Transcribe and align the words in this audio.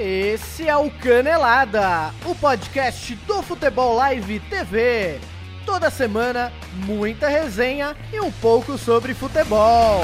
Esse 0.00 0.68
é 0.68 0.76
o 0.76 0.88
Canelada, 0.88 2.14
o 2.24 2.32
podcast 2.32 3.16
do 3.26 3.42
Futebol 3.42 3.96
Live 3.96 4.38
TV. 4.48 5.18
Toda 5.66 5.90
semana, 5.90 6.52
muita 6.86 7.26
resenha 7.26 7.96
e 8.12 8.20
um 8.20 8.30
pouco 8.30 8.78
sobre 8.78 9.12
futebol. 9.12 10.02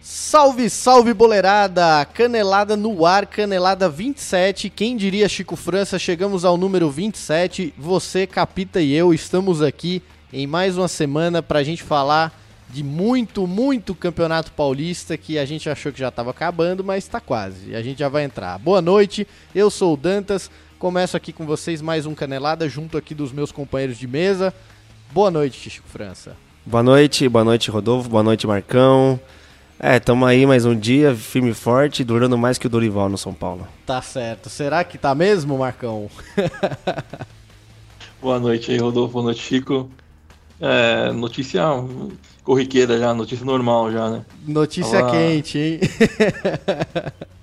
Salve, 0.00 0.68
salve 0.68 1.14
boleirada! 1.14 2.04
Canelada 2.06 2.76
no 2.76 3.06
ar, 3.06 3.26
Canelada 3.26 3.88
27. 3.88 4.68
Quem 4.70 4.96
diria 4.96 5.28
Chico 5.28 5.54
França? 5.54 6.00
Chegamos 6.00 6.44
ao 6.44 6.56
número 6.56 6.90
27. 6.90 7.72
Você, 7.78 8.26
Capita 8.26 8.80
e 8.80 8.92
eu 8.92 9.14
estamos 9.14 9.62
aqui 9.62 10.02
em 10.32 10.48
mais 10.48 10.76
uma 10.76 10.88
semana 10.88 11.40
para 11.40 11.60
a 11.60 11.62
gente 11.62 11.84
falar 11.84 12.43
de 12.74 12.82
muito, 12.82 13.46
muito 13.46 13.94
campeonato 13.94 14.50
paulista 14.50 15.16
que 15.16 15.38
a 15.38 15.44
gente 15.44 15.70
achou 15.70 15.92
que 15.92 16.00
já 16.00 16.08
estava 16.08 16.32
acabando, 16.32 16.82
mas 16.82 17.04
está 17.04 17.20
quase. 17.20 17.70
E 17.70 17.76
a 17.76 17.80
gente 17.80 18.00
já 18.00 18.08
vai 18.08 18.24
entrar. 18.24 18.58
Boa 18.58 18.82
noite, 18.82 19.28
eu 19.54 19.70
sou 19.70 19.94
o 19.94 19.96
Dantas. 19.96 20.50
Começo 20.76 21.16
aqui 21.16 21.32
com 21.32 21.46
vocês 21.46 21.80
mais 21.80 22.04
um 22.04 22.16
Canelada 22.16 22.68
junto 22.68 22.98
aqui 22.98 23.14
dos 23.14 23.30
meus 23.30 23.52
companheiros 23.52 23.96
de 23.96 24.08
mesa. 24.08 24.52
Boa 25.12 25.30
noite, 25.30 25.70
Chico 25.70 25.86
França. 25.88 26.36
Boa 26.66 26.82
noite, 26.82 27.28
boa 27.28 27.44
noite, 27.44 27.70
Rodolfo. 27.70 28.08
Boa 28.08 28.24
noite, 28.24 28.44
Marcão. 28.44 29.20
É, 29.78 29.98
estamos 29.98 30.28
aí 30.28 30.44
mais 30.44 30.64
um 30.64 30.76
dia, 30.76 31.14
firme 31.14 31.50
e 31.50 31.54
forte, 31.54 32.02
durando 32.02 32.36
mais 32.36 32.58
que 32.58 32.66
o 32.66 32.70
Dorival 32.70 33.08
no 33.08 33.16
São 33.16 33.32
Paulo. 33.32 33.68
Tá 33.86 34.02
certo. 34.02 34.50
Será 34.50 34.82
que 34.82 34.98
tá 34.98 35.14
mesmo, 35.14 35.56
Marcão? 35.56 36.10
boa 38.20 38.40
noite 38.40 38.72
aí, 38.72 38.78
Rodolfo. 38.78 39.12
Boa 39.12 39.26
noite, 39.26 39.42
Chico. 39.42 39.88
É, 40.60 41.12
notícia 41.12 41.62
corriqueira 42.44 42.98
já, 42.98 43.12
notícia 43.14 43.44
normal 43.44 43.90
já, 43.90 44.10
né? 44.10 44.24
Notícia 44.46 45.00
Tava... 45.00 45.10
quente, 45.10 45.58
hein? 45.58 45.80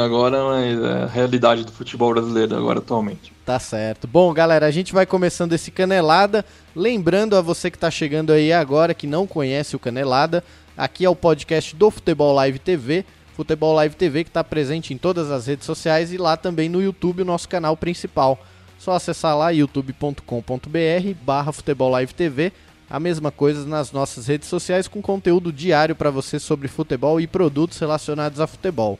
agora, 0.00 0.44
mas 0.44 0.80
é 0.80 1.02
a 1.02 1.06
realidade 1.06 1.64
do 1.64 1.72
futebol 1.72 2.12
brasileiro 2.12 2.56
agora 2.56 2.78
atualmente. 2.78 3.32
Tá 3.44 3.58
certo. 3.58 4.06
Bom, 4.06 4.32
galera, 4.32 4.66
a 4.66 4.70
gente 4.70 4.92
vai 4.92 5.04
começando 5.04 5.52
esse 5.52 5.70
Canelada. 5.70 6.44
Lembrando 6.74 7.36
a 7.36 7.40
você 7.40 7.70
que 7.70 7.76
está 7.76 7.90
chegando 7.90 8.32
aí 8.32 8.52
agora, 8.52 8.94
que 8.94 9.06
não 9.06 9.26
conhece 9.26 9.74
o 9.74 9.78
Canelada, 9.78 10.44
aqui 10.76 11.04
é 11.04 11.10
o 11.10 11.16
podcast 11.16 11.74
do 11.74 11.90
Futebol 11.90 12.32
Live 12.34 12.58
TV. 12.60 13.04
Futebol 13.34 13.74
Live 13.74 13.96
TV 13.96 14.24
que 14.24 14.30
está 14.30 14.44
presente 14.44 14.94
em 14.94 14.98
todas 14.98 15.30
as 15.30 15.46
redes 15.46 15.66
sociais 15.66 16.12
e 16.12 16.18
lá 16.18 16.36
também 16.36 16.68
no 16.68 16.82
YouTube, 16.82 17.22
o 17.22 17.24
nosso 17.24 17.48
canal 17.48 17.76
principal. 17.76 18.38
Só 18.78 18.92
acessar 18.92 19.36
lá 19.36 19.50
youtube.com.br 19.50 21.14
barra 21.24 21.52
Futebol 21.52 21.90
Live 21.90 22.14
TV. 22.14 22.52
A 22.92 23.00
mesma 23.00 23.30
coisa 23.30 23.64
nas 23.64 23.90
nossas 23.90 24.26
redes 24.26 24.46
sociais 24.48 24.86
com 24.86 25.00
conteúdo 25.00 25.50
diário 25.50 25.96
para 25.96 26.10
você 26.10 26.38
sobre 26.38 26.68
futebol 26.68 27.18
e 27.18 27.26
produtos 27.26 27.78
relacionados 27.78 28.38
a 28.38 28.46
futebol. 28.46 28.98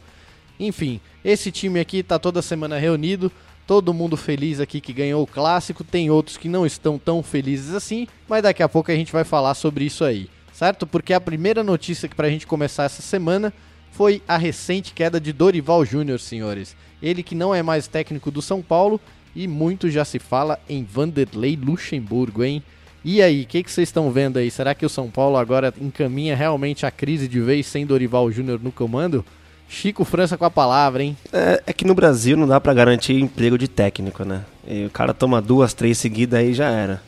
Enfim, 0.58 0.98
esse 1.22 1.52
time 1.52 1.78
aqui 1.78 1.98
está 1.98 2.18
toda 2.18 2.40
semana 2.40 2.78
reunido, 2.78 3.30
todo 3.66 3.92
mundo 3.92 4.16
feliz 4.16 4.60
aqui 4.60 4.80
que 4.80 4.94
ganhou 4.94 5.22
o 5.22 5.26
clássico, 5.26 5.84
tem 5.84 6.10
outros 6.10 6.38
que 6.38 6.48
não 6.48 6.64
estão 6.64 6.98
tão 6.98 7.22
felizes 7.22 7.74
assim, 7.74 8.08
mas 8.26 8.42
daqui 8.42 8.62
a 8.62 8.68
pouco 8.68 8.90
a 8.90 8.94
gente 8.94 9.12
vai 9.12 9.24
falar 9.24 9.52
sobre 9.52 9.84
isso 9.84 10.04
aí, 10.04 10.30
certo? 10.54 10.86
Porque 10.86 11.12
a 11.12 11.20
primeira 11.20 11.62
notícia 11.62 12.08
que 12.08 12.18
a 12.18 12.30
gente 12.30 12.46
começar 12.46 12.84
essa 12.84 13.02
semana 13.02 13.52
foi 13.90 14.22
a 14.26 14.38
recente 14.38 14.94
queda 14.94 15.20
de 15.20 15.34
Dorival 15.34 15.84
Júnior, 15.84 16.18
senhores. 16.18 16.74
Ele 17.02 17.22
que 17.22 17.34
não 17.34 17.54
é 17.54 17.62
mais 17.62 17.88
técnico 17.88 18.30
do 18.30 18.40
São 18.40 18.62
Paulo 18.62 18.98
e 19.36 19.46
muito 19.46 19.90
já 19.90 20.02
se 20.02 20.18
fala 20.18 20.58
em 20.66 20.82
Vanderlei 20.82 21.56
Luxemburgo, 21.56 22.42
hein? 22.42 22.62
E 23.04 23.20
aí, 23.20 23.42
o 23.42 23.46
que, 23.46 23.64
vocês 23.66 23.88
estão 23.88 24.10
vendo 24.10 24.38
aí? 24.38 24.50
Será 24.50 24.74
que 24.74 24.86
o 24.86 24.88
São 24.88 25.10
Paulo 25.10 25.36
agora 25.36 25.74
encaminha 25.80 26.36
realmente 26.36 26.86
a 26.86 26.90
crise 26.90 27.26
de 27.26 27.40
vez 27.40 27.66
sem 27.66 27.84
Dorival 27.84 28.30
Júnior 28.30 28.60
no 28.62 28.70
comando? 28.70 29.24
Chico 29.68 30.04
França 30.04 30.36
com 30.36 30.44
a 30.44 30.50
palavra, 30.50 31.02
hein? 31.02 31.16
É, 31.32 31.62
é 31.66 31.72
que 31.72 31.86
no 31.86 31.94
Brasil 31.94 32.36
não 32.36 32.46
dá 32.46 32.60
para 32.60 32.74
garantir 32.74 33.14
emprego 33.14 33.58
de 33.58 33.66
técnico, 33.66 34.24
né? 34.24 34.44
E 34.68 34.84
o 34.84 34.90
cara 34.90 35.12
toma 35.12 35.40
duas, 35.40 35.74
três 35.74 35.98
seguidas 35.98 36.38
aí 36.38 36.52
já 36.54 36.70
era. 36.70 37.02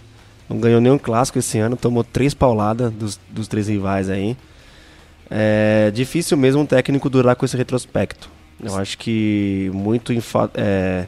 Não 0.49 0.59
ganhou 0.59 0.81
nenhum 0.81 0.99
clássico 0.99 1.39
esse 1.39 1.59
ano, 1.59 1.77
tomou 1.77 2.03
três 2.03 2.35
pauladas 2.35 2.91
dos, 2.91 3.21
dos 3.31 3.47
três 3.47 3.69
rivais 3.69 4.11
aí. 4.11 4.37
É 5.31 5.91
difícil 5.93 6.37
mesmo 6.37 6.63
um 6.63 6.67
técnico 6.67 7.09
durar 7.09 7.37
com 7.37 7.45
esse 7.45 7.57
retrospecto. 7.57 8.31
Eu 8.63 8.77
acho 8.77 8.99
que 8.99 9.71
muito 9.73 10.13
é, 10.55 11.07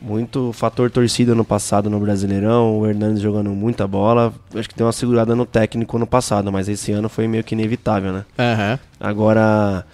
muito 0.00 0.52
fator 0.52 0.90
torcida 0.90 1.34
no 1.34 1.44
passado 1.44 1.90
no 1.90 1.98
Brasileirão, 1.98 2.78
o 2.78 2.86
Hernandes 2.86 3.20
jogando 3.20 3.50
muita 3.50 3.86
bola. 3.86 4.32
Acho 4.54 4.68
que 4.68 4.74
tem 4.74 4.86
uma 4.86 4.92
segurada 4.92 5.34
no 5.34 5.44
técnico 5.44 5.98
no 5.98 6.06
passado, 6.06 6.50
mas 6.52 6.68
esse 6.68 6.92
ano 6.92 7.08
foi 7.08 7.26
meio 7.26 7.44
que 7.44 7.54
inevitável, 7.54 8.12
né? 8.12 8.24
Uhum. 8.38 8.78
Agora, 9.00 9.84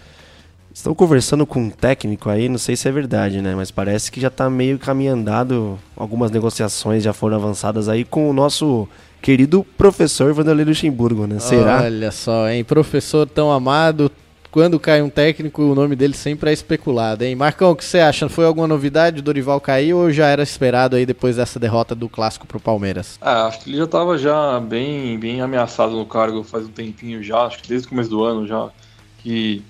estão 0.72 0.94
conversando 0.94 1.46
com 1.46 1.60
um 1.60 1.70
técnico 1.70 2.28
aí, 2.28 2.48
não 2.48 2.58
sei 2.58 2.76
se 2.76 2.88
é 2.88 2.92
verdade, 2.92 3.40
né? 3.40 3.54
Mas 3.54 3.70
parece 3.70 4.10
que 4.10 4.20
já 4.20 4.28
está 4.28 4.50
meio 4.50 4.78
caminhando 4.78 5.78
Algumas 5.96 6.30
negociações 6.30 7.02
já 7.02 7.12
foram 7.12 7.36
avançadas 7.36 7.88
aí 7.88 8.04
com 8.04 8.28
o 8.28 8.32
nosso 8.32 8.88
querido 9.22 9.64
professor 9.78 10.34
Vanderlei 10.34 10.66
Luxemburgo, 10.66 11.26
né? 11.26 11.38
Será? 11.38 11.82
Olha 11.82 12.10
só, 12.10 12.48
hein? 12.48 12.62
Professor 12.62 13.26
tão 13.26 13.50
amado, 13.50 14.10
quando 14.54 14.78
cai 14.78 15.02
um 15.02 15.10
técnico, 15.10 15.62
o 15.62 15.74
nome 15.74 15.96
dele 15.96 16.14
sempre 16.14 16.48
é 16.48 16.52
especulado, 16.52 17.24
hein? 17.24 17.34
Marcão, 17.34 17.72
o 17.72 17.74
que 17.74 17.84
você 17.84 17.98
acha? 17.98 18.28
Foi 18.28 18.44
alguma 18.44 18.68
novidade? 18.68 19.18
O 19.18 19.22
Dorival 19.22 19.60
caiu 19.60 19.98
ou 19.98 20.12
já 20.12 20.28
era 20.28 20.44
esperado 20.44 20.94
aí 20.94 21.04
depois 21.04 21.34
dessa 21.34 21.58
derrota 21.58 21.92
do 21.92 22.08
clássico 22.08 22.46
pro 22.46 22.60
Palmeiras? 22.60 23.18
É, 23.20 23.28
acho 23.28 23.58
que 23.58 23.70
ele 23.70 23.78
já 23.78 23.82
estava 23.82 24.16
já 24.16 24.60
bem, 24.60 25.18
bem 25.18 25.40
ameaçado 25.40 25.96
no 25.96 26.06
cargo 26.06 26.44
faz 26.44 26.66
um 26.66 26.70
tempinho 26.70 27.20
já, 27.20 27.46
acho 27.46 27.62
que 27.62 27.68
desde 27.68 27.88
o 27.88 27.90
começo 27.90 28.08
do 28.08 28.22
ano 28.22 28.46
já, 28.46 28.70
que 29.18 29.60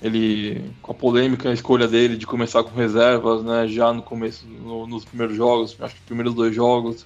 ele, 0.00 0.70
com 0.80 0.92
a 0.92 0.94
polêmica 0.94 1.48
a 1.48 1.52
escolha 1.52 1.88
dele 1.88 2.16
de 2.16 2.24
começar 2.24 2.62
com 2.62 2.78
reservas, 2.78 3.42
né, 3.42 3.66
já 3.66 3.92
no 3.92 4.02
começo, 4.02 4.46
no, 4.46 4.86
nos 4.86 5.04
primeiros 5.04 5.36
jogos, 5.36 5.76
acho 5.80 5.94
que 5.94 6.00
os 6.00 6.06
primeiros 6.06 6.32
dois 6.32 6.54
jogos, 6.54 7.04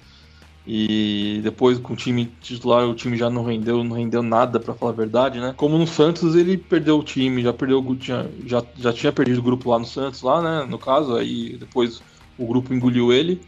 e 0.69 1.39
depois 1.41 1.79
com 1.79 1.93
o 1.93 1.95
time 1.95 2.25
titular, 2.41 2.85
o 2.85 2.93
time 2.93 3.15
já 3.15 3.29
não 3.29 3.45
rendeu, 3.45 3.85
não 3.85 3.95
rendeu 3.95 4.21
nada 4.21 4.59
para 4.59 4.73
falar 4.73 4.91
a 4.91 4.95
verdade, 4.95 5.39
né? 5.39 5.53
Como 5.55 5.77
no 5.77 5.87
Santos 5.87 6.35
ele 6.35 6.57
perdeu 6.57 6.99
o 6.99 7.03
time, 7.03 7.41
já 7.41 7.53
perdeu, 7.53 7.81
tinha, 7.95 8.29
já, 8.45 8.61
já 8.75 8.91
tinha 8.91 9.13
perdido 9.13 9.39
o 9.39 9.43
grupo 9.43 9.69
lá 9.71 9.79
no 9.79 9.85
Santos, 9.85 10.21
lá, 10.21 10.41
né? 10.41 10.67
No 10.69 10.77
caso, 10.77 11.15
aí 11.15 11.55
depois 11.57 12.01
o 12.37 12.45
grupo 12.45 12.73
engoliu 12.73 13.13
ele, 13.13 13.39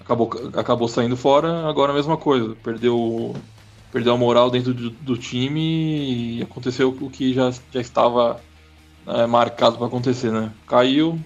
acabou, 0.00 0.30
acabou 0.54 0.88
saindo 0.88 1.18
fora. 1.18 1.68
Agora 1.68 1.92
a 1.92 1.94
mesma 1.94 2.16
coisa, 2.16 2.56
perdeu, 2.62 3.36
perdeu 3.92 4.14
a 4.14 4.16
moral 4.16 4.50
dentro 4.50 4.72
do, 4.72 4.88
do 4.88 5.18
time 5.18 6.38
e 6.38 6.42
aconteceu 6.42 6.96
o 6.98 7.10
que 7.10 7.34
já, 7.34 7.52
já 7.70 7.80
estava 7.82 8.40
é, 9.06 9.26
marcado 9.26 9.76
para 9.76 9.86
acontecer, 9.86 10.32
né? 10.32 10.50
Caiu 10.66 11.20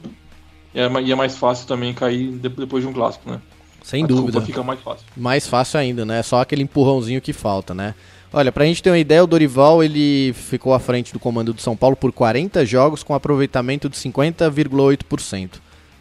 e 0.75 0.81
é, 0.81 0.91
e 1.01 1.13
é 1.13 1.15
mais 1.15 1.37
fácil 1.37 1.69
também 1.69 1.95
cair 1.95 2.33
depois 2.33 2.83
de 2.83 2.91
um 2.91 2.93
clássico, 2.93 3.31
né? 3.31 3.41
Sem 3.89 4.05
a 4.05 4.07
dúvida. 4.07 4.43
fica 4.43 4.63
mais 4.63 4.81
fácil. 4.81 5.07
Mais 5.17 5.47
fácil 5.47 5.81
ainda, 5.81 6.05
né? 6.05 6.23
Só 6.23 6.43
aquele 6.43 6.63
empurrãozinho 6.63 7.23
que 7.23 7.33
falta, 7.33 7.73
né? 7.75 7.95
Olha, 8.31 8.53
pra 8.53 8.67
gente 8.67 8.83
ter 8.83 8.91
uma 8.91 8.99
ideia, 8.99 9.25
o 9.25 9.27
Dorival 9.27 9.83
ele 9.83 10.35
ficou 10.35 10.75
à 10.75 10.79
frente 10.79 11.11
do 11.11 11.19
comando 11.19 11.55
do 11.55 11.63
São 11.63 11.75
Paulo 11.75 11.97
por 11.97 12.13
40 12.13 12.67
jogos 12.67 13.03
com 13.03 13.15
aproveitamento 13.15 13.89
de 13.89 13.97
50,8%, 13.97 15.53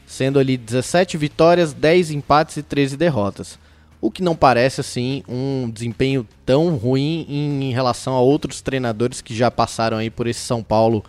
sendo 0.06 0.38
ali 0.38 0.58
17 0.58 1.16
vitórias, 1.16 1.72
10 1.72 2.12
empates 2.12 2.58
e 2.58 2.62
13 2.62 2.98
derrotas. 2.98 3.58
O 4.02 4.12
que 4.12 4.22
não 4.22 4.36
parece 4.36 4.82
assim 4.82 5.24
um 5.26 5.70
desempenho 5.70 6.28
tão 6.46 6.76
ruim 6.76 7.26
em 7.30 7.72
relação 7.72 8.16
a 8.16 8.20
outros 8.20 8.60
treinadores 8.60 9.22
que 9.22 9.34
já 9.34 9.50
passaram 9.50 9.96
aí 9.96 10.10
por 10.10 10.28
esse 10.28 10.42
São 10.42 10.62
Paulo 10.62 11.06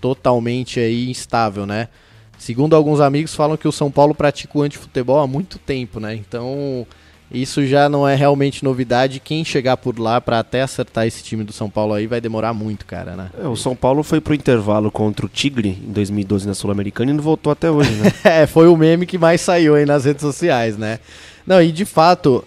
totalmente 0.00 0.78
aí 0.78 1.10
instável, 1.10 1.66
né? 1.66 1.88
Segundo 2.40 2.74
alguns 2.74 3.00
amigos, 3.00 3.34
falam 3.34 3.54
que 3.54 3.68
o 3.68 3.72
São 3.72 3.90
Paulo 3.90 4.14
pratica 4.14 4.56
o 4.56 4.62
antifutebol 4.62 5.20
há 5.20 5.26
muito 5.26 5.58
tempo, 5.58 6.00
né? 6.00 6.14
Então, 6.14 6.86
isso 7.30 7.66
já 7.66 7.86
não 7.86 8.08
é 8.08 8.14
realmente 8.14 8.64
novidade. 8.64 9.20
Quem 9.20 9.44
chegar 9.44 9.76
por 9.76 9.98
lá 9.98 10.22
para 10.22 10.38
até 10.38 10.62
acertar 10.62 11.06
esse 11.06 11.22
time 11.22 11.44
do 11.44 11.52
São 11.52 11.68
Paulo 11.68 11.92
aí 11.92 12.06
vai 12.06 12.18
demorar 12.18 12.54
muito, 12.54 12.86
cara, 12.86 13.14
né? 13.14 13.30
É, 13.38 13.46
o 13.46 13.54
São 13.56 13.76
Paulo 13.76 14.02
foi 14.02 14.22
pro 14.22 14.32
intervalo 14.32 14.90
contra 14.90 15.26
o 15.26 15.28
Tigre 15.28 15.68
em 15.86 15.92
2012 15.92 16.48
na 16.48 16.54
Sul-Americana 16.54 17.10
e 17.10 17.14
não 17.14 17.22
voltou 17.22 17.52
até 17.52 17.70
hoje, 17.70 17.90
né? 17.90 18.10
é, 18.24 18.46
foi 18.46 18.68
o 18.68 18.76
meme 18.76 19.04
que 19.04 19.18
mais 19.18 19.42
saiu 19.42 19.74
aí 19.74 19.84
nas 19.84 20.06
redes 20.06 20.22
sociais, 20.22 20.78
né? 20.78 20.98
Não, 21.46 21.60
e 21.60 21.70
de 21.70 21.84
fato, 21.84 22.42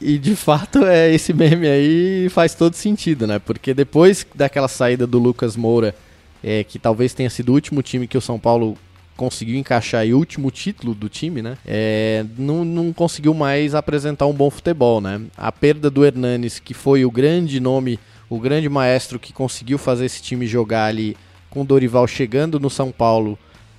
e 0.00 0.18
de 0.18 0.34
fato 0.34 0.84
é 0.84 1.14
esse 1.14 1.32
meme 1.32 1.68
aí 1.68 2.28
faz 2.28 2.56
todo 2.56 2.74
sentido, 2.74 3.24
né? 3.24 3.38
Porque 3.38 3.72
depois 3.72 4.26
daquela 4.34 4.66
saída 4.66 5.06
do 5.06 5.20
Lucas 5.20 5.56
Moura, 5.56 5.94
é, 6.42 6.64
que 6.64 6.76
talvez 6.76 7.14
tenha 7.14 7.30
sido 7.30 7.50
o 7.50 7.52
último 7.52 7.82
time 7.82 8.08
que 8.08 8.18
o 8.18 8.20
São 8.20 8.36
Paulo 8.36 8.76
conseguiu 9.22 9.56
encaixar 9.56 10.04
e 10.04 10.12
último 10.12 10.50
título 10.50 10.96
do 10.96 11.08
time, 11.08 11.42
né? 11.42 11.56
É, 11.64 12.24
não, 12.36 12.64
não 12.64 12.92
conseguiu 12.92 13.32
mais 13.32 13.72
apresentar 13.72 14.26
um 14.26 14.32
bom 14.32 14.50
futebol, 14.50 15.00
né? 15.00 15.20
A 15.36 15.52
perda 15.52 15.88
do 15.88 16.04
Hernanes, 16.04 16.58
que 16.58 16.74
foi 16.74 17.04
o 17.04 17.10
grande 17.10 17.60
nome, 17.60 18.00
o 18.28 18.40
grande 18.40 18.68
maestro 18.68 19.20
que 19.20 19.32
conseguiu 19.32 19.78
fazer 19.78 20.06
esse 20.06 20.20
time 20.20 20.44
jogar 20.44 20.86
ali 20.86 21.16
com 21.48 21.62
o 21.62 21.64
Dorival 21.64 22.04
chegando 22.08 22.58
no 22.58 22.68
São 22.68 22.90
Paulo 22.90 23.38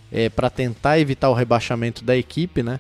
é, 0.10 0.30
para 0.30 0.50
tentar 0.50 0.98
evitar 0.98 1.30
o 1.30 1.34
rebaixamento 1.34 2.06
da 2.06 2.16
equipe, 2.16 2.64
né? 2.64 2.80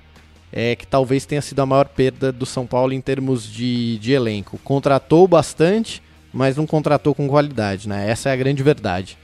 É, 0.49 0.73
que 0.73 0.87
talvez 0.87 1.25
tenha 1.25 1.41
sido 1.41 1.59
a 1.59 1.65
maior 1.65 1.89
perda 1.89 2.31
do 2.31 2.45
São 2.45 2.65
Paulo 2.65 2.93
em 2.93 3.01
termos 3.01 3.43
de, 3.43 3.97
de 3.97 4.13
elenco. 4.13 4.57
Contratou 4.63 5.27
bastante, 5.27 6.01
mas 6.31 6.55
não 6.55 6.65
contratou 6.65 7.13
com 7.13 7.27
qualidade, 7.27 7.89
né? 7.89 8.09
Essa 8.09 8.29
é 8.29 8.31
a 8.31 8.37
grande 8.37 8.63
verdade. 8.63 9.17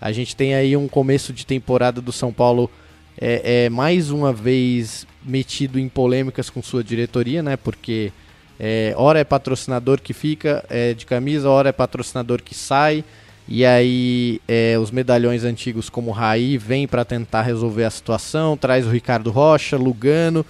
A 0.00 0.12
gente 0.12 0.34
tem 0.34 0.54
aí 0.54 0.74
um 0.74 0.88
começo 0.88 1.30
de 1.30 1.44
temporada 1.44 2.00
do 2.00 2.10
São 2.10 2.32
Paulo 2.32 2.70
é, 3.18 3.64
é 3.64 3.70
mais 3.70 4.10
uma 4.10 4.32
vez 4.32 5.06
metido 5.24 5.78
em 5.78 5.88
polêmicas 5.88 6.50
com 6.50 6.62
sua 6.62 6.84
diretoria, 6.84 7.42
né? 7.42 7.56
Porque 7.56 8.12
é, 8.58 8.94
hora 8.96 9.18
é 9.18 9.24
patrocinador 9.24 10.00
que 10.00 10.12
fica 10.12 10.64
é, 10.68 10.94
de 10.94 11.04
camisa, 11.04 11.50
hora 11.50 11.68
é 11.68 11.72
patrocinador 11.72 12.42
que 12.42 12.54
sai. 12.54 13.04
E 13.48 13.64
aí 13.64 14.40
é, 14.48 14.76
os 14.78 14.90
medalhões 14.90 15.44
antigos 15.44 15.88
como 15.88 16.10
Raí 16.10 16.58
vêm 16.58 16.86
para 16.86 17.04
tentar 17.04 17.42
resolver 17.42 17.84
a 17.84 17.90
situação, 17.90 18.56
traz 18.56 18.86
o 18.86 18.90
Ricardo 18.90 19.30
Rocha, 19.30 19.76
Lugano. 19.76 20.44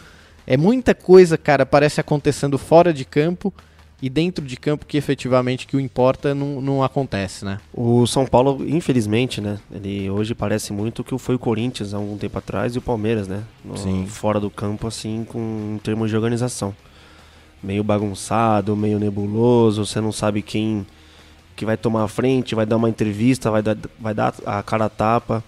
É 0.46 0.56
muita 0.56 0.94
coisa, 0.94 1.36
cara, 1.36 1.66
parece 1.66 2.00
acontecendo 2.00 2.56
fora 2.56 2.92
de 2.92 3.04
campo 3.04 3.52
e 4.00 4.10
dentro 4.10 4.44
de 4.44 4.56
campo 4.56 4.84
que 4.84 4.96
efetivamente 4.96 5.66
que 5.66 5.76
o 5.76 5.80
importa 5.80 6.34
não, 6.34 6.60
não 6.60 6.82
acontece, 6.82 7.44
né? 7.44 7.58
O 7.72 8.06
São 8.06 8.26
Paulo, 8.26 8.62
infelizmente, 8.68 9.40
né? 9.40 9.58
Ele 9.72 10.10
hoje 10.10 10.34
parece 10.34 10.72
muito 10.72 11.02
que 11.02 11.16
foi 11.18 11.34
o 11.34 11.38
Corinthians 11.38 11.94
há 11.94 11.96
algum 11.96 12.18
tempo 12.18 12.38
atrás 12.38 12.74
e 12.74 12.78
o 12.78 12.82
Palmeiras, 12.82 13.26
né? 13.26 13.42
No, 13.64 13.76
Sim. 13.76 14.06
Fora 14.06 14.38
do 14.38 14.50
campo, 14.50 14.86
assim, 14.86 15.24
com 15.26 15.76
em 15.76 15.78
termos 15.78 16.10
de 16.10 16.16
organização. 16.16 16.74
Meio 17.62 17.82
bagunçado, 17.82 18.76
meio 18.76 18.98
nebuloso, 18.98 19.86
você 19.86 20.00
não 20.00 20.12
sabe 20.12 20.42
quem 20.42 20.86
que 21.56 21.64
vai 21.64 21.78
tomar 21.78 22.04
a 22.04 22.08
frente, 22.08 22.54
vai 22.54 22.66
dar 22.66 22.76
uma 22.76 22.90
entrevista, 22.90 23.50
vai 23.50 23.62
dar, 23.62 23.76
vai 23.98 24.12
dar 24.12 24.34
a 24.44 24.62
cara 24.62 24.84
a 24.84 24.88
tapa. 24.90 25.42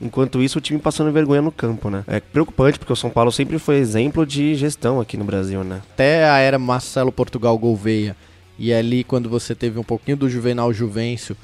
Enquanto 0.00 0.42
isso, 0.42 0.58
o 0.58 0.60
time 0.62 0.78
passando 0.78 1.12
vergonha 1.12 1.42
no 1.42 1.52
campo, 1.52 1.90
né? 1.90 2.04
É 2.06 2.20
preocupante, 2.20 2.78
porque 2.78 2.92
o 2.92 2.96
São 2.96 3.10
Paulo 3.10 3.30
sempre 3.30 3.58
foi 3.58 3.76
exemplo 3.76 4.24
de 4.24 4.54
gestão 4.54 4.98
aqui 4.98 5.16
no 5.16 5.24
Brasil, 5.24 5.62
né? 5.62 5.82
Até 5.92 6.28
a 6.28 6.38
era 6.38 6.58
Marcelo 6.58 7.12
Portugal 7.12 7.56
Gouveia 7.58 8.16
e 8.58 8.72
ali 8.72 9.04
quando 9.04 9.28
você 9.28 9.54
teve 9.54 9.78
um 9.78 9.82
pouquinho 9.82 10.16
do 10.16 10.28
Juvenal 10.28 10.72
Juvencio, 10.72 11.36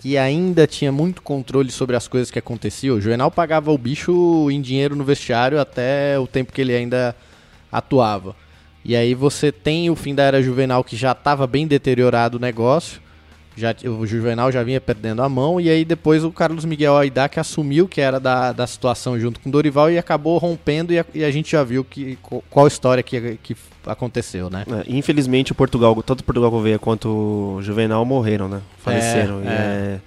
que 0.00 0.16
ainda 0.16 0.66
tinha 0.66 0.90
muito 0.90 1.20
controle 1.20 1.70
sobre 1.70 1.94
as 1.94 2.08
coisas 2.08 2.30
que 2.30 2.38
aconteciam, 2.38 2.96
o 2.96 3.00
Juvenal 3.00 3.30
pagava 3.30 3.70
o 3.70 3.76
bicho 3.76 4.48
em 4.50 4.60
dinheiro 4.60 4.96
no 4.96 5.04
vestiário 5.04 5.60
até 5.60 6.18
o 6.18 6.26
tempo 6.26 6.52
que 6.52 6.60
ele 6.60 6.74
ainda 6.74 7.14
atuava. 7.70 8.34
E 8.84 8.96
aí 8.96 9.14
você 9.14 9.52
tem 9.52 9.90
o 9.90 9.96
fim 9.96 10.14
da 10.14 10.22
era 10.22 10.42
Juvenal 10.42 10.82
que 10.82 10.96
já 10.96 11.12
estava 11.12 11.46
bem 11.46 11.66
deteriorado 11.66 12.38
o 12.38 12.40
negócio, 12.40 13.00
já, 13.56 13.74
o 13.84 14.06
Juvenal 14.06 14.50
já 14.52 14.62
vinha 14.62 14.80
perdendo 14.80 15.22
a 15.22 15.28
mão, 15.28 15.60
e 15.60 15.68
aí 15.68 15.84
depois 15.84 16.24
o 16.24 16.30
Carlos 16.30 16.64
Miguel 16.64 16.96
Aidá 16.96 17.28
que 17.28 17.38
assumiu 17.40 17.86
que 17.88 18.00
era 18.00 18.18
da, 18.20 18.52
da 18.52 18.66
situação 18.66 19.18
junto 19.18 19.40
com 19.40 19.48
o 19.48 19.52
Dorival 19.52 19.90
e 19.90 19.98
acabou 19.98 20.38
rompendo, 20.38 20.92
e 20.92 20.98
a, 20.98 21.04
e 21.14 21.24
a 21.24 21.30
gente 21.30 21.52
já 21.52 21.62
viu 21.64 21.84
que, 21.84 22.18
qual 22.48 22.66
história 22.66 23.02
que, 23.02 23.38
que 23.42 23.56
aconteceu, 23.86 24.48
né? 24.50 24.64
É, 24.70 24.84
infelizmente 24.88 25.52
o 25.52 25.54
Portugal, 25.54 25.94
tanto 26.02 26.20
o 26.20 26.24
Portugal 26.24 26.50
Gouveia 26.50 26.78
quanto 26.78 27.08
o 27.08 27.62
Juvenal 27.62 28.04
morreram, 28.04 28.48
né? 28.48 28.60
Faleceram. 28.78 29.40
É, 29.44 29.46
é. 29.48 29.50
é- 29.96 30.00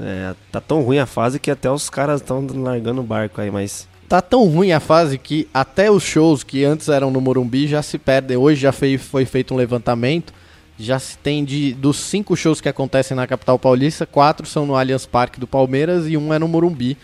é, 0.00 0.34
tá 0.52 0.60
tão 0.60 0.80
ruim 0.82 0.98
a 0.98 1.06
fase 1.06 1.40
que 1.40 1.50
até 1.50 1.68
os 1.70 1.90
caras 1.90 2.20
estão 2.20 2.46
largando 2.54 3.00
o 3.00 3.04
barco 3.04 3.40
aí, 3.40 3.50
mas 3.50 3.88
Tá 4.08 4.20
tão 4.20 4.46
ruim 4.46 4.70
a 4.72 4.78
fase 4.78 5.16
que 5.18 5.48
até 5.54 5.90
os 5.90 6.02
shows 6.02 6.44
que 6.44 6.62
antes 6.64 6.88
eram 6.90 7.10
no 7.10 7.18
Morumbi 7.20 7.66
já 7.66 7.82
se 7.82 7.96
perdem. 7.98 8.36
Hoje 8.36 8.60
já 8.60 8.70
fei- 8.70 8.98
foi 8.98 9.24
feito 9.24 9.54
um 9.54 9.56
levantamento. 9.56 10.34
Já 10.82 10.98
se 10.98 11.16
tem 11.16 11.44
de 11.44 11.74
dos 11.74 11.96
cinco 11.96 12.36
shows 12.36 12.60
que 12.60 12.68
acontecem 12.68 13.16
na 13.16 13.24
capital 13.24 13.56
paulista, 13.56 14.04
quatro 14.04 14.44
são 14.44 14.66
no 14.66 14.74
Allianz 14.74 15.06
Parque 15.06 15.38
do 15.38 15.46
Palmeiras 15.46 16.08
e 16.08 16.16
um 16.16 16.34
é 16.34 16.40
no 16.40 16.48
Morumbi. 16.48 16.98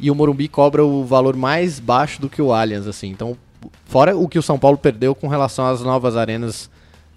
E 0.00 0.10
o 0.10 0.14
Morumbi 0.14 0.48
cobra 0.48 0.84
o 0.84 1.04
valor 1.04 1.36
mais 1.36 1.78
baixo 1.78 2.20
do 2.20 2.28
que 2.28 2.42
o 2.42 2.52
Allianz, 2.52 2.88
assim. 2.88 3.10
Então, 3.10 3.36
fora 3.84 4.16
o 4.16 4.28
que 4.28 4.40
o 4.40 4.42
São 4.42 4.58
Paulo 4.58 4.76
perdeu 4.76 5.14
com 5.14 5.28
relação 5.28 5.64
às 5.64 5.82
novas 5.82 6.16
arenas 6.16 6.68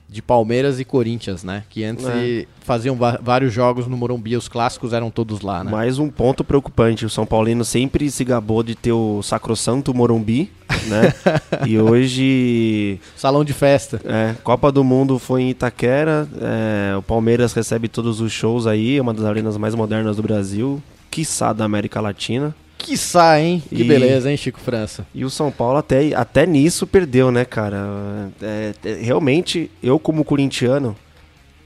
de 0.07 0.21
Palmeiras 0.21 0.79
e 0.79 0.85
Corinthians, 0.85 1.43
né? 1.43 1.63
Que 1.69 1.83
antes 1.83 2.05
É. 2.05 2.45
faziam 2.61 2.97
vários 3.21 3.51
jogos 3.51 3.87
no 3.87 3.97
Morumbi, 3.97 4.35
os 4.37 4.47
clássicos 4.47 4.93
eram 4.93 5.09
todos 5.11 5.41
lá, 5.41 5.63
né? 5.63 5.71
mais 5.71 5.99
um 5.99 6.09
ponto 6.09 6.43
preocupante. 6.43 7.05
O 7.05 7.09
São 7.09 7.25
Paulino 7.25 7.65
sempre 7.65 8.09
se 8.09 8.23
gabou 8.23 8.63
de 8.63 8.75
ter 8.75 8.91
o 8.93 9.21
sacrossanto 9.21 9.93
Morumbi, 9.93 10.49
né? 10.87 11.13
e 11.67 11.77
hoje 11.79 12.99
Salão 13.15 13.43
de 13.43 13.53
festa. 13.53 13.99
É, 14.05 14.35
Copa 14.43 14.71
do 14.71 14.83
Mundo 14.83 15.19
foi 15.19 15.41
em 15.41 15.49
Itaquera. 15.49 16.27
é, 16.39 16.95
o 16.97 17.01
Palmeiras 17.01 17.53
recebe 17.53 17.87
todos 17.87 18.21
os 18.21 18.31
shows 18.31 18.67
aí, 18.67 18.97
é 18.97 19.01
uma 19.01 19.13
das 19.13 19.25
arenas 19.25 19.57
mais 19.57 19.75
modernas 19.75 20.15
do 20.17 20.23
Brasil, 20.23 20.81
quiçá 21.11 21.51
da 21.51 21.65
América 21.65 21.99
Latina. 21.99 22.55
Que 22.85 22.95
hein? 23.39 23.63
Que 23.67 23.81
E- 23.81 23.83
beleza, 23.83 24.29
hein, 24.29 24.37
Chico 24.37 24.59
França? 24.59 25.05
E 25.13 25.25
o 25.25 25.29
São 25.29 25.51
Paulo 25.51 25.77
até, 25.77 26.13
até 26.13 26.45
nisso 26.45 26.85
perdeu, 26.85 27.31
né, 27.31 27.43
cara? 27.43 28.31
É, 28.41 28.73
é, 28.83 28.93
realmente, 29.01 29.71
eu 29.81 29.97
como 29.97 30.23
corintiano, 30.23 30.95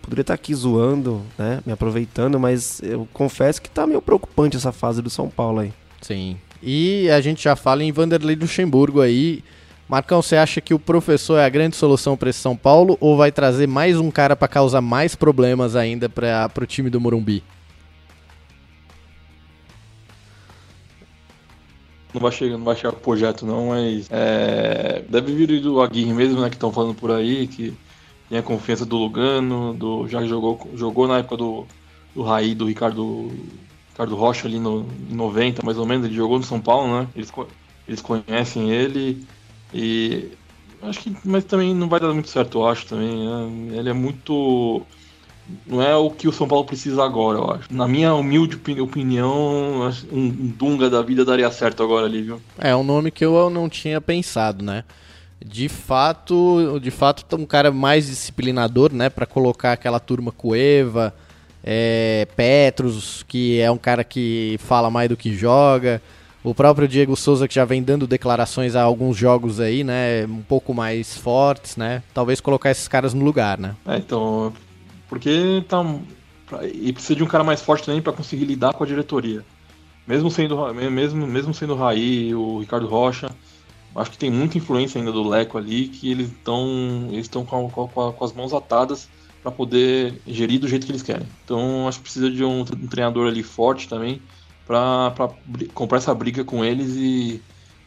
poderia 0.01 0.21
estar 0.21 0.33
aqui 0.33 0.55
zoando, 0.55 1.21
né, 1.37 1.59
me 1.65 1.73
aproveitando, 1.73 2.39
mas 2.39 2.81
eu 2.81 3.07
confesso 3.13 3.61
que 3.61 3.69
tá 3.69 3.85
meio 3.85 4.01
preocupante 4.01 4.55
essa 4.55 4.71
fase 4.71 5.01
do 5.01 5.09
São 5.09 5.29
Paulo 5.29 5.59
aí. 5.59 5.73
Sim. 6.01 6.37
E 6.63 7.09
a 7.09 7.19
gente 7.21 7.43
já 7.43 7.55
fala 7.55 7.83
em 7.83 7.91
Vanderlei 7.91 8.35
Luxemburgo 8.35 9.01
aí. 9.01 9.43
Marcão, 9.87 10.21
você 10.21 10.35
acha 10.35 10.61
que 10.61 10.73
o 10.73 10.79
professor 10.79 11.37
é 11.37 11.45
a 11.45 11.49
grande 11.49 11.75
solução 11.75 12.15
para 12.15 12.29
esse 12.29 12.39
São 12.39 12.55
Paulo 12.55 12.97
ou 13.01 13.17
vai 13.17 13.31
trazer 13.31 13.67
mais 13.67 13.97
um 13.97 14.11
cara 14.11 14.35
para 14.35 14.47
causar 14.47 14.81
mais 14.81 15.15
problemas 15.15 15.75
ainda 15.75 16.07
para 16.07 16.51
o 16.61 16.65
time 16.65 16.89
do 16.89 17.01
Morumbi? 17.01 17.43
Não 22.13 22.21
vai 22.21 22.31
chegar, 22.31 22.57
não 22.57 22.65
vai 22.65 22.75
chegar 22.75 22.89
o 22.89 22.99
projeto 22.99 23.45
não, 23.45 23.67
mas 23.67 24.07
é, 24.09 25.03
deve 25.07 25.33
vir 25.33 25.61
do 25.61 25.79
Aguirre 25.81 26.11
mesmo, 26.13 26.41
né, 26.41 26.49
que 26.49 26.55
estão 26.55 26.71
falando 26.71 26.95
por 26.95 27.11
aí, 27.11 27.47
que 27.47 27.77
tem 28.27 28.39
a 28.39 28.43
confiança 28.43 28.85
do 28.85 28.97
Lugano, 28.97 29.73
do, 29.75 30.07
já 30.07 30.23
jogou, 30.25 30.59
jogou 30.73 31.07
na 31.07 31.19
época 31.19 31.37
do, 31.37 31.67
do 32.15 32.23
Raí, 32.23 32.55
do 32.55 32.65
Ricardo, 32.65 33.29
Ricardo 33.91 34.15
Rocha 34.15 34.47
ali 34.47 34.59
no, 34.59 34.87
em 35.09 35.13
90, 35.15 35.63
mais 35.63 35.77
ou 35.77 35.85
menos, 35.85 36.05
ele 36.07 36.15
jogou 36.15 36.39
no 36.39 36.45
São 36.45 36.59
Paulo, 36.59 36.99
né, 36.99 37.07
eles, 37.15 37.31
eles 37.87 38.01
conhecem 38.01 38.71
ele 38.71 39.23
e 39.71 40.31
acho 40.81 41.01
que, 41.01 41.15
mas 41.23 41.43
também 41.45 41.75
não 41.75 41.87
vai 41.87 41.99
dar 41.99 42.11
muito 42.13 42.29
certo, 42.29 42.57
eu 42.59 42.67
acho 42.67 42.87
também, 42.87 43.27
né, 43.27 43.77
ele 43.77 43.89
é 43.89 43.93
muito... 43.93 44.81
Não 45.65 45.81
é 45.81 45.95
o 45.95 46.09
que 46.09 46.27
o 46.27 46.31
São 46.31 46.47
Paulo 46.47 46.65
precisa 46.65 47.03
agora, 47.03 47.37
eu 47.37 47.51
acho. 47.51 47.63
Na 47.73 47.87
minha 47.87 48.13
humilde 48.13 48.55
opini- 48.55 48.81
opinião, 48.81 49.89
um, 50.11 50.29
Dunga 50.29 50.89
da 50.89 51.01
vida 51.01 51.23
daria 51.25 51.49
certo 51.51 51.81
agora 51.83 52.05
ali, 52.05 52.21
viu? 52.21 52.41
É 52.57 52.75
um 52.75 52.83
nome 52.83 53.11
que 53.11 53.23
eu 53.25 53.49
não 53.49 53.67
tinha 53.69 53.99
pensado, 53.99 54.63
né? 54.63 54.83
De 55.43 55.69
fato, 55.69 56.79
de 56.81 56.91
fato, 56.91 57.23
tá 57.23 57.35
um 57.37 57.45
cara 57.45 57.71
mais 57.71 58.07
disciplinador, 58.07 58.91
né, 58.93 59.09
Pra 59.09 59.25
colocar 59.25 59.71
aquela 59.71 59.99
turma 59.99 60.31
Cueva, 60.31 61.13
é, 61.63 62.27
Petros, 62.35 63.23
que 63.27 63.59
é 63.59 63.71
um 63.71 63.77
cara 63.77 64.03
que 64.03 64.57
fala 64.59 64.89
mais 64.89 65.09
do 65.09 65.15
que 65.17 65.33
joga. 65.33 66.01
O 66.43 66.53
próprio 66.55 66.87
Diego 66.87 67.15
Souza 67.15 67.47
que 67.47 67.53
já 67.55 67.65
vem 67.65 67.83
dando 67.83 68.07
declarações 68.07 68.75
a 68.75 68.81
alguns 68.81 69.17
jogos 69.17 69.59
aí, 69.59 69.83
né, 69.83 70.25
um 70.25 70.41
pouco 70.41 70.73
mais 70.73 71.17
fortes, 71.17 71.75
né? 71.75 72.01
Talvez 72.13 72.39
colocar 72.39 72.71
esses 72.71 72.87
caras 72.87 73.13
no 73.13 73.23
lugar, 73.25 73.57
né? 73.57 73.75
É, 73.85 73.97
então, 73.97 74.53
porque 75.09 75.63
tá 75.67 75.83
e 76.73 76.93
precisa 76.93 77.15
de 77.15 77.23
um 77.23 77.27
cara 77.27 77.43
mais 77.43 77.61
forte 77.61 77.85
também 77.85 78.01
para 78.01 78.13
conseguir 78.13 78.45
lidar 78.45 78.73
com 78.73 78.83
a 78.83 78.87
diretoria. 78.87 79.43
Mesmo 80.07 80.31
sendo 80.31 80.73
mesmo 80.73 81.27
mesmo 81.27 81.53
sendo 81.53 81.73
o 81.73 81.77
Raí, 81.77 82.33
o 82.33 82.59
Ricardo 82.59 82.87
Rocha, 82.87 83.29
acho 83.95 84.11
que 84.11 84.17
tem 84.17 84.31
muita 84.31 84.57
influência 84.57 84.99
ainda 84.99 85.11
do 85.11 85.27
Leco 85.27 85.57
ali 85.57 85.87
que 85.87 86.09
eles 86.09 86.29
estão 86.29 87.09
eles 87.11 87.25
estão 87.25 87.45
com, 87.45 87.69
com 87.69 87.87
com 87.87 88.25
as 88.25 88.33
mãos 88.33 88.53
atadas 88.53 89.09
para 89.41 89.51
poder 89.51 90.21
gerir 90.27 90.59
do 90.59 90.67
jeito 90.67 90.85
que 90.85 90.91
eles 90.91 91.01
querem. 91.01 91.27
Então, 91.43 91.87
acho 91.87 91.99
que 91.99 92.03
precisa 92.03 92.29
de 92.29 92.43
um, 92.43 92.61
um 92.61 92.87
treinador 92.87 93.27
ali 93.27 93.43
forte 93.43 93.87
também 93.87 94.21
para 94.65 95.13
comprar 95.73 95.97
essa 95.97 96.13
briga 96.13 96.43
com 96.43 96.63
eles 96.63 96.95
e, 96.95 97.41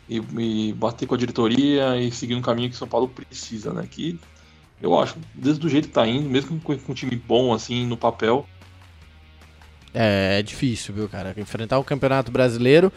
e, 0.09 0.23
e 0.39 0.73
bater 0.73 1.07
com 1.07 1.15
a 1.15 1.19
diretoria 1.19 1.97
e 2.01 2.11
seguir 2.11 2.35
um 2.35 2.43
caminho 2.43 2.69
que 2.69 2.75
o 2.75 2.79
São 2.79 2.89
Paulo 2.89 3.09
precisa, 3.09 3.73
né? 3.73 3.87
Que 3.89 4.19
eu 4.83 4.99
acho, 4.99 5.17
desde 5.33 5.65
o 5.65 5.69
jeito 5.69 5.89
que 5.89 5.95
tá 5.95 6.07
indo, 6.07 6.29
mesmo 6.29 6.61
com, 6.61 6.73
um 6.73 6.95
time 6.95 7.17
bom 7.17 7.55
assim 7.55 7.87
no 7.87 7.97
papel, 7.97 8.47
É, 9.95 10.39
é 10.39 10.43
difícil, 10.43 10.95
viu, 10.95 11.09
cara? 11.09 11.35
Enfrentar 11.37 11.79
o 11.79 11.85
Campeonato 11.85 12.33
Brasileiro. 12.33 12.91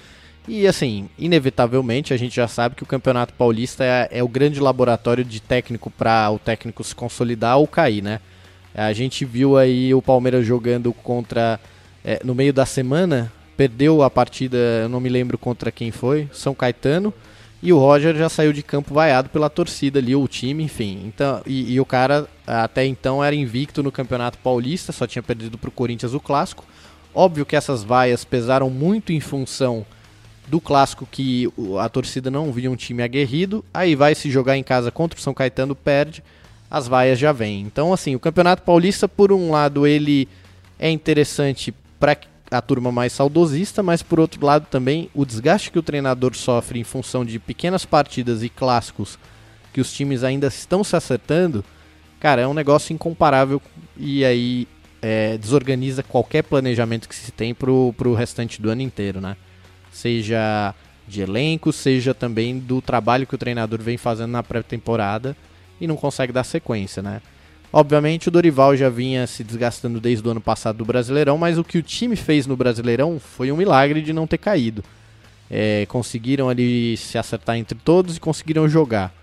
E, 0.47 0.67
assim, 0.67 1.09
inevitavelmente 1.17 2.13
a 2.13 2.17
gente 2.17 2.35
já 2.35 2.47
sabe 2.47 2.75
que 2.75 2.83
o 2.83 2.85
Campeonato 2.85 3.33
Paulista 3.33 3.83
é, 3.83 4.07
é 4.11 4.23
o 4.23 4.27
grande 4.27 4.59
laboratório 4.59 5.23
de 5.23 5.41
técnico 5.41 5.89
para 5.89 6.29
o 6.31 6.39
técnico 6.39 6.83
se 6.83 6.95
consolidar 6.95 7.57
ou 7.57 7.67
cair, 7.67 8.01
né? 8.01 8.19
A 8.73 8.93
gente 8.93 9.25
viu 9.25 9.57
aí 9.57 9.93
o 9.93 10.01
Palmeiras 10.01 10.45
jogando 10.45 10.93
contra. 10.93 11.59
é, 12.03 12.19
no 12.23 12.35
meio 12.35 12.53
da 12.53 12.65
semana, 12.65 13.31
perdeu 13.57 14.03
a 14.03 14.09
partida, 14.09 14.57
eu 14.83 14.89
não 14.89 14.99
me 14.99 15.09
lembro 15.09 15.37
contra 15.37 15.71
quem 15.71 15.91
foi, 15.91 16.29
São 16.31 16.53
Caetano. 16.53 17.13
E 17.65 17.73
o 17.73 17.79
Roger 17.79 18.15
já 18.15 18.29
saiu 18.29 18.53
de 18.53 18.61
campo 18.61 18.93
vaiado 18.93 19.27
pela 19.27 19.49
torcida 19.49 19.97
ali, 19.97 20.15
o 20.15 20.27
time, 20.27 20.63
enfim. 20.63 21.01
Então, 21.03 21.41
e, 21.47 21.73
e 21.73 21.79
o 21.79 21.85
cara 21.85 22.27
até 22.45 22.85
então 22.85 23.23
era 23.23 23.35
invicto 23.35 23.81
no 23.81 23.91
Campeonato 23.91 24.37
Paulista, 24.37 24.91
só 24.91 25.07
tinha 25.07 25.23
perdido 25.23 25.57
para 25.57 25.69
o 25.69 25.71
Corinthians 25.71 26.13
o 26.13 26.19
clássico. 26.19 26.63
Óbvio 27.11 27.43
que 27.43 27.55
essas 27.55 27.83
vaias 27.83 28.23
pesaram 28.23 28.69
muito 28.69 29.11
em 29.11 29.19
função 29.19 29.83
do 30.47 30.61
clássico 30.61 31.07
que 31.09 31.51
a 31.81 31.89
torcida 31.89 32.29
não 32.29 32.51
via 32.51 32.69
um 32.69 32.75
time 32.75 33.01
aguerrido. 33.01 33.65
Aí 33.73 33.95
vai 33.95 34.13
se 34.13 34.29
jogar 34.29 34.55
em 34.55 34.63
casa 34.63 34.91
contra 34.91 35.17
o 35.17 35.21
São 35.21 35.33
Caetano, 35.33 35.73
perde. 35.73 36.23
as 36.69 36.87
vaias 36.87 37.17
já 37.17 37.31
vêm. 37.31 37.61
Então, 37.61 37.91
assim, 37.91 38.13
o 38.13 38.19
Campeonato 38.19 38.61
Paulista, 38.61 39.07
por 39.07 39.31
um 39.31 39.49
lado, 39.49 39.87
ele 39.87 40.29
é 40.77 40.91
interessante 40.91 41.73
para 41.99 42.15
a 42.57 42.61
turma 42.61 42.91
mais 42.91 43.13
saudosista, 43.13 43.83
mas 43.83 44.01
por 44.01 44.19
outro 44.19 44.45
lado 44.45 44.67
também 44.69 45.09
o 45.13 45.25
desgaste 45.25 45.71
que 45.71 45.79
o 45.79 45.83
treinador 45.83 46.35
sofre 46.35 46.79
em 46.79 46.83
função 46.83 47.23
de 47.25 47.39
pequenas 47.39 47.85
partidas 47.85 48.43
e 48.43 48.49
clássicos 48.49 49.19
que 49.73 49.81
os 49.81 49.91
times 49.93 50.23
ainda 50.23 50.47
estão 50.47 50.83
se 50.83 50.95
acertando, 50.95 51.63
cara, 52.19 52.41
é 52.41 52.47
um 52.47 52.53
negócio 52.53 52.93
incomparável 52.93 53.61
e 53.97 54.23
aí 54.23 54.67
é, 55.01 55.37
desorganiza 55.37 56.01
qualquer 56.01 56.43
planejamento 56.43 57.09
que 57.09 57.15
se 57.15 57.31
tem 57.31 57.53
pro, 57.53 57.93
pro 57.97 58.13
restante 58.13 58.61
do 58.61 58.69
ano 58.69 58.81
inteiro, 58.81 59.19
né? 59.19 59.35
Seja 59.91 60.73
de 61.07 61.21
elenco, 61.21 61.71
seja 61.71 62.13
também 62.13 62.57
do 62.57 62.81
trabalho 62.81 63.27
que 63.27 63.35
o 63.35 63.37
treinador 63.37 63.81
vem 63.81 63.97
fazendo 63.97 64.31
na 64.31 64.41
pré-temporada 64.41 65.35
e 65.79 65.85
não 65.85 65.95
consegue 65.95 66.33
dar 66.33 66.43
sequência, 66.43 67.03
né? 67.03 67.21
Obviamente 67.71 68.27
o 68.27 68.31
Dorival 68.31 68.75
já 68.75 68.89
vinha 68.89 69.27
se 69.27 69.43
desgastando 69.43 69.99
desde 69.99 70.27
o 70.27 70.31
ano 70.31 70.41
passado 70.41 70.77
do 70.77 70.85
Brasileirão, 70.85 71.37
mas 71.37 71.57
o 71.57 71.63
que 71.63 71.77
o 71.77 71.83
time 71.83 72.15
fez 72.15 72.47
no 72.47 72.55
Brasileirão 72.55 73.19
foi 73.19 73.51
um 73.51 73.57
milagre 73.57 74.01
de 74.01 74.13
não 74.13 74.25
ter 74.25 74.37
caído. 74.37 74.83
É, 75.49 75.85
conseguiram 75.87 76.49
ali 76.49 76.97
se 76.97 77.17
acertar 77.17 77.57
entre 77.57 77.77
todos 77.77 78.17
e 78.17 78.19
conseguiram 78.19 78.67
jogar. 78.67 79.13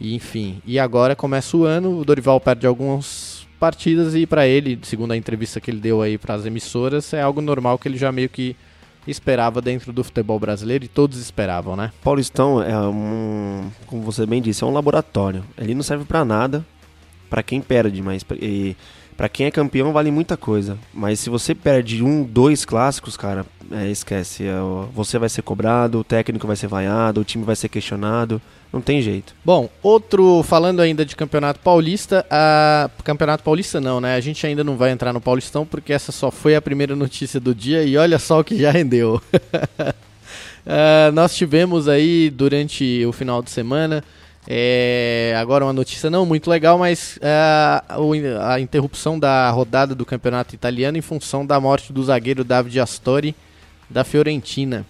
E, 0.00 0.14
enfim, 0.14 0.60
e 0.66 0.78
agora 0.78 1.14
começa 1.14 1.56
o 1.56 1.64
ano, 1.64 1.98
o 1.98 2.04
Dorival 2.04 2.40
perde 2.40 2.66
algumas 2.66 3.46
partidas 3.58 4.14
e 4.14 4.26
para 4.26 4.46
ele, 4.46 4.78
segundo 4.82 5.12
a 5.12 5.16
entrevista 5.16 5.60
que 5.60 5.70
ele 5.70 5.80
deu 5.80 6.02
aí 6.02 6.18
para 6.18 6.34
as 6.34 6.44
emissoras, 6.44 7.12
é 7.12 7.22
algo 7.22 7.40
normal 7.40 7.78
que 7.78 7.88
ele 7.88 7.96
já 7.96 8.10
meio 8.10 8.28
que 8.28 8.56
esperava 9.06 9.60
dentro 9.60 9.92
do 9.92 10.02
futebol 10.02 10.38
brasileiro 10.38 10.84
e 10.84 10.88
todos 10.88 11.18
esperavam, 11.18 11.76
né? 11.76 11.92
Paulistão 12.02 12.62
é 12.62 12.78
um, 12.78 13.70
como 13.86 14.02
você 14.02 14.26
bem 14.26 14.40
disse, 14.40 14.64
é 14.64 14.66
um 14.66 14.72
laboratório. 14.72 15.44
Ele 15.58 15.74
não 15.74 15.82
serve 15.82 16.04
para 16.04 16.24
nada 16.24 16.64
para 17.28 17.42
quem 17.42 17.60
perde, 17.60 18.02
mas 18.02 18.24
para 19.16 19.28
quem 19.28 19.46
é 19.46 19.50
campeão 19.50 19.92
vale 19.92 20.10
muita 20.10 20.36
coisa. 20.36 20.78
Mas 20.92 21.20
se 21.20 21.30
você 21.30 21.54
perde 21.54 22.02
um, 22.02 22.22
dois 22.22 22.64
clássicos, 22.64 23.16
cara, 23.16 23.46
é, 23.70 23.88
esquece. 23.88 24.44
É, 24.44 24.54
você 24.92 25.18
vai 25.18 25.28
ser 25.28 25.42
cobrado, 25.42 26.00
o 26.00 26.04
técnico 26.04 26.46
vai 26.46 26.56
ser 26.56 26.66
vaiado, 26.66 27.20
o 27.20 27.24
time 27.24 27.44
vai 27.44 27.56
ser 27.56 27.68
questionado. 27.68 28.40
Não 28.72 28.80
tem 28.80 29.00
jeito. 29.00 29.34
Bom, 29.44 29.68
outro, 29.80 30.42
falando 30.42 30.80
ainda 30.80 31.04
de 31.04 31.14
Campeonato 31.14 31.60
Paulista, 31.60 32.26
a 32.28 32.90
Campeonato 33.04 33.44
Paulista 33.44 33.80
não, 33.80 34.00
né? 34.00 34.16
A 34.16 34.20
gente 34.20 34.44
ainda 34.44 34.64
não 34.64 34.76
vai 34.76 34.90
entrar 34.90 35.12
no 35.12 35.20
Paulistão 35.20 35.64
porque 35.64 35.92
essa 35.92 36.10
só 36.10 36.28
foi 36.28 36.56
a 36.56 36.62
primeira 36.62 36.96
notícia 36.96 37.38
do 37.38 37.54
dia 37.54 37.84
e 37.84 37.96
olha 37.96 38.18
só 38.18 38.40
o 38.40 38.44
que 38.44 38.60
já 38.60 38.72
rendeu. 38.72 39.22
uh, 39.32 41.12
nós 41.14 41.36
tivemos 41.36 41.86
aí 41.86 42.30
durante 42.30 43.04
o 43.06 43.12
final 43.12 43.40
de 43.42 43.50
semana 43.50 44.02
é, 44.46 45.34
agora 45.38 45.64
uma 45.64 45.72
notícia 45.72 46.10
não 46.10 46.26
muito 46.26 46.50
legal, 46.50 46.78
mas 46.78 47.18
uh, 47.18 48.42
a 48.42 48.60
interrupção 48.60 49.18
da 49.18 49.50
rodada 49.50 49.94
do 49.94 50.04
campeonato 50.04 50.54
italiano 50.54 50.98
em 50.98 51.02
função 51.02 51.46
da 51.46 51.58
morte 51.58 51.92
do 51.92 52.04
zagueiro 52.04 52.44
Davide 52.44 52.80
Astori 52.80 53.34
da 53.88 54.04
Fiorentina. 54.04 54.84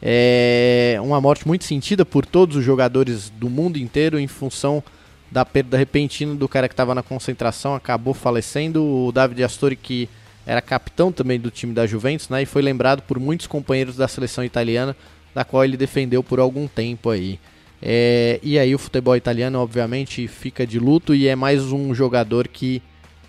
É 0.00 0.96
uma 1.02 1.20
morte 1.20 1.46
muito 1.46 1.64
sentida 1.64 2.04
por 2.04 2.24
todos 2.24 2.56
os 2.56 2.64
jogadores 2.64 3.30
do 3.30 3.50
mundo 3.50 3.78
inteiro 3.78 4.18
em 4.18 4.28
função 4.28 4.82
da 5.30 5.44
perda 5.44 5.76
repentina 5.76 6.34
do 6.34 6.48
cara 6.48 6.68
que 6.68 6.72
estava 6.72 6.94
na 6.94 7.02
concentração, 7.02 7.74
acabou 7.74 8.14
falecendo. 8.14 8.84
O 8.84 9.12
David 9.12 9.42
Astori, 9.42 9.76
que 9.76 10.08
era 10.46 10.62
capitão 10.62 11.10
também 11.10 11.38
do 11.38 11.50
time 11.50 11.74
da 11.74 11.86
Juventus, 11.86 12.28
né, 12.28 12.42
e 12.42 12.46
foi 12.46 12.62
lembrado 12.62 13.02
por 13.02 13.18
muitos 13.18 13.46
companheiros 13.46 13.96
da 13.96 14.08
seleção 14.08 14.44
italiana, 14.44 14.96
da 15.34 15.44
qual 15.44 15.64
ele 15.64 15.76
defendeu 15.76 16.22
por 16.22 16.40
algum 16.40 16.66
tempo 16.66 17.10
aí. 17.10 17.38
É, 17.80 18.40
e 18.42 18.58
aí 18.58 18.74
o 18.74 18.78
futebol 18.78 19.16
italiano, 19.16 19.58
obviamente, 19.60 20.26
fica 20.26 20.66
de 20.66 20.78
luto 20.78 21.14
e 21.14 21.28
é 21.28 21.36
mais 21.36 21.72
um 21.72 21.94
jogador 21.94 22.48
que 22.48 22.82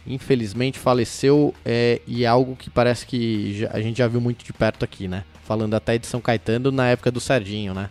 infelizmente 0.08 0.80
faleceu 0.80 1.54
é, 1.64 2.02
e 2.08 2.24
é 2.24 2.28
algo 2.28 2.56
que 2.56 2.70
parece 2.70 3.06
que 3.06 3.68
a 3.72 3.80
gente 3.80 3.98
já 3.98 4.08
viu 4.08 4.20
muito 4.20 4.44
de 4.44 4.52
perto 4.52 4.84
aqui, 4.84 5.08
né? 5.08 5.24
falando 5.50 5.74
até 5.74 5.98
de 5.98 6.06
São 6.06 6.22
Caetano 6.22 6.72
na 6.72 6.90
época 6.90 7.10
do 7.10 7.20
Serginho, 7.20 7.74
né? 7.74 7.90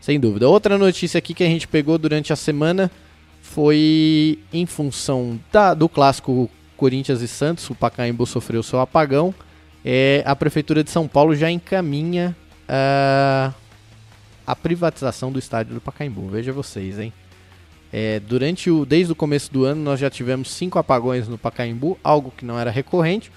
Sem 0.00 0.18
dúvida. 0.18 0.48
Outra 0.48 0.76
notícia 0.76 1.16
aqui 1.16 1.32
que 1.32 1.44
a 1.44 1.46
gente 1.46 1.68
pegou 1.68 1.96
durante 1.96 2.32
a 2.32 2.36
semana 2.36 2.90
foi 3.40 4.40
em 4.52 4.66
função 4.66 5.38
da, 5.52 5.74
do 5.74 5.88
clássico 5.88 6.50
Corinthians 6.76 7.22
e 7.22 7.28
Santos, 7.28 7.70
o 7.70 7.74
Pacaembu 7.76 8.26
sofreu 8.26 8.64
seu 8.64 8.80
apagão. 8.80 9.32
É, 9.84 10.24
a 10.26 10.34
Prefeitura 10.34 10.82
de 10.82 10.90
São 10.90 11.06
Paulo 11.06 11.36
já 11.36 11.48
encaminha 11.48 12.36
uh, 12.68 13.54
a 14.46 14.54
privatização 14.54 15.32
do 15.32 15.38
estádio 15.38 15.74
do 15.74 15.80
Pacaembu. 15.80 16.28
Veja 16.28 16.52
vocês, 16.52 16.98
hein? 16.98 17.12
É, 17.92 18.20
durante 18.20 18.70
o, 18.70 18.84
desde 18.84 19.12
o 19.12 19.16
começo 19.16 19.52
do 19.52 19.64
ano 19.64 19.82
nós 19.82 19.98
já 20.00 20.10
tivemos 20.10 20.50
cinco 20.50 20.78
apagões 20.78 21.28
no 21.28 21.38
Pacaembu, 21.38 21.98
algo 22.02 22.32
que 22.36 22.44
não 22.44 22.58
era 22.58 22.70
recorrente 22.70 23.30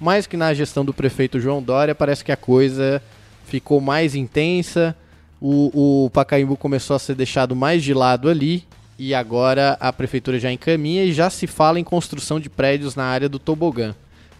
mas 0.00 0.26
que 0.26 0.36
na 0.36 0.52
gestão 0.52 0.84
do 0.84 0.94
prefeito 0.94 1.40
João 1.40 1.62
Dória 1.62 1.94
parece 1.94 2.24
que 2.24 2.32
a 2.32 2.36
coisa 2.36 3.02
ficou 3.46 3.80
mais 3.80 4.14
intensa. 4.14 4.96
O, 5.40 6.04
o 6.04 6.10
Pacaembu 6.10 6.56
começou 6.56 6.96
a 6.96 6.98
ser 6.98 7.14
deixado 7.14 7.54
mais 7.54 7.82
de 7.82 7.94
lado 7.94 8.28
ali 8.28 8.64
e 8.98 9.14
agora 9.14 9.76
a 9.80 9.92
prefeitura 9.92 10.38
já 10.38 10.50
encaminha 10.50 11.04
e 11.04 11.12
já 11.12 11.28
se 11.28 11.46
fala 11.46 11.78
em 11.78 11.84
construção 11.84 12.40
de 12.40 12.48
prédios 12.48 12.94
na 12.94 13.04
área 13.04 13.28
do 13.28 13.38
tobogã, 13.38 13.94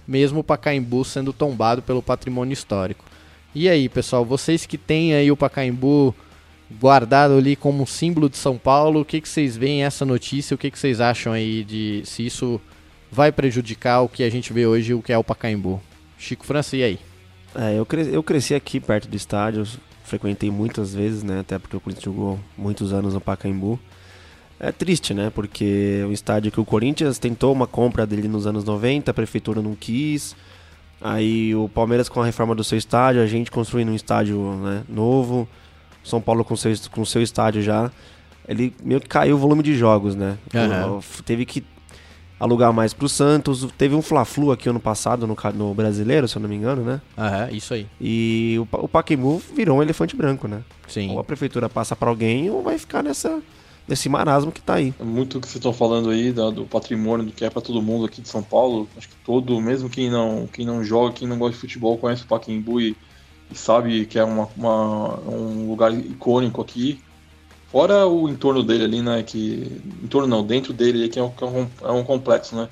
mesmo 0.07 0.41
o 0.41 0.45
Pacaembu 0.45 1.05
sendo 1.05 1.33
tombado 1.33 1.83
pelo 1.83 2.03
patrimônio 2.03 2.53
histórico. 2.53 3.05
E 3.59 3.71
aí, 3.71 3.89
pessoal, 3.89 4.23
vocês 4.23 4.67
que 4.67 4.77
têm 4.77 5.15
aí 5.15 5.33
o 5.33 5.37
Pacaembu 5.37 6.15
guardado 6.79 7.39
ali 7.39 7.57
como 7.57 7.87
símbolo 7.87 8.29
de 8.29 8.37
São 8.37 8.59
Paulo, 8.59 9.01
o 9.01 9.05
que, 9.05 9.19
que 9.19 9.27
vocês 9.27 9.57
veem 9.57 9.83
essa 9.83 10.05
notícia? 10.05 10.55
O 10.55 10.59
que, 10.59 10.71
que 10.71 10.79
vocês 10.79 11.01
acham 11.01 11.33
aí 11.33 11.65
de 11.65 12.03
se 12.05 12.27
isso 12.27 12.61
vai 13.11 13.33
prejudicar 13.33 14.03
o 14.03 14.11
que 14.11 14.23
a 14.23 14.29
gente 14.29 14.53
vê 14.53 14.67
hoje, 14.67 14.93
o 14.93 15.01
que 15.01 15.11
é 15.11 15.17
o 15.17 15.25
Pacaembu. 15.25 15.81
Chico 16.19 16.45
França, 16.45 16.77
e 16.77 16.83
aí? 16.83 16.99
É, 17.55 17.79
eu, 17.79 17.87
cresci, 17.87 18.13
eu 18.13 18.23
cresci 18.23 18.55
aqui 18.55 18.79
perto 18.79 19.09
do 19.09 19.17
estádio, 19.17 19.67
frequentei 20.05 20.51
muitas 20.51 20.95
vezes, 20.95 21.23
né? 21.23 21.41
Até 21.41 21.59
porque 21.59 21.79
o 21.79 21.81
Corinthians 21.81 22.05
jogou 22.05 22.39
muitos 22.59 22.93
anos 22.93 23.15
no 23.15 23.23
Pacaembu. 23.23 23.81
É 24.61 24.71
triste, 24.71 25.15
né? 25.15 25.33
Porque 25.35 26.05
o 26.07 26.13
estádio 26.13 26.53
que 26.53 26.61
o 26.61 26.65
Corinthians 26.67 27.19
tentou 27.19 27.55
uma 27.55 27.67
compra 27.67 28.07
dele 28.07 28.29
nos 28.29 28.47
anos 28.47 28.65
90, 28.65 29.11
a 29.11 29.15
prefeitura 29.15 29.63
não 29.63 29.75
quis. 29.75 30.37
Aí 31.01 31.55
o 31.55 31.69
Palmeiras 31.69 32.09
com 32.09 32.21
a 32.21 32.25
reforma 32.25 32.55
do 32.55 32.65
seu 32.65 32.79
estádio, 32.79 33.23
a 33.23 33.27
gente 33.27 33.51
construindo 33.51 33.91
um 33.91 33.95
estádio 33.95 34.39
né, 34.57 34.83
novo. 34.89 35.49
São 36.03 36.21
Paulo 36.21 36.45
com 36.45 36.57
seu, 36.57 36.73
com 36.91 37.05
seu 37.05 37.21
estádio 37.21 37.63
já. 37.63 37.91
Ele 38.49 38.75
meio 38.83 39.01
que 39.01 39.09
caiu 39.09 39.37
o 39.37 39.39
volume 39.39 39.63
de 39.63 39.75
jogos, 39.75 40.15
né? 40.15 40.39
Uhum. 40.55 41.01
Teve 41.25 41.45
que 41.45 41.65
alugar 42.39 42.73
mais 42.73 42.95
pro 42.95 43.09
Santos. 43.09 43.67
Teve 43.77 43.95
um 43.95 44.03
Fla-Flu 44.03 44.53
aqui 44.53 44.69
ano 44.69 44.79
passado 44.79 45.27
no, 45.27 45.37
no 45.55 45.75
Brasileiro, 45.75 46.29
se 46.29 46.37
eu 46.37 46.43
não 46.43 46.49
me 46.49 46.55
engano, 46.55 46.83
né? 46.83 47.01
Ah, 47.17 47.49
é, 47.49 47.55
isso 47.55 47.75
aí. 47.75 47.87
E 48.01 48.57
o, 48.59 48.69
o 48.85 48.89
Pacaembu 48.89 49.43
virou 49.55 49.79
um 49.79 49.83
elefante 49.83 50.15
branco, 50.15 50.47
né? 50.47 50.63
Sim. 50.87 51.11
Ou 51.11 51.19
a 51.19 51.25
prefeitura 51.25 51.69
passa 51.69 51.97
para 51.97 52.09
alguém 52.09 52.49
ou 52.49 52.63
vai 52.63 52.79
ficar 52.79 53.03
nessa 53.03 53.43
nesse 53.89 54.09
marasmo 54.09 54.53
que 54.53 54.61
tá 54.61 54.75
aí. 54.75 54.95
É 54.99 55.05
muito 55.05 55.39
o 55.39 55.41
que 55.41 55.47
vocês 55.47 55.57
estão 55.57 55.73
falando 55.73 56.11
aí 56.11 56.33
da, 56.33 56.51
do 56.51 56.65
patrimônio 56.65 57.27
do 57.27 57.33
que 57.33 57.45
é 57.45 57.51
para 57.51 57.63
todo 57.63 57.81
mundo 57.83 58.07
aqui 58.07 58.21
de 58.21 58.29
São 58.29 58.43
Paulo. 58.43 58.89
Acho 58.97 59.09
que 59.09 59.17
todo, 59.25 59.61
mesmo 59.61 59.89
quem 59.89 60.11
não, 60.11 60.49
quem 60.53 60.67
não 60.67 60.83
joga, 60.83 61.15
quem 61.15 61.29
não 61.29 61.39
gosta 61.39 61.55
de 61.55 61.61
futebol, 61.61 61.97
conhece 61.99 62.25
o 62.25 62.27
Pacaembu 62.27 62.81
e, 62.81 62.97
e 63.51 63.57
sabe 63.57 64.07
que 64.07 64.19
é 64.19 64.25
uma, 64.25 64.49
uma, 64.57 65.21
um 65.21 65.69
lugar 65.69 65.93
icônico 65.93 66.61
aqui. 66.61 67.01
Fora 67.71 68.07
o 68.07 68.29
entorno 68.29 68.63
dele 68.63 68.85
ali, 68.85 69.03
né? 69.03 69.23
Que. 69.23 69.83
Entorno 70.03 70.29
não, 70.29 70.45
dentro 70.45 70.73
dele 70.73 71.05
é 71.05 71.09
que 71.09 71.19
é 71.19 71.23
um, 71.23 71.33
é 71.83 71.91
um 71.91 72.05
complexo, 72.05 72.57
né? 72.57 72.69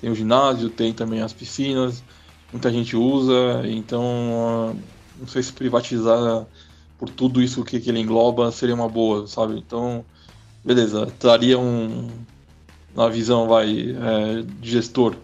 Tem 0.00 0.10
o 0.10 0.14
ginásio, 0.14 0.68
tem 0.68 0.92
também 0.92 1.22
as 1.22 1.32
piscinas, 1.32 2.02
muita 2.52 2.70
gente 2.70 2.94
usa, 2.94 3.62
então 3.64 4.02
uh, 4.02 4.76
não 5.18 5.26
sei 5.26 5.42
se 5.42 5.52
privatizar 5.52 6.46
por 6.98 7.08
tudo 7.08 7.42
isso 7.42 7.64
que, 7.64 7.80
que 7.80 7.88
ele 7.88 8.00
engloba 8.00 8.50
seria 8.52 8.74
uma 8.74 8.88
boa, 8.88 9.26
sabe? 9.26 9.56
Então, 9.58 10.04
beleza, 10.64 11.12
daria 11.20 11.58
um. 11.58 12.08
Na 12.94 13.08
visão, 13.08 13.48
vai, 13.48 13.90
é, 13.90 14.44
gestor, 14.62 15.16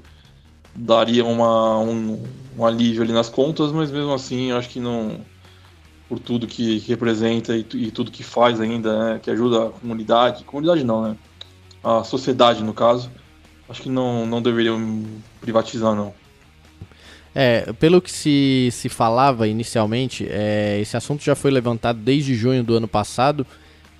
daria 0.74 1.24
uma, 1.24 1.78
um, 1.78 2.20
um 2.58 2.66
alívio 2.66 3.02
ali 3.02 3.12
nas 3.12 3.28
contas, 3.28 3.70
mas 3.70 3.92
mesmo 3.92 4.12
assim 4.12 4.50
acho 4.50 4.68
que 4.68 4.80
não 4.80 5.20
por 6.08 6.18
tudo 6.18 6.48
que, 6.48 6.80
que 6.80 6.88
representa 6.88 7.56
e, 7.56 7.64
e, 7.74 7.90
tudo 7.92 8.10
que 8.10 8.24
faz 8.24 8.60
ainda, 8.60 9.12
né? 9.12 9.20
que 9.22 9.30
ajuda 9.30 9.66
a 9.66 9.70
comunidade, 9.70 10.42
comunidade 10.42 10.82
não, 10.82 11.02
né? 11.02 11.16
A 11.84 12.02
sociedade, 12.02 12.64
no 12.64 12.74
caso. 12.74 13.08
Acho 13.68 13.82
que 13.82 13.88
não, 13.88 14.26
não 14.26 14.42
deveriam 14.42 15.04
privatizar, 15.40 15.94
não. 15.94 16.12
É, 17.32 17.72
pelo 17.74 18.02
que 18.02 18.10
se, 18.10 18.70
se 18.72 18.88
falava 18.88 19.46
inicialmente, 19.46 20.26
é, 20.28 20.80
esse 20.80 20.96
assunto 20.96 21.22
já 21.22 21.36
foi 21.36 21.52
levantado 21.52 22.00
desde 22.00 22.34
junho 22.34 22.64
do 22.64 22.74
ano 22.74 22.88
passado 22.88 23.46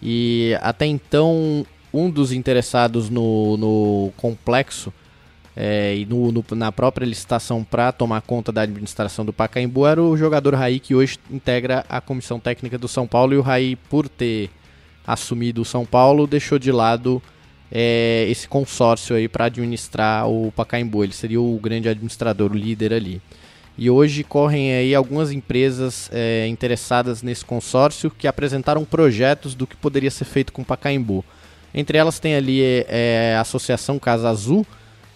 e 0.02 0.57
até 0.61 0.87
então 0.87 1.64
um 1.92 2.09
dos 2.09 2.33
interessados 2.33 3.11
no, 3.11 3.57
no 3.57 4.12
complexo 4.16 4.92
é, 5.57 5.97
e 5.97 6.07
no, 6.07 6.30
no, 6.30 6.45
na 6.52 6.71
própria 6.71 7.04
licitação 7.04 7.64
para 7.64 7.90
tomar 7.92 8.21
conta 8.23 8.52
da 8.52 8.62
administração 8.62 9.25
do 9.25 9.33
Pacaembu 9.33 9.87
era 9.87 10.02
o 10.02 10.16
jogador 10.16 10.54
Raí 10.54 10.78
que 10.78 10.95
hoje 10.95 11.19
integra 11.30 11.85
a 11.88 12.00
comissão 12.00 12.38
técnica 12.38 12.78
do 12.78 12.87
São 12.87 13.07
Paulo 13.07 13.35
e 13.35 13.37
o 13.37 13.42
Raí 13.42 13.76
por 13.76 14.09
ter 14.09 14.50
assumido 15.07 15.62
o 15.62 15.64
São 15.64 15.85
Paulo 15.85 16.26
deixou 16.26 16.59
de 16.59 16.71
lado 16.71 17.21
é, 17.71 18.26
esse 18.28 18.49
consórcio 18.49 19.14
aí 19.14 19.28
para 19.28 19.45
administrar 19.45 20.28
o 20.28 20.52
Pacaembu. 20.52 21.04
Ele 21.04 21.12
seria 21.12 21.40
o 21.40 21.59
grande 21.59 21.88
administrador, 21.88 22.50
o 22.50 22.57
líder 22.57 22.92
ali. 22.92 23.23
E 23.80 23.88
hoje 23.88 24.22
correm 24.22 24.75
aí 24.75 24.94
algumas 24.94 25.32
empresas 25.32 26.10
é, 26.12 26.46
interessadas 26.46 27.22
nesse 27.22 27.42
consórcio 27.42 28.10
que 28.10 28.28
apresentaram 28.28 28.84
projetos 28.84 29.54
do 29.54 29.66
que 29.66 29.75
poderia 29.75 30.10
ser 30.10 30.26
feito 30.26 30.52
com 30.52 30.60
o 30.60 30.64
Pacaembu. 30.66 31.25
Entre 31.72 31.96
elas 31.96 32.18
tem 32.18 32.34
ali 32.34 32.60
é, 32.62 33.34
a 33.38 33.40
Associação 33.40 33.99
Casa 33.99 34.28
Azul, 34.28 34.66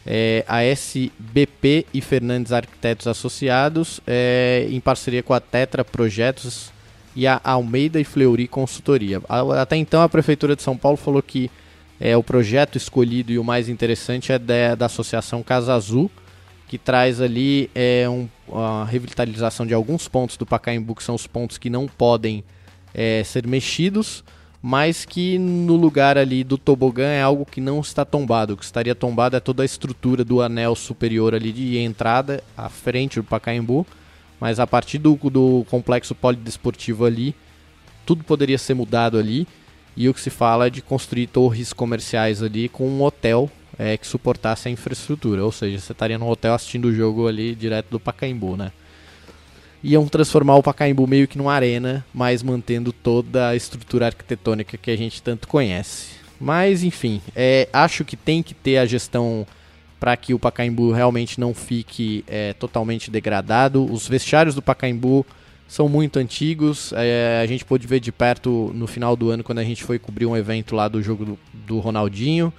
é, 0.06 0.46
a 0.48 0.62
SBP 0.62 1.84
e 1.92 2.00
Fernandes 2.00 2.52
Arquitetos 2.52 3.06
Associados, 3.06 4.00
é, 4.06 4.66
em 4.70 4.80
parceria 4.80 5.22
com 5.22 5.34
a 5.34 5.40
Tetra 5.40 5.84
Projetos 5.84 6.72
e 7.14 7.26
a 7.26 7.38
Almeida 7.44 8.00
e 8.00 8.04
Fleury 8.04 8.48
Consultoria. 8.48 9.20
Até 9.60 9.76
então 9.76 10.00
a 10.00 10.08
Prefeitura 10.08 10.56
de 10.56 10.62
São 10.62 10.74
Paulo 10.74 10.96
falou 10.96 11.22
que 11.22 11.50
é, 12.00 12.16
o 12.16 12.22
projeto 12.22 12.78
escolhido 12.78 13.30
e 13.30 13.38
o 13.38 13.44
mais 13.44 13.68
interessante 13.68 14.32
é 14.32 14.38
da, 14.38 14.74
da 14.74 14.86
Associação 14.86 15.42
Casa 15.42 15.74
Azul, 15.74 16.10
que 16.74 16.78
traz 16.78 17.20
ali 17.20 17.70
é, 17.72 18.08
um, 18.08 18.28
a 18.52 18.84
revitalização 18.84 19.64
de 19.64 19.72
alguns 19.72 20.08
pontos 20.08 20.36
do 20.36 20.44
Pacaembu, 20.44 20.96
que 20.96 21.04
são 21.04 21.14
os 21.14 21.24
pontos 21.24 21.56
que 21.56 21.70
não 21.70 21.86
podem 21.86 22.42
é, 22.92 23.22
ser 23.22 23.46
mexidos, 23.46 24.24
mas 24.60 25.04
que 25.04 25.38
no 25.38 25.76
lugar 25.76 26.18
ali 26.18 26.42
do 26.42 26.58
tobogã 26.58 27.06
é 27.06 27.22
algo 27.22 27.46
que 27.46 27.60
não 27.60 27.78
está 27.78 28.04
tombado. 28.04 28.54
O 28.54 28.56
que 28.56 28.64
estaria 28.64 28.92
tombado 28.92 29.36
é 29.36 29.40
toda 29.40 29.62
a 29.62 29.64
estrutura 29.64 30.24
do 30.24 30.42
anel 30.42 30.74
superior 30.74 31.32
ali 31.32 31.52
de 31.52 31.78
entrada 31.78 32.42
à 32.56 32.68
frente 32.68 33.20
do 33.20 33.24
Pacaembu, 33.24 33.86
mas 34.40 34.58
a 34.58 34.66
partir 34.66 34.98
do, 34.98 35.14
do 35.30 35.64
complexo 35.70 36.12
polidesportivo 36.12 37.04
ali, 37.04 37.36
tudo 38.04 38.24
poderia 38.24 38.58
ser 38.58 38.74
mudado 38.74 39.16
ali. 39.16 39.46
E 39.96 40.08
o 40.08 40.14
que 40.14 40.20
se 40.20 40.28
fala 40.28 40.66
é 40.66 40.70
de 40.70 40.82
construir 40.82 41.28
torres 41.28 41.72
comerciais 41.72 42.42
ali 42.42 42.68
com 42.68 42.88
um 42.88 43.00
hotel 43.00 43.48
é, 43.78 43.96
que 43.96 44.06
suportasse 44.06 44.68
a 44.68 44.70
infraestrutura. 44.70 45.44
Ou 45.44 45.52
seja, 45.52 45.78
você 45.78 45.92
estaria 45.92 46.18
no 46.18 46.28
hotel 46.28 46.54
assistindo 46.54 46.86
o 46.86 46.94
jogo 46.94 47.26
ali 47.26 47.54
direto 47.54 47.90
do 47.90 48.00
Pacaembu, 48.00 48.56
né? 48.56 48.72
iam 49.84 50.08
transformar 50.08 50.56
o 50.56 50.62
Pacaembu 50.62 51.06
meio 51.06 51.28
que 51.28 51.36
numa 51.36 51.52
arena, 51.52 52.04
mas 52.12 52.42
mantendo 52.42 52.90
toda 52.90 53.48
a 53.50 53.54
estrutura 53.54 54.06
arquitetônica 54.06 54.78
que 54.78 54.90
a 54.90 54.96
gente 54.96 55.22
tanto 55.22 55.46
conhece. 55.46 56.14
Mas 56.40 56.82
enfim, 56.82 57.20
é, 57.36 57.68
acho 57.70 58.02
que 58.02 58.16
tem 58.16 58.42
que 58.42 58.54
ter 58.54 58.78
a 58.78 58.86
gestão 58.86 59.46
para 60.00 60.16
que 60.16 60.32
o 60.32 60.38
Pacaembu 60.38 60.90
realmente 60.90 61.38
não 61.38 61.52
fique 61.52 62.24
é, 62.26 62.54
totalmente 62.54 63.10
degradado. 63.10 63.84
Os 63.84 64.08
vestiários 64.08 64.54
do 64.54 64.62
Pacaembu 64.62 65.24
são 65.68 65.88
muito 65.88 66.18
antigos. 66.18 66.92
É, 66.96 67.40
a 67.42 67.46
gente 67.46 67.64
pôde 67.64 67.86
ver 67.86 68.00
de 68.00 68.10
perto 68.10 68.72
no 68.74 68.86
final 68.86 69.14
do 69.14 69.30
ano 69.30 69.44
quando 69.44 69.58
a 69.58 69.64
gente 69.64 69.84
foi 69.84 69.98
cobrir 69.98 70.26
um 70.26 70.36
evento 70.36 70.74
lá 70.74 70.88
do 70.88 71.02
jogo 71.02 71.24
do, 71.24 71.38
do 71.52 71.78
Ronaldinho. 71.78 72.52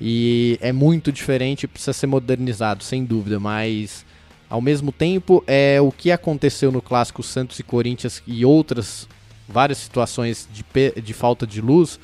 E 0.00 0.58
é 0.60 0.72
muito 0.72 1.10
diferente, 1.10 1.66
precisa 1.66 1.92
ser 1.92 2.06
modernizado, 2.06 2.84
sem 2.84 3.04
dúvida, 3.04 3.40
mas 3.40 4.04
ao 4.48 4.60
mesmo 4.62 4.90
tempo, 4.90 5.44
é 5.46 5.78
o 5.80 5.92
que 5.92 6.10
aconteceu 6.10 6.72
no 6.72 6.80
clássico 6.80 7.22
Santos 7.22 7.58
e 7.58 7.62
Corinthians 7.62 8.22
e 8.26 8.44
outras 8.44 9.06
várias 9.46 9.78
situações 9.78 10.48
de, 10.52 10.64
de 11.00 11.12
falta 11.12 11.46
de 11.46 11.60
luz, 11.60 11.98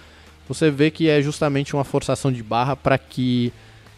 você 0.48 0.70
vê 0.70 0.90
que 0.90 1.08
é 1.08 1.22
justamente 1.22 1.74
uma 1.74 1.84
forçação 1.84 2.30
de 2.30 2.42
barra 2.42 2.76
para 2.76 2.98
que 2.98 3.52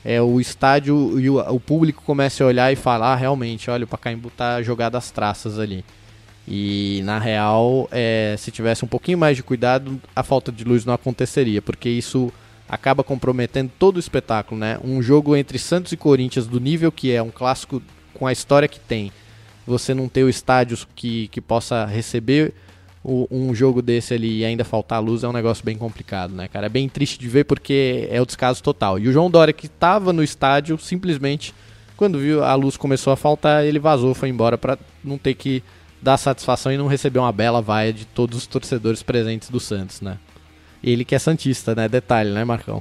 é, 0.05 0.21
o 0.23 0.41
estádio 0.41 1.19
e 1.19 1.29
o, 1.29 1.39
o, 1.39 1.59
público 1.59 2.03
comece 2.05 2.43
a 2.43 2.47
olhar 2.47 2.73
e 2.73 2.77
falar 2.77 3.15
ah, 3.15 3.17
realmente, 3.17 3.69
olha, 3.71 3.85
o 3.85 3.89
Pacaembu 3.89 4.31
tá 4.31 4.63
jogado 4.63 4.97
às 4.97 5.11
traças 5.11 5.59
ali. 5.59 5.85
E 6.47 7.03
na 7.05 7.19
real, 7.19 7.89
é, 7.91 8.37
se 8.39 8.53
tivesse 8.53 8.85
um 8.85 8.89
pouquinho 8.89 9.19
mais 9.19 9.37
de 9.37 9.43
cuidado, 9.43 10.01
a 10.15 10.23
falta 10.23 10.53
de 10.53 10.63
luz 10.63 10.85
não 10.85 10.95
aconteceria, 10.95 11.61
porque 11.61 11.89
isso 11.89 12.33
acaba 12.69 13.05
comprometendo 13.05 13.71
todo 13.79 13.97
o 13.97 14.01
espetáculo, 14.01 14.61
né? 14.61 14.79
Um 14.83 15.01
jogo 15.01 15.37
entre 15.37 15.59
Santos 15.59 15.93
e 15.93 15.97
Corinthians 15.97 16.47
do 16.47 16.61
nível 16.61 16.91
que 16.91 17.13
é 17.13 17.23
um 17.23 17.31
clássico 17.31 17.83
com 18.15 18.27
a 18.27 18.33
história 18.33 18.67
que 18.67 18.81
tem, 18.81 19.13
você 19.67 19.93
não 19.95 20.09
ter 20.09 20.25
o 20.25 20.29
estádio 20.29 20.79
que, 20.95 21.29
que 21.29 21.41
possa 21.41 21.85
receber 21.85 22.55
o, 23.05 23.29
um 23.31 23.55
jogo 23.55 23.81
desse 23.81 24.15
ali 24.15 24.39
e 24.39 24.45
ainda 24.45 24.65
faltar 24.65 25.03
luz 25.03 25.23
é 25.23 25.29
um 25.29 25.33
negócio 25.33 25.65
bem 25.65 25.77
complicado, 25.77 26.35
né, 26.35 26.49
cara? 26.49 26.67
É 26.67 26.69
bem 26.69 26.89
triste 26.89 27.19
de 27.19 27.29
ver 27.29 27.45
porque 27.45 28.09
é 28.11 28.21
o 28.21 28.27
descaso 28.27 28.63
total. 28.63 28.99
E 28.99 29.09
o 29.09 29.13
João 29.13 29.31
Dória, 29.31 29.53
que 29.53 29.67
estava 29.67 30.13
no 30.13 30.25
estádio, 30.25 30.79
simplesmente, 30.79 31.55
quando 31.97 32.19
viu 32.19 32.43
a 32.43 32.55
luz 32.55 32.77
começou 32.77 33.13
a 33.13 33.17
faltar, 33.17 33.65
ele 33.65 33.79
vazou, 33.79 34.15
foi 34.15 34.29
embora 34.29 34.59
para 34.59 34.77
não 35.05 35.19
ter 35.19 35.35
que 35.35 35.63
dar 36.03 36.17
satisfação 36.17 36.73
e 36.73 36.77
não 36.77 36.89
receber 36.89 37.19
uma 37.19 37.33
bela 37.33 37.63
vaia 37.63 37.93
de 37.93 38.05
todos 38.07 38.39
os 38.39 38.47
torcedores 38.47 39.03
presentes 39.03 39.51
do 39.51 39.61
Santos, 39.61 40.01
né? 40.01 40.19
Ele 40.87 41.05
que 41.05 41.17
é 41.17 41.19
Santista, 41.19 41.75
né? 41.75 41.89
Detalhe, 41.89 42.31
né, 42.31 42.45
Marcão? 42.45 42.81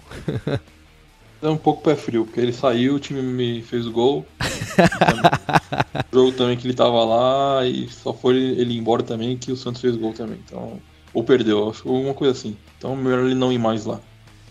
É 1.42 1.50
um 1.50 1.58
pouco 1.58 1.84
pé 1.84 1.96
frio, 1.96 2.26
porque 2.26 2.40
ele 2.40 2.54
saiu, 2.54 2.96
o 2.96 3.00
time 3.00 3.22
me 3.22 3.62
fez 3.62 3.86
o 3.86 3.92
gol. 3.92 4.26
o 4.40 6.04
jogo 6.14 6.32
também 6.32 6.56
que 6.56 6.66
ele 6.66 6.74
tava 6.74 7.04
lá 7.04 7.66
e 7.66 7.90
só 7.90 8.14
foi 8.14 8.36
ele 8.36 8.78
embora 8.78 9.04
também 9.04 9.38
que 9.38 9.52
o 9.52 9.58
Santos 9.58 9.82
fez 9.82 9.96
gol 9.96 10.14
também. 10.14 10.40
Então, 10.46 10.80
ou 11.14 11.24
perdeu, 11.24 11.74
alguma 11.86 12.14
coisa 12.14 12.32
assim. 12.32 12.56
Então, 12.78 12.96
melhor 12.96 13.26
ele 13.26 13.36
não 13.36 13.52
ir 13.52 13.58
mais 13.58 13.86
lá. 13.86 14.00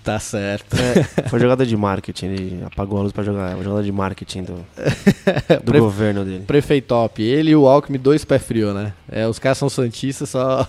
Tá 0.05 0.19
certo. 0.19 0.77
É, 0.77 1.29
foi 1.29 1.41
jogada 1.41 1.65
de 1.65 1.75
marketing, 1.77 2.27
ele 2.27 2.65
apagou 2.65 2.99
a 2.99 3.03
luz 3.03 3.13
pra 3.13 3.25
jogar. 3.25 3.55
Foi 3.55 3.65
jogada 3.65 3.83
de 3.83 3.91
marketing 3.91 4.43
do, 4.43 4.55
do 5.65 5.73
Pre 5.73 5.81
governo 5.81 6.25
dele. 6.25 6.45
Prefeitop, 6.45 7.23
ele 7.23 7.53
e 7.53 7.57
o 7.57 7.67
Alckmin, 7.67 7.99
dois 7.99 8.25
pé 8.25 8.39
frio, 8.39 8.75
né? 8.75 8.93
É, 9.11 9.27
os 9.27 9.39
caras 9.39 9.57
são 9.57 9.71
santistas, 9.71 10.29
só. 10.29 10.69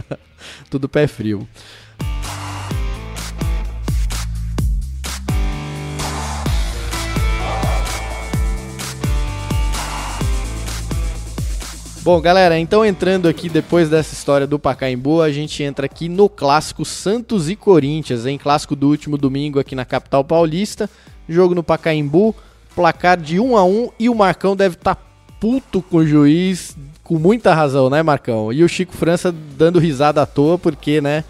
Tudo 0.68 0.88
pé 0.88 1.06
frio. 1.06 1.48
Bom, 12.08 12.22
galera, 12.22 12.58
então 12.58 12.86
entrando 12.86 13.28
aqui 13.28 13.50
depois 13.50 13.90
dessa 13.90 14.14
história 14.14 14.46
do 14.46 14.58
Pacaembu, 14.58 15.20
a 15.20 15.30
gente 15.30 15.62
entra 15.62 15.84
aqui 15.84 16.08
no 16.08 16.26
clássico 16.26 16.82
Santos 16.82 17.50
e 17.50 17.54
Corinthians, 17.54 18.24
em 18.24 18.38
clássico 18.38 18.74
do 18.74 18.88
último 18.88 19.18
domingo 19.18 19.60
aqui 19.60 19.74
na 19.74 19.84
capital 19.84 20.24
paulista. 20.24 20.88
Jogo 21.28 21.54
no 21.54 21.62
Pacaembu, 21.62 22.34
placar 22.74 23.18
de 23.18 23.38
1 23.38 23.54
a 23.58 23.62
1 23.62 23.90
e 24.00 24.08
o 24.08 24.14
Marcão 24.14 24.56
deve 24.56 24.76
estar 24.76 24.94
tá 24.94 25.02
puto 25.38 25.82
com 25.82 25.98
o 25.98 26.06
juiz, 26.06 26.74
com 27.04 27.18
muita 27.18 27.52
razão, 27.52 27.90
né, 27.90 28.02
Marcão? 28.02 28.50
E 28.54 28.64
o 28.64 28.68
Chico 28.70 28.94
França 28.94 29.30
dando 29.30 29.78
risada 29.78 30.22
à 30.22 30.24
toa 30.24 30.56
porque, 30.58 31.02
né, 31.02 31.24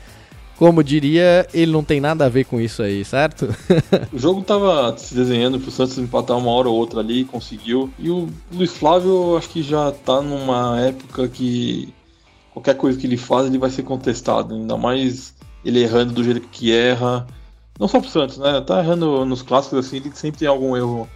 como 0.59 0.83
diria, 0.83 1.47
ele 1.55 1.71
não 1.71 1.85
tem 1.85 2.01
nada 2.01 2.27
a 2.27 2.29
ver 2.29 2.45
com 2.45 2.61
isso 2.61 2.83
aí, 2.83 3.05
certo? 3.05 3.47
o 4.13 4.19
jogo 4.19 4.43
tava 4.43 4.93
se 4.99 5.15
desenhando 5.15 5.61
pro 5.61 5.71
Santos 5.71 5.97
empatar 5.99 6.37
uma 6.37 6.51
hora 6.51 6.69
ou 6.69 6.75
outra 6.75 6.99
ali, 6.99 7.25
conseguiu. 7.25 7.89
E 7.97 8.11
o 8.11 8.29
Luiz 8.53 8.73
Flávio, 8.73 9.37
acho 9.37 9.49
que 9.51 9.63
já 9.63 9.93
tá 9.93 10.21
numa 10.21 10.81
época 10.81 11.29
que 11.29 11.95
qualquer 12.53 12.75
coisa 12.75 12.99
que 12.99 13.07
ele 13.07 13.17
faz, 13.17 13.47
ele 13.47 13.57
vai 13.57 13.71
ser 13.71 13.85
contestado. 13.85 14.57
Ainda 14.57 14.77
mais 14.77 15.33
ele 15.65 15.81
errando 15.81 16.13
do 16.13 16.25
jeito 16.25 16.41
que 16.49 16.73
erra. 16.73 17.25
Não 17.79 17.87
só 17.87 18.01
pro 18.01 18.11
Santos, 18.11 18.39
né? 18.39 18.61
Tá 18.61 18.81
errando 18.81 19.25
nos 19.25 19.43
clássicos 19.43 19.87
assim, 19.87 19.99
ele 19.99 20.11
sempre 20.13 20.41
tem 20.41 20.49
algum 20.49 20.77
erro 20.77 21.09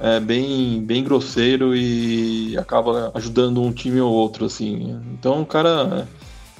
é, 0.00 0.18
bem, 0.18 0.82
bem 0.82 1.04
grosseiro 1.04 1.76
e 1.76 2.56
acaba 2.56 3.10
ajudando 3.12 3.62
um 3.62 3.72
time 3.72 4.00
ou 4.00 4.10
outro, 4.10 4.46
assim. 4.46 4.98
Então 5.12 5.42
o 5.42 5.46
cara 5.46 6.08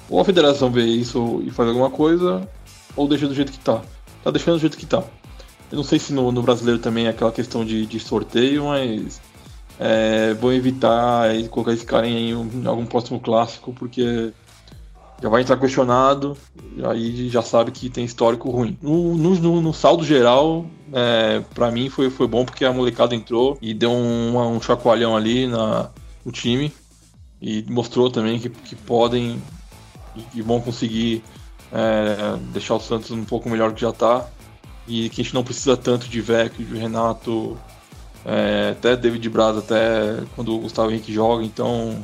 ou 0.08 0.20
a 0.20 0.24
federação 0.24 0.70
vê 0.70 0.84
isso 0.84 1.42
e 1.44 1.50
faz 1.50 1.68
alguma 1.68 1.90
coisa, 1.90 2.48
ou 2.94 3.08
deixa 3.08 3.26
do 3.26 3.34
jeito 3.34 3.52
que 3.52 3.58
tá. 3.58 3.82
Tá 4.22 4.30
deixando 4.30 4.54
do 4.54 4.60
jeito 4.60 4.76
que 4.76 4.86
tá. 4.86 5.02
Eu 5.70 5.76
não 5.76 5.84
sei 5.84 5.98
se 5.98 6.12
no, 6.12 6.30
no 6.30 6.42
brasileiro 6.42 6.80
também 6.80 7.06
é 7.06 7.10
aquela 7.10 7.32
questão 7.32 7.64
de, 7.64 7.86
de 7.86 7.98
sorteio, 7.98 8.66
mas 8.66 9.20
é, 9.78 10.32
vou 10.34 10.52
evitar 10.52 11.28
colocar 11.50 11.72
esse 11.72 11.84
cara 11.84 12.06
em, 12.06 12.30
em, 12.30 12.66
algum 12.66 12.86
próximo 12.86 13.20
clássico, 13.20 13.72
porque 13.72 14.32
já 15.20 15.28
vai 15.28 15.42
entrar 15.42 15.56
questionado, 15.56 16.36
aí 16.84 17.28
já 17.28 17.42
sabe 17.42 17.70
que 17.70 17.90
tem 17.90 18.04
histórico 18.04 18.50
ruim. 18.50 18.78
No, 18.80 19.14
no, 19.16 19.60
no 19.60 19.72
saldo 19.72 20.04
geral, 20.04 20.66
é, 20.92 21.42
para 21.54 21.70
mim 21.70 21.88
foi, 21.88 22.10
foi 22.10 22.28
bom 22.28 22.44
porque 22.44 22.64
a 22.64 22.72
molecada 22.72 23.14
entrou 23.14 23.58
e 23.60 23.74
deu 23.74 23.90
um, 23.90 24.56
um 24.56 24.60
chacoalhão 24.60 25.16
ali 25.16 25.46
na, 25.46 25.90
no 26.24 26.30
time 26.30 26.72
e 27.40 27.64
mostrou 27.68 28.10
também 28.10 28.38
que, 28.38 28.48
que 28.48 28.76
podem 28.76 29.42
e, 30.34 30.42
vão 30.42 30.60
conseguir 30.60 31.22
é, 31.72 32.36
deixar 32.52 32.74
o 32.74 32.80
Santos 32.80 33.10
um 33.10 33.24
pouco 33.24 33.48
melhor 33.48 33.72
que 33.72 33.80
já 33.80 33.90
está. 33.90 34.26
E 34.88 35.08
que 35.08 35.20
a 35.20 35.24
gente 35.24 35.34
não 35.34 35.42
precisa 35.42 35.76
tanto 35.76 36.08
de 36.08 36.20
Vecchio, 36.20 36.64
de 36.64 36.78
Renato, 36.78 37.58
é, 38.24 38.70
até 38.70 38.96
David 38.96 39.28
Braz, 39.28 39.56
até 39.56 40.22
quando 40.36 40.54
o 40.54 40.60
Gustavo 40.60 40.90
Henrique 40.90 41.12
joga. 41.12 41.44
Então 41.44 42.02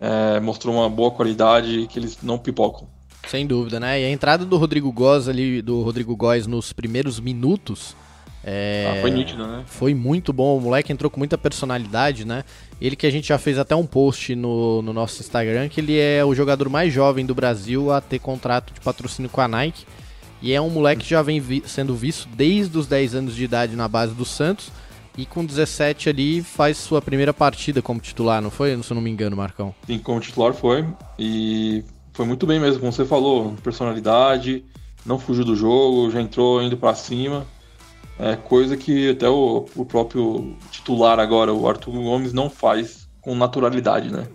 é, 0.00 0.40
mostrou 0.40 0.74
uma 0.74 0.88
boa 0.88 1.10
qualidade 1.10 1.86
que 1.88 1.98
eles 1.98 2.18
não 2.22 2.38
pipocam. 2.38 2.86
Sem 3.28 3.46
dúvida, 3.46 3.78
né? 3.78 4.00
E 4.00 4.04
a 4.04 4.10
entrada 4.10 4.44
do 4.44 4.56
Rodrigo 4.56 4.90
Góes 4.92 5.28
ali, 5.28 5.62
do 5.62 5.82
Rodrigo 5.82 6.16
Góes 6.16 6.46
nos 6.46 6.72
primeiros 6.72 7.20
minutos. 7.20 7.96
É... 8.44 8.94
Ah, 8.96 9.00
foi 9.00 9.10
nítido, 9.10 9.46
né? 9.46 9.62
Foi 9.66 9.94
muito 9.94 10.32
bom. 10.32 10.56
O 10.56 10.60
moleque 10.60 10.92
entrou 10.92 11.10
com 11.10 11.18
muita 11.18 11.38
personalidade, 11.38 12.24
né? 12.24 12.44
Ele 12.80 12.96
que 12.96 13.06
a 13.06 13.10
gente 13.10 13.28
já 13.28 13.38
fez 13.38 13.58
até 13.58 13.76
um 13.76 13.86
post 13.86 14.34
no, 14.34 14.82
no 14.82 14.92
nosso 14.92 15.20
Instagram, 15.20 15.68
que 15.68 15.80
ele 15.80 15.98
é 15.98 16.24
o 16.24 16.34
jogador 16.34 16.68
mais 16.68 16.92
jovem 16.92 17.24
do 17.24 17.34
Brasil 17.34 17.92
a 17.92 18.00
ter 18.00 18.18
contrato 18.18 18.72
de 18.74 18.80
patrocínio 18.80 19.30
com 19.30 19.40
a 19.40 19.48
Nike. 19.48 19.86
E 20.42 20.52
é 20.52 20.60
um 20.60 20.68
moleque 20.68 21.02
que 21.04 21.10
já 21.10 21.22
vem 21.22 21.38
vi 21.38 21.62
sendo 21.66 21.94
visto 21.94 22.28
desde 22.34 22.76
os 22.76 22.88
10 22.88 23.14
anos 23.14 23.36
de 23.36 23.44
idade 23.44 23.76
na 23.76 23.86
base 23.86 24.12
do 24.12 24.24
Santos. 24.24 24.72
E 25.16 25.26
com 25.26 25.44
17 25.44 26.08
ali 26.08 26.42
faz 26.42 26.78
sua 26.78 27.00
primeira 27.00 27.34
partida 27.34 27.82
como 27.82 28.00
titular, 28.00 28.40
não 28.40 28.50
foi? 28.50 28.76
Se 28.82 28.90
eu 28.90 28.94
não 28.94 29.02
me 29.02 29.10
engano, 29.10 29.36
Marcão. 29.36 29.74
Sim, 29.86 29.98
como 29.98 30.18
titular 30.18 30.54
foi. 30.54 30.84
E 31.18 31.84
foi 32.12 32.26
muito 32.26 32.46
bem 32.46 32.58
mesmo, 32.58 32.80
como 32.80 32.92
você 32.92 33.04
falou. 33.04 33.54
Personalidade, 33.62 34.64
não 35.04 35.18
fugiu 35.18 35.44
do 35.44 35.54
jogo, 35.54 36.10
já 36.10 36.20
entrou 36.20 36.62
indo 36.62 36.76
para 36.76 36.94
cima. 36.94 37.46
É 38.22 38.36
coisa 38.36 38.76
que 38.76 39.10
até 39.10 39.28
o, 39.28 39.66
o 39.74 39.84
próprio 39.84 40.54
titular 40.70 41.18
agora, 41.18 41.52
o 41.52 41.68
Arthur 41.68 41.90
Gomes, 41.90 42.32
não 42.32 42.48
faz 42.48 43.08
com 43.20 43.34
naturalidade, 43.34 44.12
né? 44.12 44.28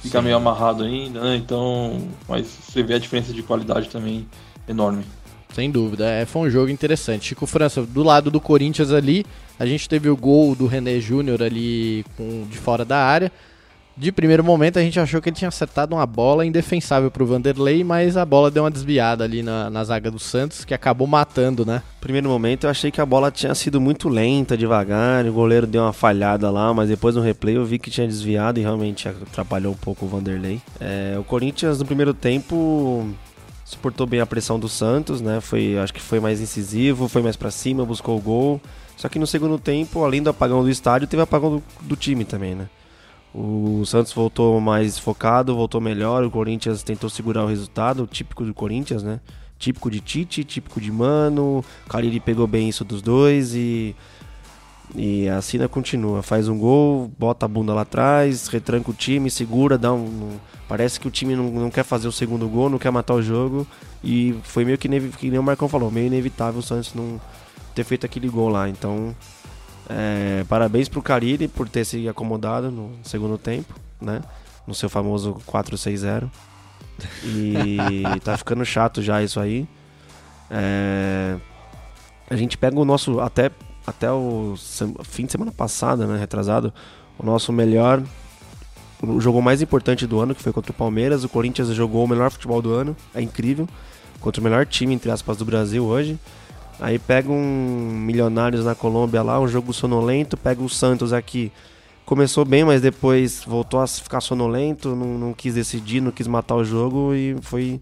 Fica 0.00 0.18
Sim. 0.18 0.24
meio 0.26 0.36
amarrado 0.36 0.84
ainda, 0.84 1.20
né? 1.20 1.34
Então, 1.34 2.06
mas 2.28 2.46
você 2.46 2.84
vê 2.84 2.94
a 2.94 2.98
diferença 3.00 3.32
de 3.32 3.42
qualidade 3.42 3.88
também 3.88 4.28
enorme. 4.68 5.04
Sem 5.52 5.72
dúvida, 5.72 6.08
é, 6.08 6.24
foi 6.24 6.42
um 6.42 6.50
jogo 6.50 6.70
interessante. 6.70 7.26
Chico 7.26 7.46
França, 7.46 7.82
do 7.82 8.04
lado 8.04 8.30
do 8.30 8.40
Corinthians 8.40 8.92
ali, 8.92 9.26
a 9.58 9.66
gente 9.66 9.88
teve 9.88 10.08
o 10.08 10.16
gol 10.16 10.54
do 10.54 10.66
René 10.66 11.00
Júnior 11.00 11.42
ali 11.42 12.04
com, 12.16 12.46
de 12.48 12.58
fora 12.58 12.84
da 12.84 12.98
área. 12.98 13.32
De 13.98 14.12
primeiro 14.12 14.44
momento 14.44 14.78
a 14.78 14.82
gente 14.82 15.00
achou 15.00 15.22
que 15.22 15.30
ele 15.30 15.36
tinha 15.36 15.48
acertado 15.48 15.94
uma 15.94 16.04
bola 16.04 16.44
indefensável 16.44 17.10
pro 17.10 17.24
Vanderlei, 17.24 17.82
mas 17.82 18.18
a 18.18 18.26
bola 18.26 18.50
deu 18.50 18.64
uma 18.64 18.70
desviada 18.70 19.24
ali 19.24 19.42
na, 19.42 19.70
na 19.70 19.82
zaga 19.84 20.10
do 20.10 20.18
Santos, 20.18 20.66
que 20.66 20.74
acabou 20.74 21.06
matando, 21.06 21.64
né? 21.64 21.82
Primeiro 21.98 22.28
momento 22.28 22.64
eu 22.64 22.70
achei 22.70 22.90
que 22.90 23.00
a 23.00 23.06
bola 23.06 23.30
tinha 23.30 23.54
sido 23.54 23.80
muito 23.80 24.10
lenta, 24.10 24.54
devagar, 24.54 25.24
o 25.24 25.32
goleiro 25.32 25.66
deu 25.66 25.82
uma 25.82 25.94
falhada 25.94 26.50
lá, 26.50 26.74
mas 26.74 26.90
depois 26.90 27.14
no 27.14 27.22
replay 27.22 27.56
eu 27.56 27.64
vi 27.64 27.78
que 27.78 27.90
tinha 27.90 28.06
desviado 28.06 28.60
e 28.60 28.62
realmente 28.62 29.08
atrapalhou 29.08 29.72
um 29.72 29.76
pouco 29.76 30.04
o 30.04 30.08
Vanderlei. 30.08 30.60
É, 30.78 31.16
o 31.18 31.24
Corinthians 31.24 31.78
no 31.78 31.86
primeiro 31.86 32.12
tempo 32.12 33.08
suportou 33.64 34.06
bem 34.06 34.20
a 34.20 34.26
pressão 34.26 34.60
do 34.60 34.68
Santos, 34.68 35.22
né? 35.22 35.40
Foi, 35.40 35.78
acho 35.78 35.94
que 35.94 36.02
foi 36.02 36.20
mais 36.20 36.38
incisivo, 36.42 37.08
foi 37.08 37.22
mais 37.22 37.34
para 37.34 37.50
cima, 37.50 37.82
buscou 37.86 38.18
o 38.18 38.20
gol. 38.20 38.60
Só 38.94 39.08
que 39.08 39.18
no 39.18 39.26
segundo 39.26 39.58
tempo, 39.58 40.04
além 40.04 40.22
do 40.22 40.28
apagão 40.28 40.62
do 40.62 40.68
estádio, 40.68 41.08
teve 41.08 41.22
apagão 41.22 41.56
do, 41.56 41.62
do 41.80 41.96
time 41.96 42.24
também, 42.26 42.54
né? 42.54 42.68
O 43.38 43.84
Santos 43.84 44.14
voltou 44.14 44.58
mais 44.62 44.98
focado, 44.98 45.54
voltou 45.54 45.78
melhor. 45.78 46.24
O 46.24 46.30
Corinthians 46.30 46.82
tentou 46.82 47.10
segurar 47.10 47.44
o 47.44 47.46
resultado, 47.46 48.06
típico 48.06 48.42
do 48.42 48.54
Corinthians, 48.54 49.02
né? 49.02 49.20
Típico 49.58 49.90
de 49.90 50.00
Tite, 50.00 50.42
típico 50.42 50.80
de 50.80 50.90
Mano. 50.90 51.62
O 51.84 51.88
Cariri 51.88 52.18
pegou 52.18 52.46
bem 52.46 52.66
isso 52.66 52.82
dos 52.82 53.02
dois 53.02 53.54
e. 53.54 53.94
E 54.94 55.28
a 55.28 55.42
Sina 55.42 55.68
continua. 55.68 56.22
Faz 56.22 56.48
um 56.48 56.56
gol, 56.56 57.10
bota 57.18 57.44
a 57.44 57.48
bunda 57.48 57.74
lá 57.74 57.82
atrás, 57.82 58.48
retranca 58.48 58.90
o 58.90 58.94
time, 58.94 59.30
segura, 59.30 59.76
dá 59.76 59.92
um. 59.92 60.38
Parece 60.66 60.98
que 60.98 61.06
o 61.06 61.10
time 61.10 61.36
não, 61.36 61.50
não 61.50 61.70
quer 61.70 61.84
fazer 61.84 62.08
o 62.08 62.12
segundo 62.12 62.48
gol, 62.48 62.70
não 62.70 62.78
quer 62.78 62.90
matar 62.90 63.12
o 63.12 63.22
jogo. 63.22 63.66
E 64.02 64.34
foi 64.44 64.64
meio 64.64 64.78
que, 64.78 64.88
que 64.88 65.28
nem 65.28 65.38
o 65.38 65.42
Marcão 65.42 65.68
falou, 65.68 65.90
meio 65.90 66.06
inevitável 66.06 66.60
o 66.60 66.62
Santos 66.62 66.94
não 66.94 67.20
ter 67.74 67.84
feito 67.84 68.06
aquele 68.06 68.30
gol 68.30 68.48
lá. 68.48 68.66
Então 68.66 69.14
é, 69.88 70.44
parabéns 70.48 70.88
pro 70.88 71.02
Carille 71.02 71.48
por 71.48 71.68
ter 71.68 71.84
se 71.84 72.08
acomodado 72.08 72.70
no 72.70 72.90
segundo 73.04 73.38
tempo, 73.38 73.74
né? 74.00 74.20
No 74.66 74.74
seu 74.74 74.88
famoso 74.88 75.36
4-6-0. 75.46 76.28
E 77.24 77.76
tá 78.24 78.36
ficando 78.36 78.64
chato 78.64 79.00
já 79.00 79.22
isso 79.22 79.38
aí. 79.38 79.68
É, 80.50 81.36
a 82.28 82.36
gente 82.36 82.58
pega 82.58 82.78
o 82.78 82.84
nosso. 82.84 83.20
Até, 83.20 83.50
até 83.86 84.10
o 84.10 84.54
fim 85.04 85.26
de 85.26 85.32
semana 85.32 85.52
passada, 85.52 86.06
né? 86.06 86.18
Retrasado. 86.18 86.72
O 87.18 87.24
nosso 87.24 87.52
melhor. 87.52 88.02
O 89.02 89.20
jogo 89.20 89.42
mais 89.42 89.60
importante 89.60 90.06
do 90.06 90.18
ano, 90.18 90.34
que 90.34 90.42
foi 90.42 90.52
contra 90.52 90.72
o 90.72 90.74
Palmeiras. 90.74 91.22
O 91.22 91.28
Corinthians 91.28 91.68
jogou 91.68 92.04
o 92.04 92.08
melhor 92.08 92.30
futebol 92.30 92.60
do 92.60 92.72
ano. 92.72 92.96
É 93.14 93.20
incrível. 93.20 93.68
Contra 94.20 94.40
o 94.40 94.44
melhor 94.44 94.66
time, 94.66 94.94
entre 94.94 95.10
aspas, 95.10 95.36
do 95.36 95.44
Brasil 95.44 95.84
hoje. 95.84 96.18
Aí 96.78 96.98
pega 96.98 97.30
um 97.30 97.92
Milionários 97.94 98.64
na 98.64 98.74
Colômbia 98.74 99.22
lá, 99.22 99.40
um 99.40 99.48
jogo 99.48 99.72
sonolento, 99.72 100.36
pega 100.36 100.62
o 100.62 100.68
Santos 100.68 101.12
aqui. 101.12 101.50
Começou 102.04 102.44
bem, 102.44 102.64
mas 102.64 102.80
depois 102.80 103.42
voltou 103.44 103.80
a 103.80 103.86
ficar 103.86 104.20
sonolento, 104.20 104.94
não, 104.94 105.18
não 105.18 105.32
quis 105.32 105.54
decidir, 105.54 106.00
não 106.00 106.12
quis 106.12 106.26
matar 106.26 106.54
o 106.54 106.64
jogo 106.64 107.14
e 107.14 107.36
foi. 107.42 107.80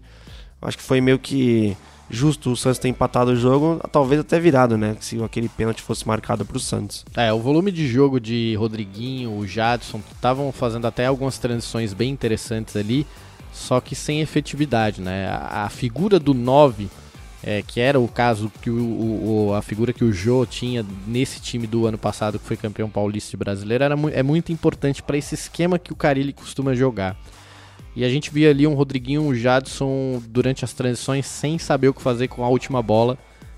Acho 0.61 0.77
que 0.77 0.83
foi 0.83 0.99
meio 0.99 1.19
que 1.19 1.77
justo 2.09 2.51
o 2.51 2.55
Santos 2.55 2.79
ter 2.79 2.87
empatado 2.87 3.31
o 3.31 3.35
jogo, 3.35 3.79
talvez 3.91 4.21
até 4.21 4.39
virado, 4.39 4.77
né? 4.77 4.95
Se 4.99 5.21
aquele 5.23 5.49
pênalti 5.49 5.81
fosse 5.81 6.07
marcado 6.07 6.45
para 6.45 6.57
o 6.57 6.59
Santos. 6.59 7.05
É, 7.15 7.31
o 7.31 7.39
volume 7.39 7.71
de 7.71 7.87
jogo 7.87 8.19
de 8.19 8.55
Rodriguinho, 8.55 9.37
o 9.37 9.45
Jadson, 9.45 10.01
estavam 10.13 10.51
fazendo 10.51 10.87
até 10.87 11.05
algumas 11.05 11.37
transições 11.37 11.93
bem 11.93 12.11
interessantes 12.11 12.75
ali, 12.75 13.05
só 13.53 13.79
que 13.79 13.95
sem 13.95 14.21
efetividade, 14.21 15.01
né? 15.01 15.27
A, 15.27 15.65
a 15.65 15.69
figura 15.69 16.19
do 16.19 16.33
9 16.33 16.89
é, 17.47 17.61
que 17.61 17.79
era 17.79 17.99
o 17.99 18.07
caso 18.07 18.51
que 18.59 18.71
o, 18.71 19.49
o, 19.49 19.53
a 19.53 19.61
figura 19.61 19.93
que 19.93 20.03
o 20.03 20.11
Jô 20.11 20.47
tinha 20.47 20.83
nesse 21.05 21.39
time 21.39 21.67
do 21.67 21.85
ano 21.85 21.97
passado, 21.97 22.39
que 22.39 22.45
foi 22.45 22.57
campeão 22.57 22.89
paulista 22.89 23.37
brasileiro, 23.37 23.83
era 23.83 23.95
mu 23.95 24.09
é 24.09 24.23
muito 24.23 24.51
importante 24.51 25.03
para 25.03 25.15
esse 25.15 25.35
esquema 25.35 25.77
que 25.77 25.93
o 25.93 25.95
Carilli 25.95 26.33
costuma 26.33 26.73
jogar. 26.73 27.15
E 27.95 28.03
a 28.03 28.09
gente 28.09 28.31
via 28.31 28.49
ali 28.49 28.65
um 28.65 28.73
Rodriguinho, 28.73 29.21
um 29.21 29.35
Jadson 29.35 30.21
durante 30.27 30.65
as 30.65 30.73
transições 30.73 31.27
sem 31.27 31.59
saber 31.59 31.87
o 31.87 31.93
que 31.93 32.01
fazer 32.01 32.27
com 32.29 32.43
a 32.43 32.49
última 32.49 32.81
bola 32.81 33.15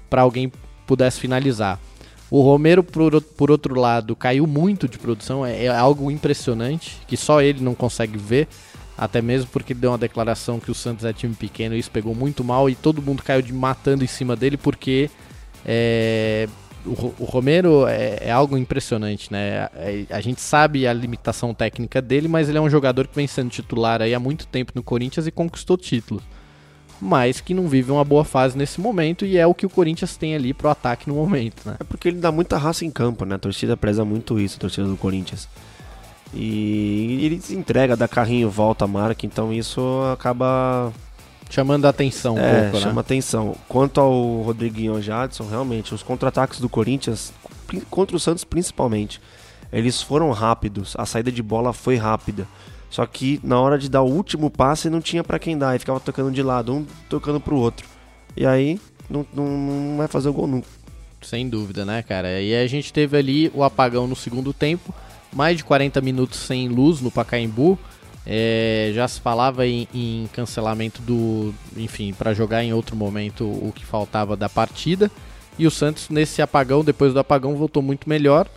para 0.10 0.22
alguém 0.22 0.52
pudesse 0.86 1.22
finalizar. 1.22 1.80
O 2.30 2.42
Romero, 2.42 2.84
por, 2.84 3.22
por 3.22 3.50
outro 3.50 3.80
lado, 3.80 4.18
caiu 4.18 4.46
muito 4.46 4.86
de 4.88 5.00
produção, 5.00 5.46
é, 5.46 5.64
é 5.64 5.70
algo 5.70 6.12
impressionante 6.12 6.98
que 7.08 7.16
só 7.16 7.42
ele 7.42 7.64
não 7.64 7.74
consegue 7.74 8.18
ver. 8.18 8.50
Até 8.98 9.22
mesmo 9.22 9.50
porque 9.52 9.74
deu 9.74 9.92
uma 9.92 9.98
declaração 9.98 10.60
que 10.60 10.72
o 10.72 10.74
Santos 10.74 11.06
é 11.06 11.14
time 11.14 11.36
pequeno 11.36 11.76
e 11.76 11.80
isso 11.80 11.92
pegou 11.92 12.16
muito 12.16 12.44
mal 12.44 12.68
e 12.70 12.74
todo 12.74 13.02
mundo 13.02 13.22
caiu 13.22 13.44
de 13.44 13.54
matando 13.54 14.04
em 14.04 14.08
cima 14.08 14.36
dele 14.36 14.58
porque 14.58 15.10
é, 15.64 16.48
o, 16.86 17.14
o, 17.20 17.26
Romero 17.26 17.86
é, 17.88 18.18
é, 18.22 18.32
algo 18.32 18.58
impressionante, 18.58 19.32
né? 19.32 19.70
É, 19.76 20.06
a 20.10 20.22
gente 20.22 20.42
sabe 20.42 20.88
a 20.88 20.94
limitação 20.94 21.54
técnica 21.54 22.02
dele, 22.02 22.28
mas 22.28 22.50
ele 22.50 22.58
é 22.58 22.62
um 22.62 22.70
jogador 22.70 23.08
que 23.08 23.16
vem 23.16 23.28
sendo 23.28 23.50
titular 23.50 24.02
aí 24.02 24.16
há 24.16 24.20
muito 24.20 24.48
tempo 24.48 24.72
no 24.74 24.82
Corinthians 24.82 25.28
e 25.28 25.32
conquistou 25.32 25.78
títulos. 25.78 26.24
Mas 27.00 27.40
que 27.40 27.54
não 27.54 27.68
vive 27.68 27.92
uma 27.92 28.04
boa 28.04 28.26
fase 28.26 28.58
nesse 28.58 28.82
momento 28.82 29.24
e 29.24 29.38
é 29.38 29.46
o 29.46 29.54
que 29.54 29.68
o 29.68 29.70
Corinthians 29.70 30.18
tem 30.18 30.34
ali 30.34 30.54
pro 30.54 30.70
ataque 30.70 31.08
no 31.08 31.16
momento, 31.16 31.62
né? 31.64 31.76
É 31.80 31.84
porque 31.84 32.08
ele 32.08 32.18
dá 32.18 32.32
muita 32.32 32.58
raça 32.58 32.84
em 32.86 32.90
campo, 32.90 33.26
né? 33.26 33.36
A 33.36 33.40
torcida 33.40 33.78
preza 33.78 34.04
muito 34.04 34.40
isso, 34.40 34.58
a 34.58 34.60
torcida 34.60 34.88
do 34.88 34.98
Corinthians. 34.98 35.48
E 36.34 37.26
ele 37.26 37.42
se 37.42 37.56
entrega, 37.56 37.96
dá 37.96 38.08
carrinho, 38.08 38.50
volta 38.50 38.86
a 38.86 38.88
marca, 38.88 39.26
então 39.26 39.54
isso 39.54 39.82
acaba 40.12 40.92
chamando 41.50 41.86
a 41.86 41.90
atenção 41.90 42.36
um 42.36 42.40
é, 42.40 42.64
pouco, 42.64 42.80
chama 42.80 42.96
né? 42.96 43.00
atenção. 43.00 43.56
Quanto 43.68 44.00
ao 44.00 44.42
Rodriguinho 44.42 45.02
Jadson, 45.02 45.48
realmente, 45.48 45.94
os 45.94 46.04
contra-ataques 46.04 46.60
do 46.60 46.68
Corinthians, 46.68 47.32
contra 47.90 48.16
o 48.16 48.20
Santos 48.20 48.44
principalmente, 48.44 49.22
eles 49.72 50.02
foram 50.02 50.32
rápidos, 50.32 50.96
a 50.98 51.06
saída 51.06 51.32
de 51.32 51.42
bola 51.42 51.74
foi 51.74 51.96
rápida. 51.96 52.48
Só 52.90 53.06
que 53.06 53.40
na 53.44 53.60
hora 53.60 53.78
de 53.78 53.90
dar 53.90 54.02
o 54.02 54.10
último 54.10 54.50
passe 54.50 54.90
não 54.90 55.02
tinha 55.02 55.24
para 55.24 55.40
quem 55.40 55.58
dar, 55.58 55.76
e 55.76 55.80
ficava 55.80 56.00
tocando 56.00 56.32
de 56.32 56.42
lado, 56.42 56.74
um 56.74 56.86
tocando 57.10 57.40
pro 57.40 57.58
outro. 57.58 57.86
E 58.36 58.46
aí 58.46 58.80
não, 59.10 59.26
não, 59.34 59.46
não 59.46 59.98
vai 59.98 60.08
fazer 60.08 60.30
o 60.30 60.34
gol 60.34 60.48
nunca. 60.48 60.68
Sem 61.22 61.50
dúvida, 61.50 61.84
né, 61.84 62.02
cara? 62.04 62.42
E 62.42 62.56
a 62.56 62.68
gente 62.68 62.94
teve 62.94 63.18
ali 63.18 63.52
o 63.54 63.64
apagão 63.64 64.08
no 64.08 64.16
segundo 64.16 64.54
tempo 64.54 64.94
mais 65.38 65.58
de 65.58 65.64
40 65.64 66.02
minutos 66.02 66.40
sem 66.40 66.68
luz 66.68 67.00
no 67.00 67.12
Pacaembu. 67.12 67.78
É, 68.26 68.92
já 68.94 69.08
se 69.08 69.22
falava 69.22 69.68
em, 69.68 69.88
em 69.94 70.28
cancelamento 70.34 71.02
do, 71.04 71.54
enfim, 71.78 72.12
para 72.12 72.34
jogar 72.34 72.64
em 72.64 72.74
outro 72.74 72.96
momento 72.96 73.46
o 73.46 73.72
que 73.74 73.86
faltava 73.86 74.36
da 74.36 74.50
partida. 74.50 75.12
E 75.60 75.68
o 75.68 75.72
Santos 75.72 76.10
nesse 76.10 76.42
apagão, 76.42 76.84
depois 76.84 77.14
do 77.14 77.20
apagão, 77.20 77.56
voltou 77.56 77.84
muito 77.84 78.10
melhor. 78.10 78.48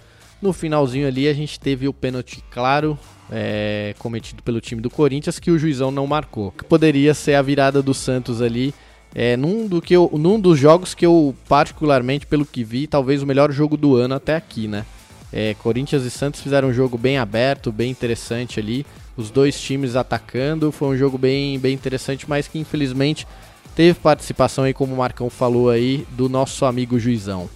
No 0.40 0.54
finalzinho 0.54 1.06
ali 1.06 1.28
a 1.28 1.34
gente 1.34 1.60
teve 1.60 1.86
o 1.86 1.92
pênalti 1.92 2.42
claro 2.50 2.98
é, 3.30 3.94
cometido 3.98 4.42
pelo 4.42 4.58
time 4.58 4.80
do 4.80 4.88
Corinthians 4.88 5.38
que 5.38 5.50
o 5.50 5.58
juizão 5.58 5.90
não 5.90 6.06
marcou. 6.06 6.50
Que 6.50 6.64
poderia 6.64 7.12
ser 7.12 7.34
a 7.34 7.42
virada 7.42 7.82
do 7.82 7.92
Santos 7.92 8.40
ali 8.40 8.74
é, 9.14 9.36
num, 9.36 9.66
do 9.66 9.82
que 9.82 9.94
eu, 9.94 10.10
num 10.14 10.40
dos 10.40 10.58
jogos 10.58 10.94
que 10.94 11.04
eu 11.04 11.34
particularmente, 11.46 12.26
pelo 12.26 12.46
que 12.46 12.64
vi, 12.64 12.86
talvez 12.86 13.22
o 13.22 13.26
melhor 13.26 13.52
jogo 13.52 13.76
do 13.76 13.96
ano 13.96 14.14
até 14.14 14.34
aqui, 14.34 14.66
né? 14.66 14.86
É, 15.32 15.54
Corinthians 15.54 16.04
e 16.04 16.10
Santos 16.10 16.40
fizeram 16.40 16.68
um 16.68 16.72
jogo 16.72 16.98
bem 16.98 17.18
aberto, 17.18 17.70
bem 17.70 17.90
interessante 17.90 18.58
ali. 18.58 18.84
Os 19.16 19.30
dois 19.30 19.60
times 19.60 19.96
atacando. 19.96 20.72
Foi 20.72 20.88
um 20.88 20.96
jogo 20.96 21.16
bem, 21.16 21.58
bem 21.58 21.74
interessante, 21.74 22.28
mas 22.28 22.48
que 22.48 22.58
infelizmente 22.58 23.26
teve 23.74 23.98
participação 23.98 24.64
aí, 24.64 24.74
como 24.74 24.94
o 24.94 24.98
Marcão 24.98 25.30
falou 25.30 25.70
aí, 25.70 26.06
do 26.10 26.28
nosso 26.28 26.64
amigo 26.64 26.98
Juizão. 26.98 27.48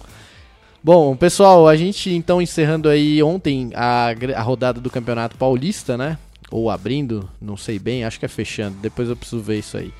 Bom, 0.83 1.15
pessoal, 1.15 1.67
a 1.67 1.75
gente 1.75 2.11
então 2.11 2.41
encerrando 2.41 2.87
aí 2.87 3.21
ontem 3.23 3.71
a, 3.73 4.13
a 4.35 4.41
rodada 4.41 4.79
do 4.79 4.89
Campeonato 4.89 5.35
Paulista, 5.35 5.97
né? 5.97 6.17
Ou 6.51 6.69
abrindo, 6.69 7.27
não 7.41 7.57
sei 7.57 7.79
bem, 7.79 8.05
acho 8.05 8.19
que 8.19 8.25
é 8.25 8.29
fechando. 8.29 8.77
Depois 8.81 9.09
eu 9.09 9.15
preciso 9.15 9.41
ver 9.41 9.57
isso 9.57 9.77
aí. 9.77 9.91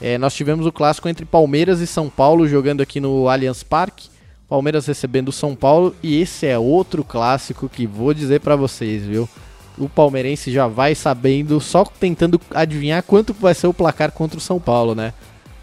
É, 0.00 0.18
nós 0.18 0.34
tivemos 0.34 0.66
o 0.66 0.72
clássico 0.72 1.08
entre 1.08 1.24
Palmeiras 1.24 1.80
e 1.80 1.86
São 1.86 2.10
Paulo 2.10 2.48
jogando 2.48 2.80
aqui 2.80 2.98
no 2.98 3.28
Allianz 3.28 3.62
Parque. 3.62 4.08
Palmeiras 4.48 4.86
recebendo 4.86 5.28
o 5.28 5.32
São 5.32 5.54
Paulo 5.54 5.94
e 6.02 6.20
esse 6.20 6.46
é 6.46 6.58
outro 6.58 7.02
clássico 7.02 7.68
que 7.68 7.86
vou 7.86 8.12
dizer 8.12 8.40
para 8.40 8.56
vocês, 8.56 9.04
viu? 9.04 9.28
O 9.76 9.88
palmeirense 9.88 10.52
já 10.52 10.68
vai 10.68 10.94
sabendo, 10.94 11.60
só 11.60 11.84
tentando 11.84 12.40
adivinhar 12.50 13.02
quanto 13.02 13.32
vai 13.32 13.54
ser 13.54 13.66
o 13.66 13.74
placar 13.74 14.12
contra 14.12 14.38
o 14.38 14.40
São 14.40 14.60
Paulo, 14.60 14.94
né? 14.94 15.12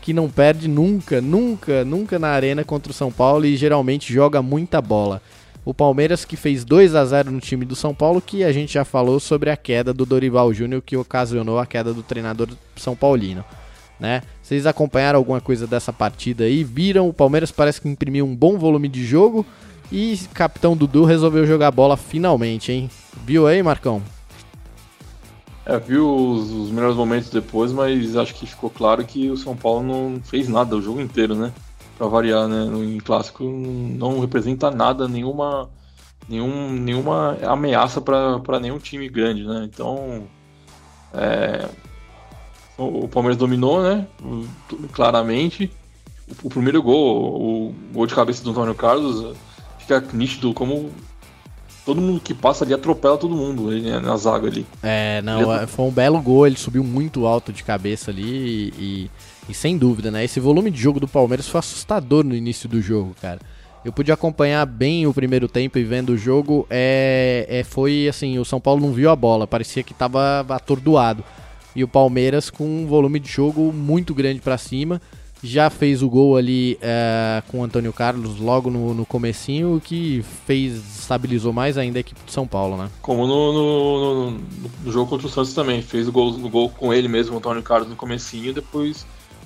que 0.01 0.13
não 0.13 0.29
perde 0.29 0.67
nunca, 0.67 1.21
nunca, 1.21 1.85
nunca 1.85 2.17
na 2.17 2.29
arena 2.29 2.63
contra 2.63 2.91
o 2.91 2.95
São 2.95 3.11
Paulo 3.11 3.45
e 3.45 3.55
geralmente 3.55 4.11
joga 4.11 4.41
muita 4.41 4.81
bola. 4.81 5.21
O 5.63 5.75
Palmeiras 5.75 6.25
que 6.25 6.35
fez 6.35 6.65
2 6.65 6.95
a 6.95 7.05
0 7.05 7.29
no 7.29 7.39
time 7.39 7.65
do 7.65 7.75
São 7.75 7.93
Paulo, 7.93 8.19
que 8.19 8.43
a 8.43 8.51
gente 8.51 8.73
já 8.73 8.83
falou 8.83 9.19
sobre 9.19 9.51
a 9.51 9.55
queda 9.55 9.93
do 9.93 10.07
Dorival 10.07 10.51
Júnior, 10.51 10.81
que 10.81 10.97
ocasionou 10.97 11.59
a 11.59 11.67
queda 11.67 11.93
do 11.93 12.01
treinador 12.01 12.49
São 12.75 12.95
Paulino. 12.95 13.45
Né? 13.99 14.23
Vocês 14.51 14.67
acompanharam 14.67 15.17
alguma 15.17 15.39
coisa 15.39 15.65
dessa 15.65 15.93
partida 15.93 16.43
aí? 16.43 16.61
Viram? 16.61 17.07
O 17.07 17.13
Palmeiras 17.13 17.51
parece 17.51 17.79
que 17.79 17.87
imprimiu 17.87 18.25
um 18.25 18.35
bom 18.35 18.57
volume 18.57 18.89
de 18.89 19.01
jogo 19.01 19.45
e 19.89 20.19
capitão 20.33 20.75
Dudu 20.75 21.05
resolveu 21.05 21.45
jogar 21.45 21.71
bola 21.71 21.95
finalmente, 21.95 22.69
hein? 22.69 22.89
Viu 23.23 23.47
aí, 23.47 23.63
Marcão? 23.63 24.01
É, 25.65 25.79
viu 25.79 26.05
os, 26.05 26.51
os, 26.51 26.69
melhores 26.69 26.97
momentos 26.97 27.29
depois, 27.29 27.71
mas 27.71 28.17
acho 28.17 28.35
que 28.35 28.45
ficou 28.45 28.69
claro 28.69 29.05
que 29.05 29.29
o 29.29 29.37
São 29.37 29.55
Paulo 29.55 29.83
não 29.83 30.21
fez 30.21 30.49
nada 30.49 30.75
o 30.75 30.81
jogo 30.81 30.99
inteiro, 30.99 31.33
né? 31.33 31.53
Pra 31.97 32.07
variar, 32.07 32.49
né? 32.49 32.65
No, 32.65 32.83
em 32.83 32.97
clássico 32.97 33.45
não 33.45 34.19
representa 34.19 34.69
nada, 34.69 35.07
nenhuma, 35.07 35.69
nenhum, 36.27 36.73
nenhuma 36.73 37.37
ameaça 37.47 38.01
para 38.01 38.59
nenhum 38.59 38.79
time 38.79 39.07
grande, 39.07 39.45
né? 39.47 39.63
Então, 39.63 40.23
é, 41.13 41.69
o 42.87 43.07
Palmeiras 43.07 43.37
dominou, 43.37 43.81
né? 43.81 44.07
Claramente. 44.91 45.71
O, 46.27 46.47
o 46.47 46.49
primeiro 46.49 46.81
gol, 46.81 47.41
o 47.41 47.75
gol 47.93 48.07
de 48.07 48.15
cabeça 48.15 48.43
do 48.43 48.51
Antônio 48.51 48.75
Carlos, 48.75 49.35
fica 49.79 50.03
nítido 50.13 50.53
como 50.53 50.91
todo 51.85 51.99
mundo 51.99 52.21
que 52.21 52.33
passa 52.33 52.63
ali 52.63 52.73
atropela 52.73 53.17
todo 53.17 53.35
mundo 53.35 53.71
né, 53.71 53.99
na 53.99 54.15
zaga 54.17 54.47
ali. 54.47 54.65
É, 54.83 55.21
não, 55.21 55.53
é, 55.53 55.67
foi 55.67 55.85
um 55.85 55.91
belo 55.91 56.21
gol, 56.21 56.45
ele 56.45 56.57
subiu 56.57 56.83
muito 56.83 57.25
alto 57.25 57.51
de 57.51 57.63
cabeça 57.63 58.11
ali 58.11 58.23
e, 58.23 58.73
e, 58.79 59.11
e, 59.49 59.53
sem 59.53 59.77
dúvida, 59.77 60.11
né? 60.11 60.23
Esse 60.23 60.39
volume 60.39 60.69
de 60.69 60.79
jogo 60.79 60.99
do 60.99 61.07
Palmeiras 61.07 61.47
foi 61.47 61.59
assustador 61.59 62.23
no 62.23 62.35
início 62.35 62.69
do 62.69 62.81
jogo, 62.81 63.15
cara. 63.21 63.39
Eu 63.83 63.91
pude 63.91 64.11
acompanhar 64.11 64.63
bem 64.67 65.07
o 65.07 65.13
primeiro 65.13 65.47
tempo 65.47 65.79
e 65.79 65.83
vendo 65.83 66.11
o 66.11 66.17
jogo, 66.17 66.67
é, 66.69 67.47
é 67.49 67.63
foi 67.63 68.07
assim, 68.07 68.37
o 68.37 68.45
São 68.45 68.61
Paulo 68.61 68.79
não 68.79 68.93
viu 68.93 69.09
a 69.09 69.15
bola, 69.15 69.47
parecia 69.47 69.81
que 69.81 69.91
estava 69.91 70.45
atordoado. 70.47 71.23
E 71.75 71.83
o 71.83 71.87
Palmeiras 71.87 72.49
com 72.49 72.65
um 72.65 72.85
volume 72.85 73.19
de 73.19 73.29
jogo 73.29 73.71
muito 73.71 74.13
grande 74.13 74.41
para 74.41 74.57
cima 74.57 75.01
já 75.43 75.69
fez 75.69 76.03
o 76.03 76.09
gol 76.09 76.37
ali 76.37 76.77
é, 76.81 77.41
com 77.47 77.59
o 77.59 77.63
Antônio 77.63 77.91
Carlos 77.91 78.39
logo 78.39 78.69
no, 78.69 78.93
no 78.93 79.05
comecinho, 79.05 79.77
o 79.77 79.81
que 79.81 80.23
fez, 80.45 80.99
estabilizou 80.99 81.51
mais 81.51 81.77
ainda 81.77 81.97
a 81.97 82.01
equipe 82.01 82.19
do 82.23 82.31
São 82.31 82.45
Paulo, 82.45 82.77
né? 82.77 82.89
Como 83.01 83.25
no, 83.25 83.53
no, 83.53 84.31
no 84.83 84.91
jogo 84.91 85.09
contra 85.09 85.27
o 85.27 85.29
Santos 85.29 85.53
também, 85.53 85.81
fez 85.81 86.07
o 86.07 86.11
gol, 86.11 86.29
o 86.29 86.49
gol 86.49 86.69
com 86.69 86.93
ele 86.93 87.07
mesmo, 87.07 87.33
o 87.33 87.37
Antônio 87.39 87.63
Carlos 87.63 87.89
no 87.89 87.95
comecinho, 87.95 88.53
depois 88.53 89.05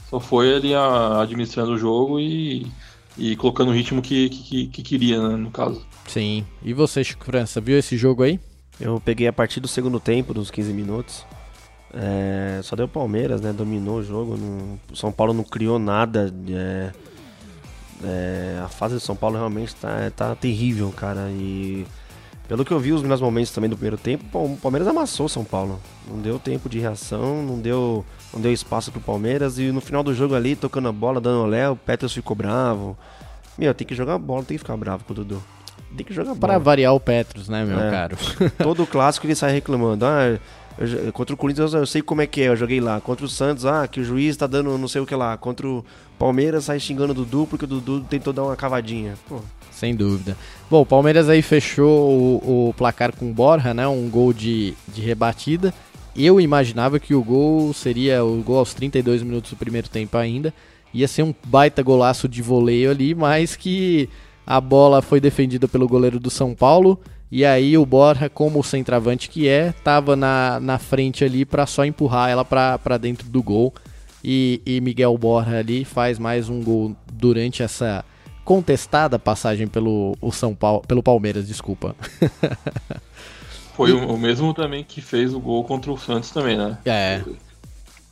só 0.09 0.19
foi 0.19 0.53
ali 0.53 0.75
a, 0.75 1.21
administrando 1.21 1.71
o 1.71 1.77
jogo 1.77 2.19
e, 2.19 2.67
e 3.17 3.35
colocando 3.37 3.69
o 3.69 3.73
ritmo 3.73 4.01
que, 4.01 4.29
que, 4.29 4.67
que 4.67 4.83
queria, 4.83 5.25
né, 5.25 5.35
no 5.37 5.49
caso. 5.49 5.85
Sim. 6.07 6.45
E 6.61 6.73
você, 6.73 7.03
Chico 7.03 7.25
França, 7.25 7.61
viu 7.61 7.77
esse 7.77 7.95
jogo 7.95 8.23
aí? 8.23 8.39
Eu 8.79 9.01
peguei 9.03 9.27
a 9.27 9.33
partir 9.33 9.61
do 9.61 9.67
segundo 9.67 9.99
tempo, 9.99 10.33
dos 10.33 10.51
15 10.51 10.73
minutos. 10.73 11.25
É, 11.95 12.59
só 12.61 12.75
deu 12.75 12.87
Palmeiras, 12.87 13.39
né? 13.39 13.53
Dominou 13.53 13.99
o 13.99 14.03
jogo. 14.03 14.37
o 14.91 14.95
São 14.95 15.11
Paulo 15.11 15.33
não 15.33 15.43
criou 15.43 15.79
nada. 15.79 16.33
É, 16.49 16.91
é, 18.03 18.61
a 18.63 18.67
fase 18.67 18.95
do 18.95 18.99
São 18.99 19.15
Paulo 19.15 19.37
realmente 19.37 19.73
tá, 19.75 20.11
tá 20.15 20.35
terrível, 20.35 20.91
cara. 20.95 21.29
E 21.31 21.85
pelo 22.47 22.65
que 22.65 22.71
eu 22.71 22.79
vi 22.79 22.91
os 22.91 23.01
melhores 23.01 23.21
momentos 23.21 23.51
também 23.51 23.69
do 23.69 23.77
primeiro 23.77 23.97
tempo, 23.97 24.25
o 24.37 24.57
Palmeiras 24.57 24.87
amassou 24.87 25.25
o 25.25 25.29
São 25.29 25.43
Paulo. 25.43 25.79
Não 26.07 26.19
deu 26.19 26.37
tempo 26.37 26.67
de 26.67 26.79
reação, 26.79 27.41
não 27.41 27.59
deu, 27.59 28.05
não 28.33 28.41
deu 28.41 28.51
espaço 28.51 28.91
pro 28.91 28.99
Palmeiras. 28.99 29.57
E 29.57 29.71
no 29.71 29.79
final 29.79 30.03
do 30.03 30.13
jogo 30.13 30.35
ali, 30.35 30.55
tocando 30.55 30.89
a 30.89 30.91
bola, 30.91 31.21
dando 31.21 31.43
olé, 31.43 31.69
o 31.69 31.75
Petros 31.77 32.13
ficou 32.13 32.35
bravo. 32.35 32.97
Meu, 33.57 33.73
tem 33.73 33.87
que 33.87 33.95
jogar 33.95 34.17
bola, 34.17 34.43
tem 34.43 34.57
que 34.57 34.63
ficar 34.63 34.75
bravo 34.75 35.05
com 35.05 35.13
o 35.13 35.15
Dudu. 35.15 35.41
Tem 35.95 36.05
que 36.05 36.13
jogar 36.13 36.35
bola. 36.35 36.39
Pra 36.39 36.57
variar 36.57 36.93
o 36.93 36.99
Petros, 36.99 37.47
né, 37.47 37.63
meu 37.63 37.79
é. 37.79 37.89
caro? 37.89 38.17
Todo 38.61 38.85
clássico 38.85 39.25
ele 39.25 39.35
sai 39.35 39.53
reclamando. 39.53 40.05
Ah, 40.05 40.37
eu, 40.77 41.13
contra 41.13 41.33
o 41.33 41.37
Corinthians 41.37 41.73
eu 41.73 41.85
sei 41.85 42.01
como 42.01 42.21
é 42.21 42.27
que 42.27 42.41
é, 42.41 42.47
eu 42.47 42.55
joguei 42.55 42.79
lá. 42.79 42.99
Contra 42.99 43.25
o 43.25 43.29
Santos, 43.29 43.65
ah, 43.65 43.87
que 43.87 43.99
o 43.99 44.03
juiz 44.03 44.35
tá 44.35 44.47
dando 44.47 44.77
não 44.77 44.87
sei 44.87 45.01
o 45.01 45.05
que 45.05 45.15
lá. 45.15 45.37
Contra 45.37 45.67
o 45.67 45.85
Palmeiras 46.19 46.65
sai 46.65 46.79
xingando 46.79 47.11
o 47.11 47.15
Dudu 47.15 47.47
porque 47.47 47.65
o 47.65 47.67
Dudu 47.67 48.01
tentou 48.01 48.33
dar 48.33 48.43
uma 48.43 48.55
cavadinha. 48.55 49.15
Pô. 49.27 49.39
Sem 49.71 49.95
dúvida. 49.95 50.37
Bom, 50.69 50.81
o 50.81 50.85
Palmeiras 50.85 51.27
aí 51.27 51.41
fechou 51.41 52.41
o, 52.43 52.69
o 52.69 52.73
placar 52.73 53.13
com 53.13 53.29
o 53.29 53.33
Borja, 53.33 53.73
né? 53.73 53.87
Um 53.87 54.09
gol 54.09 54.33
de, 54.33 54.73
de 54.87 55.01
rebatida. 55.01 55.73
Eu 56.15 56.39
imaginava 56.39 56.97
que 56.97 57.13
o 57.13 57.21
gol 57.21 57.73
seria 57.73 58.23
o 58.23 58.41
gol 58.41 58.59
aos 58.59 58.73
32 58.73 59.21
minutos 59.21 59.51
do 59.51 59.57
primeiro 59.57 59.89
tempo 59.89 60.17
ainda. 60.17 60.53
Ia 60.93 61.09
ser 61.09 61.23
um 61.23 61.35
baita 61.45 61.83
golaço 61.83 62.27
de 62.29 62.41
voleio 62.41 62.89
ali, 62.89 63.13
mas 63.13 63.57
que 63.57 64.09
a 64.47 64.61
bola 64.61 65.01
foi 65.01 65.19
defendida 65.19 65.67
pelo 65.67 65.89
goleiro 65.89 66.19
do 66.19 66.29
São 66.29 66.55
Paulo 66.55 66.97
e 67.31 67.43
aí 67.43 67.77
o 67.77 67.85
Borja, 67.85 68.29
como 68.29 68.59
o 68.59 68.63
centroavante 68.63 69.29
que 69.29 69.47
é, 69.47 69.73
tava 69.83 70.15
na, 70.15 70.59
na 70.59 70.77
frente 70.77 71.23
ali 71.23 71.43
para 71.43 71.65
só 71.65 71.83
empurrar 71.83 72.29
ela 72.29 72.45
para 72.45 72.97
dentro 72.97 73.27
do 73.27 73.41
gol. 73.41 73.73
E, 74.23 74.61
e 74.65 74.81
Miguel 74.81 75.15
Borja 75.17 75.57
ali 75.57 75.85
faz 75.85 76.17
mais 76.17 76.49
um 76.49 76.63
gol 76.63 76.95
durante 77.11 77.61
essa 77.61 78.03
contestada 78.43 79.19
passagem 79.19 79.67
pelo 79.67 80.15
o 80.21 80.31
São 80.31 80.55
Paulo, 80.55 80.81
pelo 80.87 81.03
Palmeiras, 81.03 81.47
desculpa. 81.47 81.95
Foi 83.75 83.91
o, 83.91 84.13
o, 84.13 84.17
mesmo 84.17 84.53
também 84.53 84.83
que 84.83 85.01
fez 85.01 85.33
o 85.33 85.39
gol 85.39 85.63
contra 85.63 85.91
o 85.91 85.97
Santos 85.97 86.31
também, 86.31 86.57
né? 86.57 86.77
É. 86.85 87.21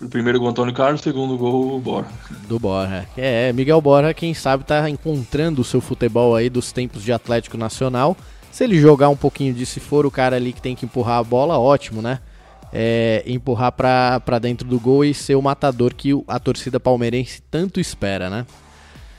O 0.01 0.09
primeiro 0.09 0.39
gol 0.39 0.49
Antônio 0.49 0.73
Carlos, 0.73 0.99
o 0.99 1.03
segundo 1.03 1.37
gol 1.37 1.77
o 1.77 1.79
Borja. 1.79 2.09
Do 2.47 2.59
Borja. 2.59 3.07
É, 3.15 3.53
Miguel 3.53 3.79
Borja, 3.79 4.13
quem 4.13 4.33
sabe 4.33 4.65
tá 4.65 4.89
encontrando 4.89 5.61
o 5.61 5.63
seu 5.63 5.79
futebol 5.79 6.35
aí 6.35 6.49
dos 6.49 6.71
tempos 6.71 7.01
de 7.01 7.13
Atlético 7.13 7.57
Nacional 7.57 8.17
se 8.53 8.63
ele 8.63 8.79
jogar 8.79 9.09
um 9.09 9.15
pouquinho 9.15 9.51
de 9.51 9.65
se 9.65 9.79
for 9.79 10.05
o 10.05 10.11
cara 10.11 10.35
ali 10.35 10.53
que 10.53 10.61
tem 10.61 10.75
que 10.75 10.85
empurrar 10.85 11.17
a 11.17 11.23
bola, 11.23 11.57
ótimo, 11.57 12.03
né? 12.03 12.19
É, 12.71 13.23
empurrar 13.25 13.71
para 13.71 14.37
dentro 14.39 14.67
do 14.67 14.79
gol 14.79 15.03
e 15.03 15.11
ser 15.11 15.33
o 15.33 15.41
matador 15.41 15.91
que 15.95 16.11
a 16.27 16.39
torcida 16.39 16.79
palmeirense 16.79 17.41
tanto 17.49 17.79
espera, 17.79 18.29
né? 18.29 18.45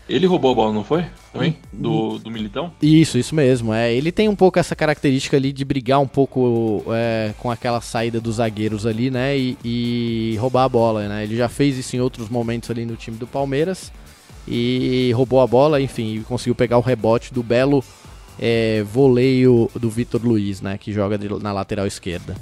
Ele 0.09 0.25
roubou 0.27 0.53
a 0.53 0.55
bola, 0.55 0.73
não 0.73 0.85
foi? 0.85 1.05
Também? 1.33 1.57
Do, 1.73 2.19
do 2.21 2.31
Militão? 2.31 2.73
Isso, 2.81 3.19
isso 3.19 3.35
mesmo. 3.35 3.75
É. 3.75 3.93
Ele 3.93 4.13
tem 4.13 4.29
um 4.29 4.37
pouco 4.37 4.61
essa 4.61 4.77
característica 4.77 5.37
ali 5.37 5.53
de 5.53 5.65
brigar 5.65 6.01
um 6.01 6.07
pouco 6.07 6.85
é, 6.91 7.33
com 7.39 7.51
aquela 7.51 7.81
saída 7.81 8.21
dos 8.21 8.37
zagueiros 8.37 8.87
ali, 8.87 9.11
né? 9.11 9.37
E, 9.37 9.59
e, 9.65 10.37
roubar 10.39 10.63
a 10.63 10.69
bola, 10.69 11.09
né? 11.09 11.25
Ele 11.25 11.35
já 11.37 11.49
fez 11.49 11.77
isso 11.77 11.97
em 11.97 12.01
outros 12.01 12.29
momentos 12.29 12.71
ali 12.71 12.87
no 12.87 12.95
time 12.95 13.17
do 13.17 13.27
Palmeiras. 13.27 13.91
E 14.47 15.11
roubou 15.17 15.41
a 15.41 15.47
bola, 15.47 15.81
enfim, 15.81 16.23
conseguiu 16.29 16.55
pegar 16.55 16.79
o 16.79 16.83
rebote 16.83 17.35
do 17.35 17.43
belo 17.43 17.83
é, 18.39 18.83
voleio 18.83 19.71
do 19.75 19.89
Vitor 19.91 20.21
Luiz, 20.25 20.61
né, 20.61 20.79
que 20.79 20.93
joga 20.93 21.17
de, 21.17 21.29
na 21.43 21.53
lateral 21.53 21.87
esquerda. 21.87 22.35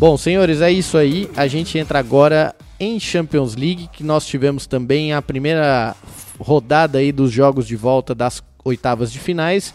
Bom, 0.00 0.16
senhores, 0.16 0.62
é 0.62 0.72
isso 0.72 0.96
aí. 0.96 1.30
A 1.36 1.46
gente 1.46 1.76
entra 1.76 1.98
agora 1.98 2.54
em 2.78 2.98
Champions 2.98 3.54
League, 3.54 3.90
que 3.92 4.02
nós 4.02 4.24
tivemos 4.24 4.66
também 4.66 5.12
a 5.12 5.20
primeira 5.20 5.94
rodada 6.38 6.98
aí 6.98 7.12
dos 7.12 7.30
jogos 7.30 7.66
de 7.66 7.76
volta 7.76 8.14
das 8.14 8.42
oitavas 8.64 9.12
de 9.12 9.18
finais 9.18 9.74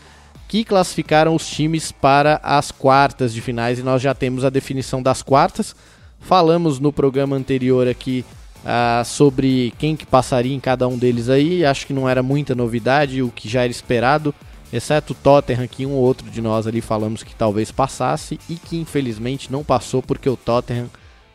que 0.55 0.63
classificaram 0.63 1.35
os 1.35 1.45
times 1.45 1.91
para 1.91 2.39
as 2.41 2.71
quartas 2.71 3.33
de 3.33 3.41
finais 3.41 3.77
e 3.77 3.83
nós 3.83 4.01
já 4.01 4.13
temos 4.13 4.45
a 4.45 4.49
definição 4.49 5.03
das 5.03 5.21
quartas. 5.21 5.75
Falamos 6.17 6.79
no 6.79 6.93
programa 6.93 7.35
anterior 7.35 7.89
aqui 7.89 8.23
uh, 8.63 9.03
sobre 9.03 9.73
quem 9.77 9.97
que 9.97 10.05
passaria 10.05 10.55
em 10.55 10.59
cada 10.61 10.87
um 10.87 10.97
deles 10.97 11.27
aí. 11.27 11.65
Acho 11.65 11.85
que 11.85 11.91
não 11.91 12.07
era 12.07 12.23
muita 12.23 12.55
novidade, 12.55 13.21
o 13.21 13.31
que 13.31 13.49
já 13.49 13.63
era 13.63 13.71
esperado, 13.71 14.33
exceto 14.71 15.11
o 15.11 15.15
Tottenham, 15.17 15.67
que 15.67 15.85
um 15.85 15.91
ou 15.91 16.01
outro 16.01 16.31
de 16.31 16.39
nós 16.39 16.65
ali 16.65 16.79
falamos 16.79 17.21
que 17.21 17.35
talvez 17.35 17.69
passasse 17.69 18.39
e 18.49 18.55
que 18.55 18.77
infelizmente 18.77 19.51
não 19.51 19.61
passou 19.61 20.01
porque 20.01 20.29
o 20.29 20.37
Tottenham 20.37 20.87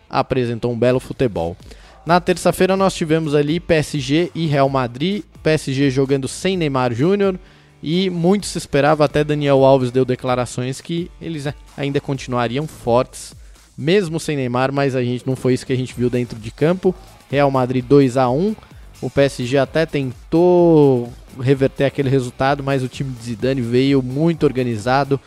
apresentou 0.09 0.72
um 0.72 0.78
belo 0.78 0.98
futebol. 0.98 1.59
Na 2.06 2.22
terça-feira 2.22 2.74
nós 2.74 2.94
tivemos 2.94 3.35
ali 3.35 3.61
PSG 3.61 4.30
e 4.35 4.46
Real 4.46 4.70
Madrid, 4.70 5.24
PSG 5.42 5.90
jogando 5.90 6.26
sem 6.26 6.56
Neymar 6.56 6.94
Júnior 6.94 7.38
e 7.82 8.10
muito 8.10 8.46
se 8.46 8.58
esperava, 8.58 9.04
até 9.04 9.24
Daniel 9.24 9.64
Alves 9.64 9.90
deu 9.90 10.04
declarações 10.04 10.80
que 10.80 11.10
eles 11.20 11.46
ainda 11.76 12.00
continuariam 12.00 12.66
fortes, 12.66 13.34
mesmo 13.76 14.20
sem 14.20 14.36
Neymar, 14.36 14.72
mas 14.72 14.94
a 14.94 15.02
gente 15.02 15.26
não 15.26 15.34
foi 15.34 15.54
isso 15.54 15.64
que 15.64 15.72
a 15.72 15.76
gente 15.76 15.94
viu 15.94 16.10
dentro 16.10 16.38
de 16.38 16.50
campo. 16.50 16.94
Real 17.30 17.50
Madrid 17.50 17.84
2 17.84 18.16
a 18.16 18.28
1 18.28 18.54
o 19.00 19.08
PSG 19.08 19.56
até 19.56 19.86
tentou 19.86 21.10
reverter 21.40 21.84
aquele 21.84 22.10
resultado, 22.10 22.62
mas 22.62 22.82
o 22.82 22.88
time 22.88 23.10
de 23.12 23.24
Zidane 23.24 23.62
veio 23.62 24.02
muito 24.02 24.44
organizado 24.44 25.18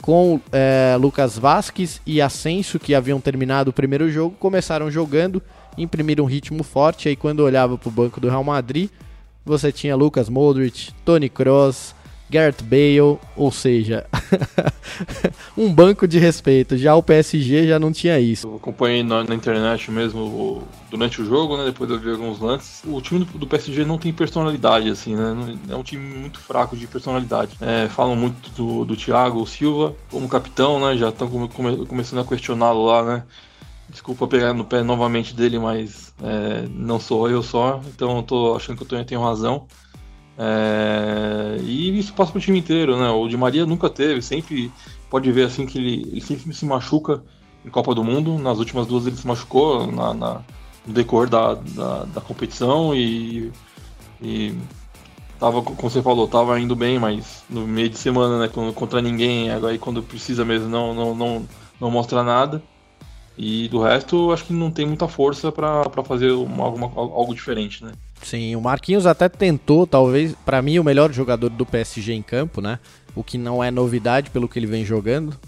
com 0.00 0.40
é, 0.52 0.96
Lucas 1.00 1.36
Vasquez 1.36 2.00
e 2.06 2.22
Asensio, 2.22 2.78
que 2.78 2.94
haviam 2.94 3.20
terminado 3.20 3.70
o 3.70 3.72
primeiro 3.72 4.08
jogo, 4.08 4.36
começaram 4.38 4.88
jogando, 4.88 5.42
imprimiram 5.76 6.24
um 6.24 6.28
ritmo 6.28 6.62
forte, 6.62 7.08
aí 7.08 7.16
quando 7.16 7.40
olhava 7.40 7.76
para 7.76 7.88
o 7.88 7.92
banco 7.92 8.20
do 8.20 8.28
Real 8.28 8.44
Madrid, 8.44 8.88
você 9.44 9.72
tinha 9.72 9.96
Lucas 9.96 10.28
Modric, 10.28 10.92
Tony 11.04 11.28
Kroos, 11.28 11.95
Gareth 12.28 12.62
Bale, 12.62 13.18
ou 13.36 13.52
seja, 13.52 14.04
um 15.56 15.72
banco 15.72 16.08
de 16.08 16.18
respeito. 16.18 16.76
Já 16.76 16.94
o 16.94 17.02
PSG 17.02 17.68
já 17.68 17.78
não 17.78 17.92
tinha 17.92 18.18
isso. 18.18 18.48
Eu 18.48 18.56
acompanhei 18.56 19.02
na, 19.02 19.22
na 19.22 19.34
internet 19.34 19.90
mesmo 19.90 20.66
durante 20.90 21.22
o 21.22 21.24
jogo, 21.24 21.56
né? 21.56 21.66
Depois 21.66 21.88
eu 21.88 21.98
vi 21.98 22.10
alguns 22.10 22.40
lances. 22.40 22.82
O 22.84 23.00
time 23.00 23.24
do, 23.24 23.38
do, 23.38 23.46
PSG 23.46 23.84
não 23.84 23.96
tem 23.96 24.12
personalidade, 24.12 24.90
assim, 24.90 25.14
né? 25.14 25.56
É 25.68 25.76
um 25.76 25.82
time 25.82 26.02
muito 26.02 26.40
fraco 26.40 26.76
de 26.76 26.86
personalidade. 26.86 27.56
É, 27.60 27.88
falam 27.88 28.16
muito 28.16 28.50
do, 28.50 28.84
do 28.84 28.96
Thiago 28.96 29.46
Silva 29.46 29.94
como 30.10 30.28
capitão, 30.28 30.80
né? 30.80 30.96
Já 30.96 31.10
estão 31.10 31.28
come, 31.48 31.86
começando 31.86 32.20
a 32.20 32.24
questioná-lo 32.24 32.84
lá, 32.84 33.04
né? 33.04 33.22
Desculpa 33.88 34.26
pegar 34.26 34.52
no 34.52 34.64
pé 34.64 34.82
novamente 34.82 35.32
dele, 35.32 35.60
mas 35.60 36.12
é, 36.20 36.66
não 36.70 36.98
sou 36.98 37.30
eu 37.30 37.40
só, 37.40 37.80
então 37.86 38.16
eu 38.16 38.22
tô 38.24 38.56
achando 38.56 38.76
que 38.76 38.94
eu 38.94 39.04
tenho 39.04 39.22
razão. 39.22 39.68
É, 40.38 41.56
e 41.62 41.98
isso 41.98 42.12
passa 42.12 42.30
pro 42.30 42.40
time 42.40 42.58
inteiro, 42.58 42.98
né? 42.98 43.08
O 43.10 43.28
Di 43.28 43.36
Maria 43.36 43.64
nunca 43.64 43.88
teve, 43.88 44.20
sempre 44.20 44.70
pode 45.08 45.30
ver 45.32 45.44
assim 45.44 45.64
que 45.64 45.78
ele, 45.78 46.08
ele 46.10 46.20
sempre 46.20 46.52
se 46.52 46.66
machuca 46.66 47.22
em 47.64 47.70
Copa 47.70 47.94
do 47.94 48.04
Mundo. 48.04 48.38
Nas 48.38 48.58
últimas 48.58 48.86
duas 48.86 49.06
ele 49.06 49.16
se 49.16 49.26
machucou 49.26 49.90
na, 49.90 50.14
na 50.14 50.42
no 50.86 50.92
decorrer 50.92 51.28
da, 51.28 51.54
da, 51.54 52.04
da, 52.04 52.20
competição 52.20 52.94
e, 52.94 53.50
e 54.22 54.54
tava, 55.38 55.60
como 55.60 55.90
você 55.90 56.00
falou, 56.00 56.28
tava 56.28 56.60
indo 56.60 56.76
bem, 56.76 56.98
mas 56.98 57.44
no 57.50 57.66
meio 57.66 57.88
de 57.88 57.98
semana, 57.98 58.38
né? 58.38 58.48
Contra 58.74 59.02
ninguém, 59.02 59.50
aí 59.50 59.78
quando 59.78 60.02
precisa 60.02 60.44
mesmo 60.44 60.68
não, 60.68 60.94
não, 60.94 61.14
não, 61.14 61.48
não 61.80 61.90
mostra 61.90 62.22
nada. 62.22 62.62
E 63.38 63.68
do 63.68 63.82
resto, 63.82 64.32
acho 64.32 64.44
que 64.46 64.52
não 64.52 64.70
tem 64.70 64.86
muita 64.86 65.06
força 65.08 65.52
para 65.52 65.84
fazer 66.04 66.30
uma, 66.30 66.64
alguma, 66.64 66.86
algo 66.96 67.34
diferente, 67.34 67.84
né? 67.84 67.92
Sim, 68.22 68.56
o 68.56 68.60
Marquinhos 68.60 69.06
até 69.06 69.28
tentou, 69.28 69.86
talvez, 69.86 70.34
para 70.44 70.60
mim, 70.60 70.78
o 70.78 70.84
melhor 70.84 71.12
jogador 71.12 71.48
do 71.48 71.64
PSG 71.64 72.12
em 72.12 72.22
campo, 72.22 72.60
né? 72.60 72.78
O 73.14 73.22
que 73.22 73.38
não 73.38 73.62
é 73.62 73.70
novidade 73.70 74.30
pelo 74.30 74.48
que 74.48 74.58
ele 74.58 74.66
vem 74.66 74.84
jogando. 74.84 75.38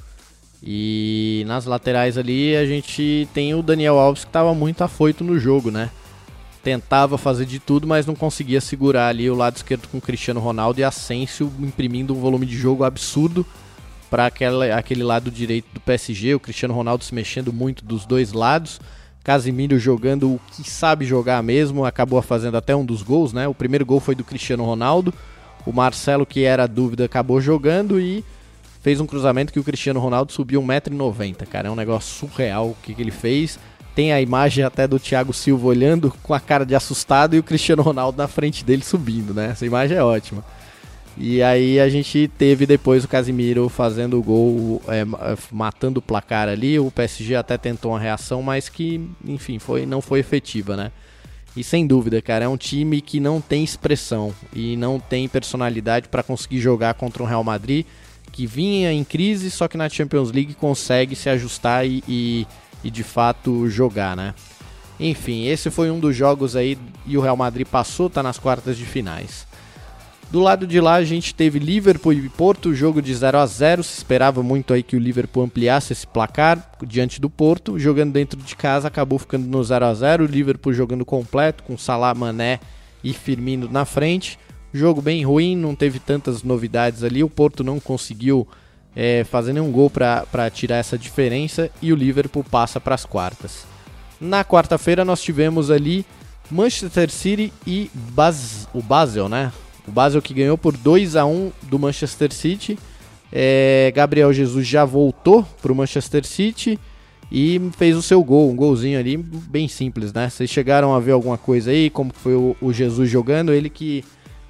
E 0.63 1.45
nas 1.47 1.65
laterais 1.65 2.19
ali 2.19 2.57
a 2.57 2.67
gente 2.67 3.29
tem 3.33 3.55
o 3.55 3.63
Daniel 3.63 3.99
Alves 3.99 4.25
que 4.25 4.29
estava 4.29 4.55
muito 4.55 4.83
afoito 4.83 5.23
no 5.23 5.39
jogo, 5.39 5.71
né? 5.71 5.91
Tentava 6.63 7.17
fazer 7.17 7.47
de 7.47 7.59
tudo, 7.59 7.87
mas 7.87 8.07
não 8.07 8.15
conseguia 8.15 8.61
segurar 8.61 9.09
ali 9.09 9.31
o 9.31 9.35
lado 9.35 9.57
esquerdo 9.57 9.87
com 9.89 9.99
o 9.99 10.01
Cristiano 10.01 10.41
Ronaldo 10.41 10.81
e 10.81 10.85
Asensio 10.85 11.53
imprimindo 11.61 12.15
um 12.15 12.21
volume 12.21 12.45
de 12.45 12.57
jogo 12.57 12.85
absurdo 12.85 13.47
para 14.11 14.27
aquele 14.27 15.05
lado 15.05 15.31
direito 15.31 15.67
do 15.73 15.81
PSG. 15.81 16.35
O 16.35 16.41
Cristiano 16.41 16.75
Ronaldo 16.75 17.05
se 17.05 17.15
mexendo 17.15 17.53
muito 17.53 17.85
dos 17.85 18.05
dois 18.05 18.33
lados. 18.33 18.81
Casimiro 19.29 19.79
jogando 19.79 20.37
o 20.37 20.41
que 20.51 20.71
sabe 20.71 21.05
jogar 21.05 21.43
mesmo, 21.43 21.85
acabou 21.85 22.23
fazendo 22.23 22.57
até 22.57 22.75
um 22.75 22.83
dos 22.83 23.03
gols, 23.03 23.31
né? 23.31 23.47
O 23.47 23.53
primeiro 23.53 23.85
gol 23.85 24.01
foi 24.01 24.15
do 24.15 24.25
Cristiano 24.25 24.65
Ronaldo. 24.65 25.13
O 25.67 25.71
Marcelo, 25.71 26.25
que 26.25 26.45
era 26.45 26.67
dúvida, 26.67 27.05
acabou 27.05 27.39
jogando 27.39 28.01
e 28.01 28.25
fez 28.81 29.01
um 29.01 29.07
cruzamento 29.07 29.53
que 29.53 29.61
o 29.61 29.63
Cristiano 29.63 30.01
Ronaldo 30.01 30.33
subiu 30.33 30.63
1,90m. 30.63 31.47
Cara, 31.47 31.69
é 31.69 31.71
um 31.71 31.77
negócio 31.77 32.11
surreal 32.11 32.69
o 32.69 32.77
que, 32.83 32.95
que 32.95 33.03
ele 33.03 33.11
fez. 33.11 33.59
Tem 33.95 34.15
a 34.15 34.21
imagem 34.23 34.65
até 34.65 34.89
do 34.89 34.99
Thiago 34.99 35.35
Silva 35.35 35.67
olhando 35.67 36.11
com 36.23 36.33
a 36.33 36.41
cara 36.41 36.65
de 36.65 36.75
assustado 36.75 37.37
e 37.37 37.39
o 37.39 37.43
Cristiano 37.43 37.83
Ronaldo 37.83 38.17
na 38.17 38.29
frente 38.29 38.65
dele 38.65 38.83
subindo, 38.83 39.35
né? 39.35 39.51
Essa 39.51 39.67
imagem 39.67 39.99
é 39.99 40.03
ótima. 40.03 40.43
E 41.21 41.43
aí 41.43 41.81
a 41.81 41.89
gente 41.89 42.31
teve 42.39 42.65
depois 42.65 43.03
o 43.03 43.09
Casimiro 43.09 43.69
fazendo 43.69 44.19
o 44.19 44.23
gol, 44.23 44.81
é, 44.87 45.05
matando 45.51 45.99
o 45.99 46.03
placar 46.03 46.49
ali. 46.49 46.79
O 46.79 46.93
PSG 46.93 47.35
até 47.35 47.59
tentou 47.59 47.91
uma 47.91 47.99
reação, 47.99 48.41
mas 48.41 48.69
que, 48.69 49.01
enfim, 49.25 49.59
foi, 49.59 49.85
não 49.85 50.01
foi 50.01 50.21
efetiva, 50.21 50.77
né? 50.77 50.93
E 51.57 51.65
sem 51.65 51.85
dúvida, 51.85 52.23
cara, 52.23 52.45
é 52.45 52.49
um 52.49 52.57
time 52.57 53.01
que 53.01 53.19
não 53.19 53.41
tem 53.41 53.65
expressão 53.65 54.33
e 54.55 54.77
não 54.77 55.01
tem 55.01 55.27
personalidade 55.27 56.09
para 56.09 56.23
conseguir 56.23 56.61
jogar 56.61 56.95
contra 56.95 57.21
um 57.21 57.27
Real 57.27 57.43
Madrid 57.43 57.85
que 58.31 58.47
vinha 58.47 58.93
em 58.93 59.03
crise, 59.03 59.51
só 59.51 59.67
que 59.67 59.77
na 59.77 59.89
Champions 59.89 60.31
League 60.31 60.55
consegue 60.55 61.17
se 61.17 61.29
ajustar 61.29 61.85
e, 61.85 62.05
e, 62.07 62.47
e 62.85 62.91
de 62.93 63.03
fato 63.03 63.69
jogar, 63.69 64.17
né? 64.17 64.35
Enfim, 65.01 65.47
esse 65.47 65.69
foi 65.69 65.91
um 65.91 65.99
dos 65.99 66.15
jogos 66.15 66.55
aí 66.55 66.79
e 67.05 67.19
o 67.19 67.21
Real 67.21 67.37
Madrid 67.37 67.67
passou, 67.67 68.09
tá 68.09 68.23
nas 68.23 68.39
quartas 68.39 68.77
de 68.77 68.85
finais. 68.85 69.48
Do 70.31 70.41
lado 70.41 70.67
de 70.67 70.79
lá 70.79 70.95
a 70.95 71.05
gente 71.05 71.35
teve 71.35 71.59
Liverpool 71.59 72.13
e 72.13 72.29
Porto, 72.29 72.75
jogo 72.75 73.01
de 73.01 73.15
0 73.15 73.39
a 73.39 73.47
0 73.47 73.83
Se 73.83 73.97
esperava 73.97 74.43
muito 74.43 74.75
aí 74.75 74.83
que 74.83 74.95
o 74.95 74.99
Liverpool 74.99 75.45
ampliasse 75.45 75.95
esse 75.95 76.07
placar 76.07 76.71
diante 76.87 77.19
do 77.19 77.31
Porto. 77.31 77.79
Jogando 77.79 78.13
dentro 78.13 78.39
de 78.39 78.55
casa 78.55 78.89
acabou 78.89 79.19
ficando 79.19 79.47
no 79.47 79.65
0 79.65 79.87
a 79.87 79.95
0 79.95 80.25
O 80.25 80.27
Liverpool 80.27 80.75
jogando 80.75 81.05
completo, 81.05 81.63
com 81.63 81.79
Salah, 81.79 82.15
Mané 82.15 82.61
e 83.03 83.15
Firmino 83.15 83.71
na 83.71 83.87
frente. 83.87 84.39
Jogo 84.71 85.01
bem 85.01 85.25
ruim, 85.25 85.57
não 85.57 85.75
teve 85.75 85.99
tantas 85.99 86.43
novidades 86.43 87.03
ali. 87.03 87.25
O 87.25 87.31
Porto 87.31 87.65
não 87.65 87.81
conseguiu 87.81 88.47
é, 88.95 89.25
fazer 89.25 89.55
nenhum 89.55 89.73
gol 89.73 89.89
para 89.89 90.51
tirar 90.51 90.77
essa 90.77 90.99
diferença 90.99 91.71
e 91.81 91.91
o 91.91 91.97
Liverpool 91.97 92.45
passa 92.45 92.79
para 92.79 92.95
as 92.95 93.07
quartas. 93.07 93.65
Na 94.21 94.45
quarta-feira 94.45 95.07
nós 95.07 95.23
tivemos 95.23 95.71
ali 95.71 96.05
Manchester 96.51 97.11
City 97.11 97.51
e 97.67 97.91
Bas 97.95 98.69
o 98.75 98.83
Basel, 98.83 99.27
né? 99.27 99.51
O 99.89 99.93
Basel 99.93 100.21
que 100.21 100.35
ganhou 100.35 100.59
por 100.59 100.77
2 100.77 101.17
a 101.17 101.25
1 101.25 101.51
do 101.63 101.79
Manchester 101.79 102.33
City. 102.33 102.79
É, 103.33 103.91
Gabriel 103.95 104.33
Jesus 104.33 104.67
já 104.67 104.85
voltou 104.85 105.47
para 105.63 105.73
o 105.73 105.75
Manchester 105.75 106.27
City 106.27 106.79
e 107.31 107.61
fez 107.77 107.97
o 107.97 108.03
seu 108.03 108.23
gol, 108.23 108.51
um 108.51 108.57
golzinho 108.57 108.99
ali 108.99 109.17
bem 109.17 109.69
simples, 109.69 110.13
né? 110.13 110.31
Vocês 110.31 110.49
chegaram 110.49 110.95
a 110.95 111.01
ver 111.01 111.13
alguma 111.13 111.37
coisa 111.37 111.71
aí, 111.71 111.91
como 111.91 112.13
foi 112.13 112.35
o, 112.35 112.57
o 112.61 112.73
Jesus 112.73 113.11
jogando? 113.11 113.53
Ele 113.53 113.69
que, 113.69 114.03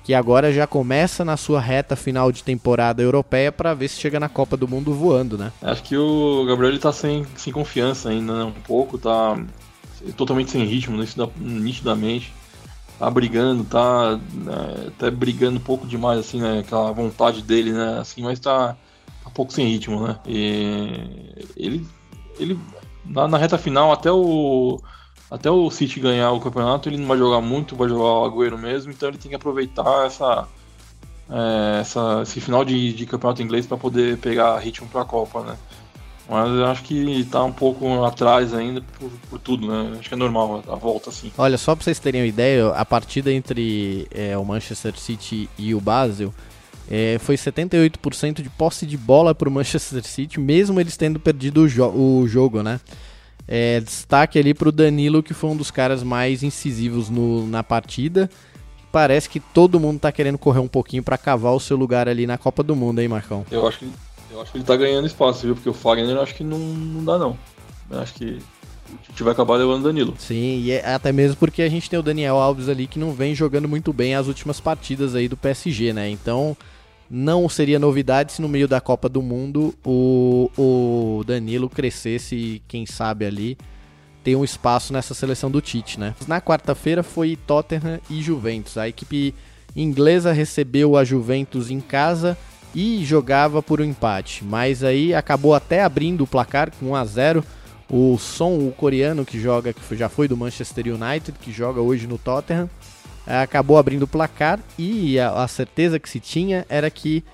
que 0.05 0.15
agora 0.15 0.53
já 0.53 0.67
começa 0.67 1.25
na 1.25 1.37
sua 1.37 1.61
reta 1.61 1.97
final 1.97 2.31
de 2.31 2.45
temporada 2.45 3.03
europeia 3.03 3.51
para 3.51 3.75
ver 3.75 3.89
se 3.89 4.01
chega 4.01 4.21
na 4.21 4.29
Copa 4.29 4.57
do 4.57 4.69
Mundo 4.69 4.93
voando, 4.93 5.37
né? 5.37 5.53
Acho 5.61 5.83
que 5.83 5.97
o 5.97 6.45
Gabriel 6.47 6.73
ele 6.73 6.81
tá 6.81 6.93
sem, 6.93 7.27
sem 7.37 7.53
confiança 7.53 8.11
ainda, 8.11 8.39
né? 8.39 8.45
Um 8.45 8.63
pouco, 8.63 8.97
tá 8.97 9.37
totalmente 10.17 10.53
sem 10.53 10.65
ritmo, 10.65 11.05
nitidamente 11.37 12.33
tá 12.99 13.09
brigando, 13.11 13.65
tá 13.65 14.19
né, 14.33 14.87
até 14.89 15.11
brigando 15.11 15.59
um 15.59 15.63
pouco 15.63 15.87
demais, 15.87 16.19
assim, 16.19 16.41
né? 16.41 16.61
Aquela 16.61 16.91
vontade 16.93 17.43
dele, 17.43 17.73
né? 17.73 17.99
Assim, 18.01 18.23
mas 18.23 18.41
tá, 18.41 18.77
tá 19.23 19.29
um 19.29 19.33
pouco 19.33 19.53
sem 19.53 19.69
ritmo, 19.69 20.07
né? 20.07 20.19
E 20.27 21.49
ele, 21.57 21.87
ele 22.39 22.59
na, 23.05 23.29
na, 23.29 23.39
reta 23.39 23.57
final, 23.57 23.93
até 23.93 24.11
o 24.11 24.81
até 25.31 25.51
o 25.51 25.71
City 25.71 26.01
ganhar 26.01 26.33
o 26.33 26.41
campeonato, 26.41 26.89
ele 26.89 26.97
não 26.97 27.07
vai 27.07 27.19
jogar 27.19 27.41
muito, 27.41 27.77
vai 27.77 27.89
jogar 27.89 28.05
o 28.05 28.25
Agüero 28.25 28.59
mesmo, 28.59 28.91
então 28.91 29.09
ele 29.11 29.19
tem 29.19 29.29
que 29.29 29.37
aproveitar 29.37 30.07
essa, 30.07 30.49
é, 31.31 31.81
essa 31.81 32.23
esse 32.23 32.41
final 32.41 32.65
de, 32.65 32.95
de 32.95 33.07
campeonato 33.07 33.43
inglês 33.43 33.67
para 33.67 33.77
poder 33.77 34.19
pegar 34.19 34.59
ritmo 34.59 34.89
para 34.89 35.03
a 35.03 35.05
Copa, 35.05 35.43
né? 35.43 35.57
Mas 36.29 36.51
eu 36.51 36.67
acho 36.67 36.83
que 36.83 37.25
tá 37.31 37.43
um 37.43 37.53
pouco 37.53 38.05
atrás 38.05 38.53
ainda 38.53 38.83
por, 38.99 39.11
por, 39.31 39.39
tudo, 39.39 39.67
né? 39.67 39.97
Acho 39.99 40.09
que 40.11 40.15
é 40.15 40.19
normal 40.19 40.63
a 40.69 40.77
volta 40.77 41.09
assim. 41.09 41.33
Olha, 41.39 41.57
só 41.57 41.75
pra 41.75 41.83
vocês 41.83 41.99
terem 41.99 42.21
uma 42.21 42.27
ideia, 42.27 42.69
a 42.69 42.85
partida 42.85 43.33
entre 43.33 44.07
é, 44.11 44.37
o 44.37 44.45
Manchester 44.45 44.99
City 44.99 45.49
e 45.59 45.75
o 45.75 45.81
Basel 45.81 46.35
é, 46.91 47.17
foi 47.19 47.37
78% 47.37 48.43
de 48.43 48.51
posse 48.51 48.85
de 48.85 48.99
bola 48.99 49.35
pro 49.35 49.51
Manchester 49.51 50.05
City, 50.05 50.39
mesmo 50.39 50.79
eles 50.79 50.99
tendo 50.99 51.19
perdido 51.19 51.63
o, 51.63 51.69
jo 51.69 51.87
o 51.89 52.29
jogo, 52.29 52.63
né? 52.63 52.79
É, 53.47 53.81
destaque 53.81 54.39
ali 54.39 54.53
pro 54.53 54.71
Danilo, 54.71 55.23
que 55.23 55.33
foi 55.33 55.49
um 55.49 55.57
dos 55.57 55.71
caras 55.71 56.03
mais 56.03 56.43
incisivos 56.43 57.09
no, 57.09 57.47
na 57.47 57.63
partida. 57.63 58.29
Parece 58.93 59.31
que 59.31 59.41
todo 59.41 59.81
mundo 59.81 60.01
tá 60.01 60.13
querendo 60.13 60.37
correr 60.37 60.61
um 60.61 60.69
pouquinho 60.69 61.03
para 61.03 61.17
cavar 61.17 61.55
o 61.55 61.61
seu 61.61 61.77
lugar 61.77 62.07
ali 62.07 62.27
na 62.27 62.37
Copa 62.37 62.63
do 62.63 62.77
Mundo, 62.77 63.01
hein, 63.01 63.09
Marcão? 63.09 63.47
Eu 63.51 63.67
acho 63.67 63.79
que 63.79 63.91
eu 64.31 64.41
acho 64.41 64.53
que 64.53 64.59
ele 64.59 64.65
tá 64.65 64.77
ganhando 64.77 65.07
espaço, 65.07 65.47
viu? 65.47 65.55
Porque 65.55 65.69
o 65.69 65.75
Fagner 65.75 66.15
eu 66.15 66.23
acho 66.23 66.35
que 66.35 66.45
não, 66.45 66.59
não 66.59 67.05
dá, 67.05 67.19
não. 67.19 67.39
Eu 67.91 68.01
acho 68.01 68.15
que 68.15 68.39
o 68.93 68.97
Tite 69.03 69.23
vai 69.23 69.33
acabar 69.33 69.57
levando 69.57 69.81
o 69.81 69.85
Danilo. 69.85 70.15
Sim, 70.19 70.61
e 70.61 70.71
é 70.71 70.95
até 70.95 71.13
mesmo 71.13 71.37
porque 71.37 71.63
a 71.63 71.69
gente 71.69 71.89
tem 71.89 71.99
o 71.99 72.03
Daniel 72.03 72.37
Alves 72.37 72.69
ali 72.69 72.87
que 72.87 72.99
não 72.99 73.13
vem 73.13 73.35
jogando 73.35 73.69
muito 73.69 73.93
bem 73.93 74.15
as 74.15 74.27
últimas 74.27 74.61
partidas 74.61 75.15
aí 75.15 75.29
do 75.29 75.37
PSG, 75.37 75.93
né? 75.93 76.09
Então 76.09 76.57
não 77.11 77.49
seria 77.49 77.79
novidade 77.79 78.33
se 78.33 78.43
no 78.43 78.49
meio 78.49 78.69
da 78.69 78.81
Copa 78.81 79.09
do 79.09 79.23
Mundo 79.23 79.75
o, 79.85 80.51
o 80.59 81.25
Danilo 81.25 81.69
crescesse 81.69 82.35
e 82.35 82.63
quem 82.69 82.85
sabe 82.85 83.25
ali 83.25 83.57
ter 84.23 84.37
um 84.37 84.45
espaço 84.45 84.93
nessa 84.93 85.15
seleção 85.15 85.51
do 85.51 85.61
Tite, 85.61 85.99
né? 85.99 86.15
Na 86.27 86.41
quarta-feira 86.41 87.03
foi 87.03 87.37
Tottenham 87.47 88.01
e 88.11 88.21
Juventus. 88.21 88.77
A 88.77 88.89
equipe 88.89 89.35
inglesa 89.75 90.33
recebeu 90.33 90.97
a 90.97 91.05
Juventus 91.05 91.71
em 91.71 91.81
casa 91.81 92.37
e 92.75 93.05
jogava 93.05 93.63
por 93.63 93.81
um 93.81 93.85
empate, 93.85 94.45
mas 94.45 94.85
aí 94.85 95.15
acabou 95.15 95.55
até 95.55 95.83
abrindo 95.83 96.25
o 96.25 96.27
placar 96.27 96.71
com 96.71 96.91
1 96.91 96.95
a 96.95 97.05
0. 97.05 97.45
O 97.91 98.19
Son, 98.19 98.59
o 98.59 98.73
coreano 98.73 99.25
que 99.25 99.41
joga, 99.41 99.73
que 99.73 99.97
já 99.97 100.09
foi 100.11 100.29
do 100.29 100.37
Manchester 100.37 100.87
United, 100.89 101.39
que 101.41 101.51
joga 101.51 101.81
hoje 101.81 102.07
no 102.07 102.19
Tottenham, 102.19 102.69
acabou 103.27 103.79
abrindo 103.79 104.03
o 104.03 104.09
placar 104.09 104.61
e 104.79 105.19
a, 105.19 105.43
a 105.43 105.49
certeza 105.49 105.99
que 105.99 106.09
se 106.09 106.21
tinha 106.21 106.67
era 106.69 106.91
que 106.91 107.25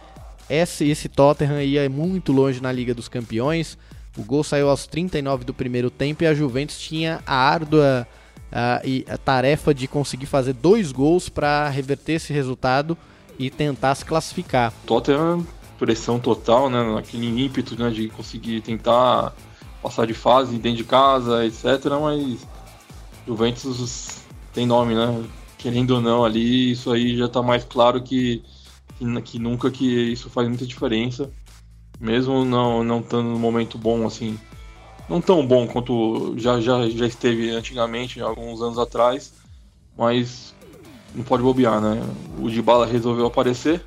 esse, 0.49 0.89
esse 0.89 1.09
Tottenham 1.09 1.61
ia 1.63 1.89
muito 1.89 2.33
longe 2.33 2.61
na 2.61 2.71
Liga 2.71 2.95
dos 2.95 3.09
Campeões. 3.09 3.77
O 4.17 4.23
gol 4.23 4.45
saiu 4.45 4.69
aos 4.69 4.87
39 4.87 5.45
do 5.45 5.53
primeiro 5.53 5.91
tempo 5.91 6.23
e 6.23 6.27
a 6.27 6.35
Juventus 6.35 6.79
tinha 6.79 7.21
a 7.27 7.35
árdua 7.35 8.07
e 8.85 9.05
a 9.09 9.19
tarefa 9.19 9.75
de 9.75 9.89
conseguir 9.89 10.27
fazer 10.27 10.53
dois 10.53 10.93
gols 10.93 11.29
para 11.29 11.69
reverter 11.69 12.15
esse 12.15 12.33
resultado 12.33 12.97
e 13.39 13.51
tentar 13.51 13.95
se 13.95 14.05
classificar. 14.05 14.73
Tottenham 14.87 15.47
pressão 15.79 16.19
total, 16.19 16.71
né, 16.71 16.83
naquele 16.95 17.27
ímpeto 17.27 17.77
né, 17.81 17.91
de 17.91 18.09
conseguir 18.09 18.61
tentar 18.61 19.35
passar 19.83 20.07
de 20.07 20.15
fase 20.15 20.57
dentro 20.57 20.79
de 20.79 20.85
casa, 20.85 21.45
etc. 21.45 21.65
Mas 22.01 22.47
Juventus 23.27 24.23
tem 24.53 24.67
nome, 24.67 24.95
né? 24.95 25.25
Querendo 25.59 25.93
ou 25.93 26.01
não, 26.01 26.25
ali 26.25 26.73
isso 26.73 26.93
aí 26.93 27.17
já 27.17 27.27
está 27.27 27.43
mais 27.43 27.65
claro 27.65 28.03
que, 28.03 28.43
que, 28.99 29.23
que, 29.23 29.39
nunca 29.39 29.71
que 29.71 30.13
isso 30.13 30.31
faz 30.31 30.49
muita 30.49 30.67
diferença. 30.67 31.31
Mesmo 32.01 32.45
não 32.45 32.83
não 32.83 33.01
estando 33.01 33.29
num 33.29 33.39
momento 33.39 33.79
bom 33.79 34.07
assim, 34.07 34.39
não 35.09 35.21
tão 35.21 35.47
bom 35.47 35.67
quanto 35.67 36.35
já, 36.39 36.61
já, 36.61 36.89
já 36.89 37.07
esteve 37.07 37.51
antigamente, 37.51 38.21
alguns 38.21 38.61
anos 38.61 38.79
atrás, 38.79 39.33
mas 39.97 40.54
não 41.15 41.25
pode 41.25 41.43
bobear, 41.43 41.81
né? 41.81 42.03
O 42.39 42.49
Dybala 42.49 42.87
resolveu 42.87 43.27
aparecer, 43.27 43.83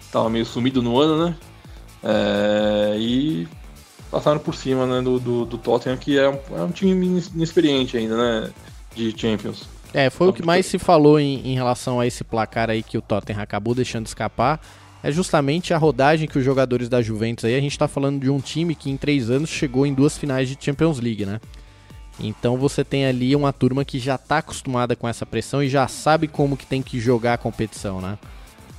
estava 0.00 0.28
meio 0.30 0.46
sumido 0.46 0.82
no 0.82 0.98
ano, 0.98 1.26
né? 1.26 1.36
É, 2.02 2.96
e 2.98 3.48
passaram 4.10 4.38
por 4.38 4.54
cima 4.54 4.86
né, 4.86 5.02
do, 5.02 5.18
do, 5.18 5.44
do 5.44 5.58
Tottenham, 5.58 5.96
que 5.96 6.18
é 6.18 6.28
um, 6.28 6.38
é 6.56 6.62
um 6.62 6.70
time 6.70 7.22
inexperiente 7.34 7.96
ainda, 7.96 8.16
né? 8.16 8.50
De 8.94 9.14
Champions. 9.18 9.68
É, 9.92 10.10
foi 10.10 10.28
o 10.28 10.32
que 10.32 10.44
mais 10.44 10.66
se 10.66 10.78
falou 10.78 11.18
em, 11.18 11.46
em 11.46 11.54
relação 11.54 11.98
a 11.98 12.06
esse 12.06 12.22
placar 12.22 12.70
aí 12.70 12.82
que 12.82 12.98
o 12.98 13.02
Tottenham 13.02 13.42
acabou 13.42 13.74
deixando 13.74 14.06
escapar 14.06 14.60
é 15.02 15.12
justamente 15.12 15.72
a 15.72 15.78
rodagem 15.78 16.28
que 16.28 16.38
os 16.38 16.44
jogadores 16.44 16.88
da 16.88 17.00
Juventus 17.00 17.44
aí, 17.44 17.54
a 17.54 17.60
gente 17.60 17.72
está 17.72 17.86
falando 17.86 18.20
de 18.20 18.30
um 18.30 18.40
time 18.40 18.74
que 18.74 18.90
em 18.90 18.96
três 18.96 19.30
anos 19.30 19.48
chegou 19.48 19.86
em 19.86 19.94
duas 19.94 20.18
finais 20.18 20.48
de 20.48 20.56
Champions 20.60 20.98
League, 21.00 21.24
né? 21.24 21.40
Então 22.20 22.56
você 22.56 22.84
tem 22.84 23.06
ali 23.06 23.34
uma 23.36 23.52
turma 23.52 23.84
que 23.84 23.98
já 23.98 24.16
está 24.16 24.38
acostumada 24.38 24.96
com 24.96 25.08
essa 25.08 25.24
pressão 25.24 25.62
e 25.62 25.68
já 25.68 25.86
sabe 25.86 26.26
como 26.26 26.56
que 26.56 26.66
tem 26.66 26.82
que 26.82 26.98
jogar 26.98 27.34
a 27.34 27.38
competição, 27.38 28.00
né? 28.00 28.18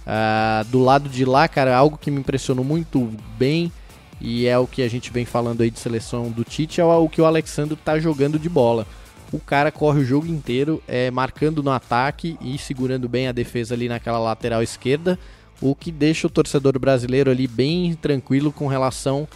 Uh, 0.06 0.66
do 0.70 0.80
lado 0.80 1.08
de 1.08 1.24
lá, 1.24 1.48
cara, 1.48 1.76
algo 1.76 1.98
que 1.98 2.10
me 2.10 2.20
impressionou 2.20 2.66
muito 2.66 3.12
bem 3.38 3.72
e 4.20 4.48
é 4.48 4.58
o 4.58 4.68
que 4.68 4.82
a 4.82 4.90
gente 4.90 5.12
vem 5.12 5.24
falando 5.24 5.62
aí 5.62 5.70
de 5.70 5.80
seleção 5.80 6.30
do 6.30 6.44
Tite 6.44 6.82
é 6.82 6.84
o 6.84 7.08
que 7.08 7.22
o 7.22 7.26
Alexandre 7.26 7.76
está 7.76 8.00
jogando 8.00 8.38
de 8.38 8.50
bola. 8.50 8.86
O 9.32 9.40
cara 9.40 9.72
corre 9.72 10.00
o 10.00 10.06
jogo 10.06 10.28
inteiro, 10.28 10.82
é, 10.88 11.12
marcando 11.12 11.62
no 11.62 11.72
ataque 11.72 12.38
e 12.42 12.58
segurando 12.58 13.08
bem 13.08 13.28
a 13.28 13.32
defesa 13.32 13.76
ali 13.76 13.88
naquela 13.88 14.18
lateral 14.20 14.64
esquerda 14.64 15.18
o 15.62 15.76
que 15.76 15.92
deixa 15.92 16.28
o 16.28 16.30
torcedor 16.30 16.78
brasileiro 16.80 17.30
ali 17.30 17.48
bem 17.48 17.94
tranquilo 17.96 18.52
com 18.52 18.68
relação 18.68 19.28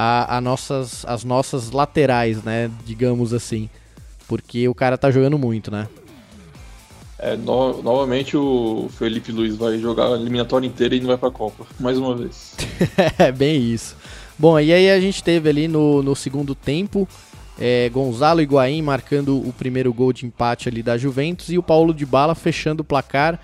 a, 0.00 0.36
a 0.36 0.40
nossas, 0.40 1.04
as 1.06 1.24
nossas 1.24 1.72
laterais, 1.72 2.40
né? 2.44 2.70
Digamos 2.86 3.34
assim. 3.34 3.68
Porque 4.28 4.68
o 4.68 4.74
cara 4.74 4.96
tá 4.96 5.10
jogando 5.10 5.36
muito, 5.36 5.72
né? 5.72 5.88
É, 7.18 7.36
no, 7.36 7.82
novamente 7.82 8.36
o 8.36 8.88
Felipe 8.96 9.32
Luiz 9.32 9.56
vai 9.56 9.76
jogar 9.78 10.06
a 10.06 10.16
eliminatória 10.16 10.68
inteira 10.68 10.94
e 10.94 11.00
não 11.00 11.08
vai 11.08 11.16
pra 11.16 11.32
Copa, 11.32 11.66
mais 11.80 11.98
uma 11.98 12.14
vez. 12.14 12.54
é, 13.18 13.32
bem 13.32 13.60
isso. 13.60 13.96
Bom, 14.38 14.60
e 14.60 14.72
aí 14.72 14.88
a 14.88 15.00
gente 15.00 15.20
teve 15.20 15.48
ali 15.48 15.66
no, 15.66 16.00
no 16.00 16.14
segundo 16.14 16.54
tempo 16.54 17.08
é, 17.58 17.88
Gonzalo 17.88 18.40
Higuaín 18.40 18.80
marcando 18.82 19.36
o 19.36 19.52
primeiro 19.52 19.92
gol 19.92 20.12
de 20.12 20.24
empate 20.24 20.68
ali 20.68 20.80
da 20.80 20.96
Juventus 20.96 21.50
e 21.50 21.58
o 21.58 21.62
Paulo 21.62 21.92
de 21.92 22.06
Bala 22.06 22.36
fechando 22.36 22.82
o 22.82 22.84
placar 22.84 23.40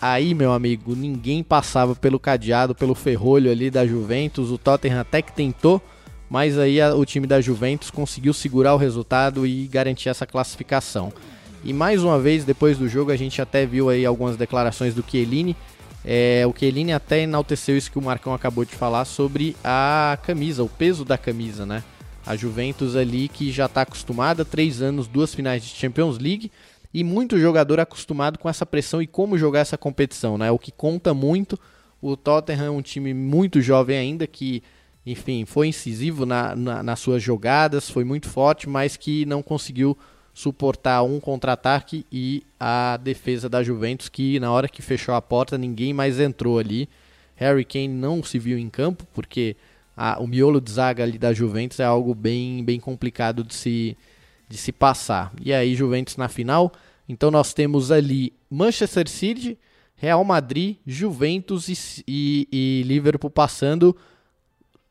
Aí, 0.00 0.34
meu 0.34 0.52
amigo, 0.52 0.94
ninguém 0.94 1.42
passava 1.42 1.94
pelo 1.94 2.18
cadeado, 2.20 2.74
pelo 2.74 2.94
ferrolho 2.94 3.50
ali 3.50 3.70
da 3.70 3.86
Juventus. 3.86 4.50
O 4.50 4.58
Tottenham 4.58 5.00
até 5.00 5.22
que 5.22 5.32
tentou, 5.32 5.80
mas 6.28 6.58
aí 6.58 6.80
a, 6.80 6.94
o 6.94 7.04
time 7.04 7.26
da 7.26 7.40
Juventus 7.40 7.90
conseguiu 7.90 8.32
segurar 8.32 8.74
o 8.74 8.78
resultado 8.78 9.46
e 9.46 9.66
garantir 9.66 10.08
essa 10.08 10.26
classificação. 10.26 11.12
E 11.64 11.72
mais 11.72 12.02
uma 12.02 12.18
vez, 12.18 12.44
depois 12.44 12.78
do 12.78 12.88
jogo, 12.88 13.10
a 13.10 13.16
gente 13.16 13.42
até 13.42 13.66
viu 13.66 13.88
aí 13.88 14.06
algumas 14.06 14.36
declarações 14.36 14.94
do 14.94 15.04
Chiellini. 15.06 15.56
É, 16.04 16.44
o 16.46 16.54
Chiellini 16.56 16.92
até 16.92 17.22
enalteceu 17.22 17.76
isso 17.76 17.90
que 17.90 17.98
o 17.98 18.02
Marcão 18.02 18.32
acabou 18.32 18.64
de 18.64 18.74
falar 18.74 19.04
sobre 19.04 19.56
a 19.64 20.16
camisa, 20.22 20.62
o 20.62 20.68
peso 20.68 21.04
da 21.04 21.18
camisa, 21.18 21.66
né? 21.66 21.82
A 22.24 22.36
Juventus 22.36 22.94
ali 22.94 23.28
que 23.28 23.50
já 23.50 23.66
está 23.66 23.82
acostumada, 23.82 24.44
três 24.44 24.80
anos, 24.80 25.08
duas 25.08 25.34
finais 25.34 25.64
de 25.64 25.68
Champions 25.70 26.18
League 26.18 26.50
e 26.94 27.02
muito 27.04 27.38
jogador 27.38 27.80
acostumado 27.80 28.38
com 28.38 28.48
essa 28.48 28.64
pressão 28.64 29.02
e 29.02 29.06
como 29.06 29.36
jogar 29.36 29.60
essa 29.60 29.76
competição, 29.76 30.38
né? 30.38 30.50
O 30.50 30.58
que 30.58 30.70
conta 30.70 31.12
muito. 31.12 31.58
O 32.00 32.16
Tottenham 32.16 32.66
é 32.66 32.70
um 32.70 32.82
time 32.82 33.12
muito 33.12 33.60
jovem 33.60 33.98
ainda 33.98 34.26
que, 34.26 34.62
enfim, 35.06 35.44
foi 35.44 35.68
incisivo 35.68 36.26
na, 36.26 36.56
na, 36.56 36.82
nas 36.82 36.98
suas 36.98 37.22
jogadas, 37.22 37.88
foi 37.88 38.02
muito 38.02 38.28
forte, 38.28 38.68
mas 38.68 38.96
que 38.96 39.24
não 39.24 39.40
conseguiu 39.40 39.96
suportar 40.34 41.02
um 41.04 41.20
contra-ataque 41.20 42.04
e 42.10 42.42
a 42.58 42.98
defesa 43.02 43.48
da 43.48 43.62
Juventus, 43.62 44.08
que 44.08 44.40
na 44.40 44.50
hora 44.50 44.68
que 44.68 44.82
fechou 44.82 45.14
a 45.14 45.22
porta 45.22 45.56
ninguém 45.56 45.94
mais 45.94 46.18
entrou 46.18 46.58
ali. 46.58 46.88
Harry 47.36 47.64
Kane 47.64 47.88
não 47.88 48.22
se 48.22 48.38
viu 48.38 48.58
em 48.58 48.68
campo, 48.68 49.06
porque 49.14 49.56
a, 49.96 50.20
o 50.20 50.26
miolo 50.26 50.60
de 50.60 50.70
zaga 50.70 51.04
ali 51.04 51.18
da 51.18 51.32
Juventus 51.32 51.80
é 51.80 51.84
algo 51.84 52.14
bem, 52.14 52.64
bem 52.64 52.80
complicado 52.80 53.44
de 53.44 53.54
se, 53.54 53.96
de 54.48 54.56
se 54.56 54.72
passar. 54.72 55.32
E 55.40 55.52
aí, 55.52 55.74
Juventus 55.74 56.16
na 56.16 56.28
final. 56.28 56.72
Então 57.08 57.30
nós 57.30 57.54
temos 57.54 57.92
ali 57.92 58.32
Manchester 58.50 59.08
City, 59.08 59.56
Real 59.94 60.22
Madrid, 60.24 60.76
Juventus 60.86 61.68
e, 61.68 62.04
e, 62.06 62.48
e 62.52 62.82
Liverpool 62.86 63.30
passando. 63.30 63.96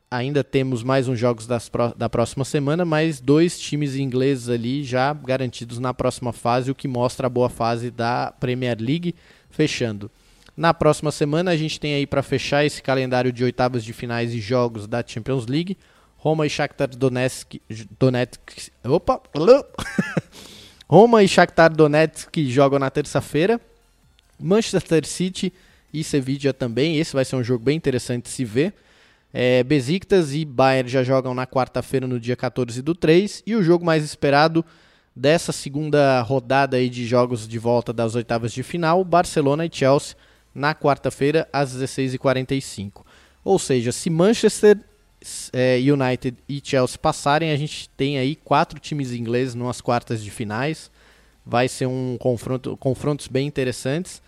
Ainda 0.08 0.44
temos 0.44 0.84
mais 0.84 1.08
uns 1.08 1.18
jogos 1.18 1.46
das, 1.48 1.70
da 1.96 2.08
próxima 2.08 2.44
semana, 2.44 2.84
mas 2.84 3.20
dois 3.20 3.58
times 3.58 3.96
ingleses 3.96 4.48
ali 4.48 4.84
já 4.84 5.12
garantidos 5.12 5.80
na 5.80 5.92
próxima 5.92 6.32
fase, 6.32 6.70
o 6.70 6.74
que 6.74 6.86
mostra 6.86 7.26
a 7.26 7.30
boa 7.30 7.48
fase 7.48 7.90
da 7.90 8.32
Premier 8.38 8.76
League 8.80 9.16
fechando. 9.50 10.08
Na 10.56 10.72
próxima 10.72 11.10
semana 11.10 11.50
a 11.50 11.56
gente 11.56 11.80
tem 11.80 11.94
aí 11.94 12.06
para 12.06 12.22
fechar 12.22 12.64
esse 12.64 12.80
calendário 12.80 13.32
de 13.32 13.42
oitavas 13.42 13.84
de 13.84 13.92
finais 13.92 14.32
e 14.32 14.40
jogos 14.40 14.86
da 14.86 15.04
Champions 15.04 15.46
League, 15.46 15.76
Roma 16.16 16.46
e 16.46 16.50
Shakhtar 16.50 16.88
Donetsk, 16.88 17.60
Donetsk 17.98 18.70
opa, 18.84 19.20
Roma 20.88 21.22
e 21.24 21.28
Shakhtar 21.28 21.74
Donetsk 21.74 22.36
jogam 22.48 22.78
na 22.78 22.90
terça-feira. 22.90 23.60
Manchester 24.38 25.04
City 25.06 25.52
e 25.92 26.04
Sevilla 26.04 26.52
também. 26.52 26.98
Esse 26.98 27.12
vai 27.12 27.24
ser 27.24 27.36
um 27.36 27.42
jogo 27.42 27.64
bem 27.64 27.76
interessante 27.76 28.24
de 28.24 28.30
se 28.30 28.44
ver. 28.44 28.72
É, 29.38 29.62
Besiktas 29.62 30.32
e 30.32 30.46
Bayern 30.46 30.88
já 30.88 31.02
jogam 31.02 31.34
na 31.34 31.46
quarta-feira, 31.46 32.06
no 32.06 32.18
dia 32.18 32.34
14 32.34 32.80
do 32.80 32.94
3. 32.94 33.42
E 33.46 33.54
o 33.54 33.62
jogo 33.62 33.84
mais 33.84 34.02
esperado 34.02 34.64
dessa 35.14 35.52
segunda 35.52 36.22
rodada 36.22 36.78
aí 36.78 36.88
de 36.88 37.04
jogos 37.04 37.46
de 37.46 37.58
volta 37.58 37.92
das 37.92 38.14
oitavas 38.14 38.50
de 38.50 38.62
final, 38.62 39.04
Barcelona 39.04 39.66
e 39.66 39.70
Chelsea, 39.70 40.16
na 40.54 40.74
quarta-feira, 40.74 41.46
às 41.52 41.76
16h45. 41.76 43.04
Ou 43.44 43.58
seja, 43.58 43.92
se 43.92 44.08
Manchester 44.08 44.78
é, 45.52 45.76
United 45.80 46.38
e 46.48 46.58
Chelsea 46.64 46.96
passarem, 46.96 47.50
a 47.50 47.56
gente 47.58 47.90
tem 47.90 48.16
aí 48.16 48.36
quatro 48.36 48.80
times 48.80 49.12
ingleses 49.12 49.54
nas 49.54 49.82
quartas 49.82 50.24
de 50.24 50.30
finais. 50.30 50.90
Vai 51.44 51.68
ser 51.68 51.84
um 51.84 52.16
confronto, 52.18 52.74
confrontos 52.78 53.28
bem 53.28 53.46
interessantes, 53.46 54.22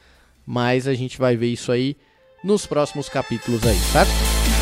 mas 0.44 0.86
a 0.86 0.92
gente 0.92 1.16
vai 1.16 1.34
ver 1.34 1.48
isso 1.48 1.72
aí 1.72 1.96
nos 2.44 2.66
próximos 2.66 3.09
capítulos 3.09 3.66
aí, 3.66 3.78
certo? 3.90 4.57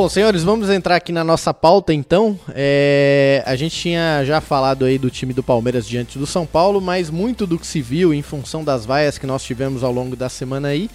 Bom, 0.00 0.08
senhores, 0.08 0.44
vamos 0.44 0.70
entrar 0.70 0.94
aqui 0.94 1.10
na 1.10 1.24
nossa 1.24 1.52
pauta 1.52 1.92
então. 1.92 2.38
É, 2.54 3.42
a 3.44 3.56
gente 3.56 3.74
tinha 3.74 4.22
já 4.24 4.40
falado 4.40 4.84
aí 4.84 4.96
do 4.96 5.10
time 5.10 5.34
do 5.34 5.42
Palmeiras 5.42 5.88
diante 5.88 6.20
do 6.20 6.24
São 6.24 6.46
Paulo, 6.46 6.80
mas 6.80 7.10
muito 7.10 7.48
do 7.48 7.58
que 7.58 7.66
se 7.66 7.82
viu 7.82 8.14
em 8.14 8.22
função 8.22 8.62
das 8.62 8.86
vaias 8.86 9.18
que 9.18 9.26
nós 9.26 9.42
tivemos 9.42 9.82
ao 9.82 9.90
longo 9.90 10.14
da 10.14 10.28
semana 10.28 10.68
aí, 10.68 10.88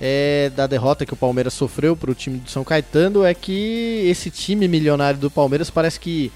é, 0.00 0.50
da 0.56 0.66
derrota 0.66 1.06
que 1.06 1.12
o 1.12 1.16
Palmeiras 1.16 1.54
sofreu 1.54 1.94
para 1.94 2.10
o 2.10 2.14
time 2.14 2.38
do 2.38 2.50
São 2.50 2.64
Caetano, 2.64 3.24
é 3.24 3.34
que 3.34 4.02
esse 4.10 4.32
time 4.32 4.66
milionário 4.66 5.20
do 5.20 5.30
Palmeiras 5.30 5.70
parece 5.70 6.00
que 6.00 6.32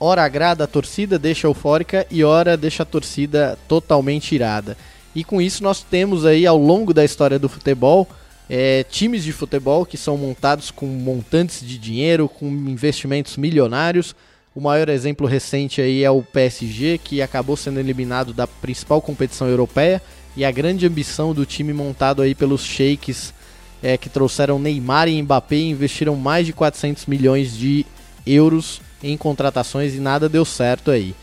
ora 0.00 0.24
agrada 0.24 0.64
a 0.64 0.66
torcida, 0.66 1.16
deixa 1.16 1.46
eufórica 1.46 2.04
e 2.10 2.24
ora 2.24 2.56
deixa 2.56 2.82
a 2.82 2.86
torcida 2.86 3.56
totalmente 3.68 4.34
irada. 4.34 4.76
E 5.14 5.22
com 5.22 5.40
isso 5.40 5.62
nós 5.62 5.80
temos 5.80 6.26
aí 6.26 6.44
ao 6.44 6.58
longo 6.58 6.92
da 6.92 7.04
história 7.04 7.38
do 7.38 7.48
futebol 7.48 8.08
é, 8.48 8.84
times 8.84 9.24
de 9.24 9.32
futebol 9.32 9.84
que 9.84 9.96
são 9.96 10.16
montados 10.16 10.70
com 10.70 10.86
montantes 10.86 11.66
de 11.66 11.78
dinheiro, 11.78 12.28
com 12.28 12.46
investimentos 12.46 13.36
milionários. 13.36 14.14
O 14.54 14.60
maior 14.60 14.88
exemplo 14.88 15.26
recente 15.26 15.80
aí 15.80 16.02
é 16.02 16.10
o 16.10 16.22
PSG, 16.22 16.98
que 17.02 17.20
acabou 17.20 17.56
sendo 17.56 17.78
eliminado 17.78 18.32
da 18.32 18.46
principal 18.46 19.02
competição 19.02 19.48
europeia, 19.48 20.00
e 20.36 20.44
a 20.44 20.50
grande 20.50 20.86
ambição 20.86 21.34
do 21.34 21.44
time 21.44 21.72
montado 21.72 22.22
aí 22.22 22.34
pelos 22.34 22.62
sheiks 22.62 23.34
é, 23.82 23.96
que 23.96 24.08
trouxeram 24.08 24.58
Neymar 24.58 25.08
e 25.08 25.20
Mbappé 25.22 25.56
e 25.56 25.70
investiram 25.70 26.16
mais 26.16 26.46
de 26.46 26.52
400 26.52 27.06
milhões 27.06 27.56
de 27.56 27.84
euros 28.26 28.80
em 29.02 29.16
contratações 29.16 29.94
e 29.94 30.00
nada 30.00 30.28
deu 30.28 30.44
certo 30.44 30.90
aí. 30.90 31.14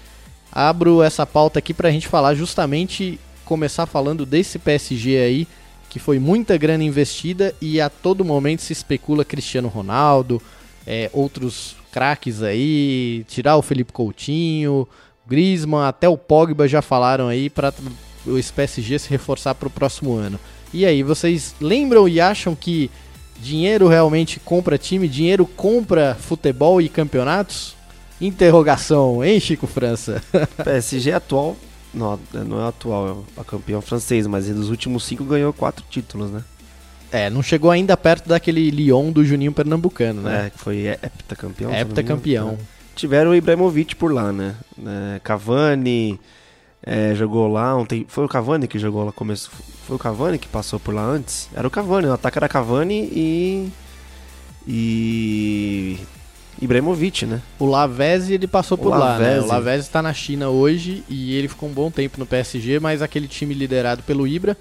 abro 0.51 1.01
essa 1.01 1.25
pauta 1.25 1.59
aqui 1.59 1.73
para 1.73 1.89
a 1.89 1.91
gente 1.91 2.07
falar 2.07 2.35
justamente, 2.35 3.19
começar 3.43 3.85
falando 3.85 4.25
desse 4.25 4.59
PSG 4.59 5.17
aí, 5.17 5.47
que 5.93 5.99
foi 5.99 6.17
muita 6.17 6.57
grana 6.57 6.83
investida 6.83 7.53
e 7.61 7.79
a 7.79 7.87
todo 7.87 8.25
momento 8.25 8.63
se 8.63 8.73
especula 8.73 9.23
Cristiano 9.23 9.67
Ronaldo, 9.67 10.41
é, 10.87 11.07
outros 11.13 11.75
craques 11.91 12.41
aí, 12.41 13.23
tirar 13.27 13.57
o 13.57 13.61
Felipe 13.61 13.93
Coutinho, 13.93 14.87
Griezmann, 15.27 15.85
até 15.87 16.09
o 16.09 16.17
Pogba 16.17 16.67
já 16.67 16.81
falaram 16.81 17.27
aí 17.27 17.47
para 17.47 17.71
o 18.25 18.39
PSG 18.55 18.97
se 18.97 19.07
reforçar 19.07 19.53
para 19.53 19.67
o 19.67 19.69
próximo 19.69 20.15
ano. 20.15 20.39
E 20.73 20.83
aí, 20.83 21.03
vocês 21.03 21.53
lembram 21.61 22.09
e 22.09 22.19
acham 22.19 22.55
que 22.55 22.89
dinheiro 23.39 23.87
realmente 23.87 24.39
compra 24.39 24.79
time, 24.79 25.07
dinheiro 25.07 25.45
compra 25.45 26.17
futebol 26.19 26.81
e 26.81 26.89
campeonatos? 26.89 27.75
Interrogação, 28.19 29.23
hein, 29.23 29.39
Chico 29.39 29.67
França? 29.67 30.23
PSG 30.65 31.11
atual, 31.11 31.55
não, 31.93 32.19
não 32.45 32.63
é 32.63 32.67
atual, 32.67 33.25
é 33.37 33.41
o 33.41 33.43
campeão 33.43 33.81
francês, 33.81 34.25
mas 34.27 34.47
dos 34.47 34.69
últimos 34.69 35.03
cinco 35.03 35.23
ganhou 35.23 35.53
quatro 35.53 35.85
títulos, 35.89 36.31
né? 36.31 36.43
É, 37.11 37.29
não 37.29 37.43
chegou 37.43 37.69
ainda 37.69 37.95
perto 37.95 38.27
daquele 38.27 38.71
Lyon 38.71 39.11
do 39.11 39.23
Juninho 39.23 39.51
Pernambucano, 39.51 40.23
né? 40.23 40.47
É, 40.47 40.49
que 40.49 40.57
foi 40.57 40.87
heptacampeão. 40.87 41.71
Heptacampeão. 41.71 42.57
Tiveram 42.95 43.31
o 43.31 43.35
Ibrahimovic 43.35 43.95
por 43.95 44.11
lá, 44.11 44.31
né? 44.31 44.55
É, 44.83 45.19
Cavani 45.23 46.19
é, 46.81 47.13
jogou 47.15 47.47
lá 47.47 47.75
ontem. 47.75 48.05
Foi 48.09 48.25
o 48.25 48.27
Cavani 48.27 48.67
que 48.67 48.77
jogou 48.77 49.05
lá 49.05 49.11
começo. 49.11 49.51
Foi 49.85 49.95
o 49.95 49.99
Cavani 49.99 50.37
que 50.37 50.47
passou 50.47 50.79
por 50.79 50.93
lá 50.93 51.03
antes? 51.03 51.49
Era 51.53 51.67
o 51.67 51.71
Cavani, 51.71 52.07
o 52.07 52.13
ataque 52.13 52.37
era 52.37 52.49
Cavani 52.49 53.09
e. 53.13 53.71
E. 54.67 55.99
Ibrahimovic, 56.63 57.25
né? 57.25 57.41
O 57.59 57.65
Lavezzi 57.65 58.33
ele 58.33 58.47
passou 58.47 58.77
o 58.77 58.81
por 58.81 58.89
Lavezzi. 58.89 59.21
lá, 59.21 59.35
né? 59.35 59.41
O 59.41 59.47
Lavezzi 59.47 59.87
está 59.87 60.01
na 60.01 60.13
China 60.13 60.49
hoje 60.49 61.03
e 61.09 61.35
ele 61.35 61.47
ficou 61.47 61.69
um 61.69 61.73
bom 61.73 61.91
tempo 61.91 62.19
no 62.19 62.25
PSG, 62.25 62.79
mas 62.79 63.01
aquele 63.01 63.27
time 63.27 63.53
liderado 63.53 64.01
pelo 64.03 64.27
Ibra 64.27 64.57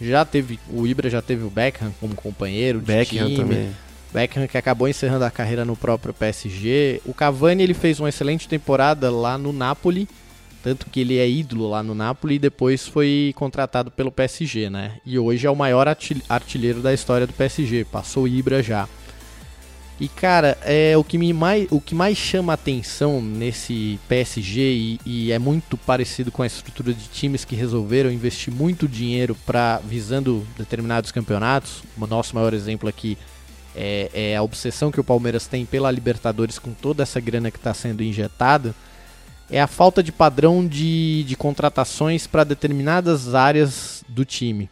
já 0.00 0.24
teve, 0.24 0.58
o 0.72 0.86
Ibra 0.86 1.08
já 1.08 1.22
teve 1.22 1.44
o 1.44 1.50
Beckham 1.50 1.92
como 2.00 2.14
companheiro 2.14 2.80
de 2.80 2.86
Beckham 2.86 3.26
time. 3.26 3.36
também. 3.36 3.70
Beckham 4.12 4.46
que 4.46 4.58
acabou 4.58 4.88
encerrando 4.88 5.24
a 5.24 5.30
carreira 5.30 5.64
no 5.64 5.74
próprio 5.76 6.14
PSG. 6.14 7.00
O 7.04 7.12
Cavani 7.12 7.62
ele 7.62 7.74
fez 7.74 7.98
uma 7.98 8.08
excelente 8.08 8.48
temporada 8.48 9.10
lá 9.10 9.36
no 9.36 9.52
Napoli, 9.52 10.08
tanto 10.62 10.86
que 10.90 11.00
ele 11.00 11.18
é 11.18 11.28
ídolo 11.28 11.68
lá 11.68 11.82
no 11.82 11.94
Napoli 11.94 12.36
e 12.36 12.38
depois 12.38 12.86
foi 12.86 13.32
contratado 13.36 13.90
pelo 13.90 14.12
PSG, 14.12 14.70
né? 14.70 14.92
E 15.04 15.18
hoje 15.18 15.46
é 15.46 15.50
o 15.50 15.56
maior 15.56 15.86
artilheiro 16.28 16.80
da 16.80 16.92
história 16.94 17.26
do 17.26 17.32
PSG, 17.32 17.84
passou 17.84 18.24
o 18.24 18.28
Ibra 18.28 18.62
já. 18.62 18.88
E 20.00 20.08
cara, 20.08 20.58
é 20.62 20.96
o 20.96 21.04
que, 21.04 21.16
me 21.16 21.32
mais, 21.32 21.68
o 21.70 21.80
que 21.80 21.94
mais 21.94 22.18
chama 22.18 22.52
atenção 22.52 23.22
nesse 23.22 23.98
PSG 24.08 24.60
e, 24.60 25.00
e, 25.06 25.32
é 25.32 25.38
muito 25.38 25.76
parecido 25.76 26.32
com 26.32 26.42
a 26.42 26.46
estrutura 26.46 26.92
de 26.92 27.06
times 27.08 27.44
que 27.44 27.54
resolveram 27.54 28.10
investir 28.10 28.52
muito 28.52 28.88
dinheiro 28.88 29.36
para 29.46 29.78
visando 29.84 30.44
determinados 30.58 31.12
campeonatos. 31.12 31.84
O 31.96 32.06
nosso 32.08 32.34
maior 32.34 32.52
exemplo 32.52 32.88
aqui 32.88 33.16
é, 33.74 34.10
é, 34.12 34.36
a 34.36 34.42
obsessão 34.42 34.90
que 34.90 34.98
o 34.98 35.04
Palmeiras 35.04 35.46
tem 35.46 35.64
pela 35.64 35.90
Libertadores 35.92 36.58
com 36.58 36.72
toda 36.72 37.04
essa 37.04 37.20
grana 37.20 37.50
que 37.50 37.58
está 37.58 37.72
sendo 37.72 38.02
injetada. 38.02 38.74
É 39.48 39.60
a 39.60 39.68
falta 39.68 40.02
de 40.02 40.10
padrão 40.10 40.66
de, 40.66 41.22
de 41.22 41.36
contratações 41.36 42.26
para 42.26 42.42
determinadas 42.42 43.32
áreas 43.32 44.02
do 44.08 44.24
time. 44.24 44.68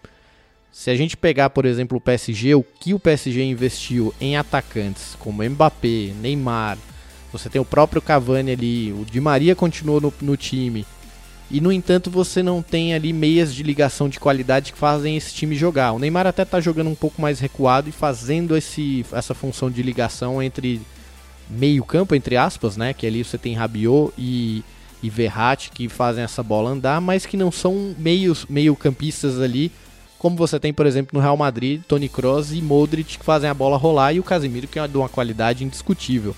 Se 0.73 0.91
a 0.91 0.97
gente 0.97 1.19
pegar, 1.19 1.51
por 1.51 1.67
exemplo, 1.67 1.99
o 1.99 2.01
PSG, 2.01 2.55
o 2.55 2.63
que 2.63 2.95
o 2.95 2.99
PSG 2.99 3.45
investiu 3.45 4.15
em 4.19 4.39
atacantes 4.39 5.15
como 5.19 5.45
Mbappé, 5.45 6.15
Neymar, 6.19 6.79
você 7.31 7.51
tem 7.51 7.61
o 7.61 7.65
próprio 7.65 8.01
Cavani 8.01 8.53
ali, 8.53 8.93
o 8.93 9.05
Di 9.05 9.21
Maria 9.21 9.55
continuou 9.55 10.01
no, 10.01 10.13
no 10.23 10.35
time. 10.35 10.87
E 11.51 11.61
no 11.61 11.71
entanto, 11.71 12.11
você 12.11 12.43
não 12.43 12.63
tem 12.63 12.95
ali 12.95 13.13
meias 13.13 13.55
de 13.55 13.63
ligação 13.63 14.09
de 14.09 14.19
qualidade 14.19 14.73
que 14.73 14.79
fazem 14.79 15.15
esse 15.15 15.35
time 15.35 15.55
jogar. 15.55 15.93
O 15.93 15.99
Neymar 15.99 16.27
até 16.27 16.43
está 16.43 16.59
jogando 16.59 16.89
um 16.89 16.95
pouco 16.95 17.21
mais 17.21 17.39
recuado 17.39 17.91
e 17.91 17.93
fazendo 17.93 18.57
esse, 18.57 19.05
essa 19.13 19.35
função 19.35 19.71
de 19.71 19.83
ligação 19.83 20.43
entre 20.43 20.81
meio-campo, 21.51 22.15
entre 22.15 22.39
aspas, 22.39 22.79
né? 22.79 22.95
Que 22.95 23.07
ali 23.07 23.23
você 23.23 23.37
tem 23.37 23.53
Rabiot 23.53 24.15
e, 24.17 24.65
e 25.03 25.11
Verratti 25.11 25.71
que 25.71 25.91
fazem 25.91 26.25
essa 26.25 26.43
bola 26.43 26.71
andar, 26.71 26.99
mas 27.03 27.27
que 27.27 27.37
não 27.37 27.53
são 27.53 27.95
meios 27.99 28.47
meio-campistas 28.49 29.39
ali 29.39 29.71
como 30.23 30.37
você 30.37 30.61
tem, 30.61 30.73
por 30.73 30.87
exemplo, 30.87 31.19
no 31.19 31.21
Real 31.21 31.37
Madrid, 31.37 31.83
Toni 31.83 32.09
Kroos 32.09 32.53
e 32.53 32.63
Modric 32.63 33.19
que 33.19 33.25
fazem 33.25 33.51
a 33.51 33.55
bola 33.55 33.77
rolar 33.77 34.13
e 34.13 34.21
o 34.21 34.23
Casemiro 34.23 34.69
que 34.69 34.79
é 34.79 34.87
de 34.87 34.97
uma 34.97 35.09
qualidade 35.09 35.65
indiscutível. 35.65 36.33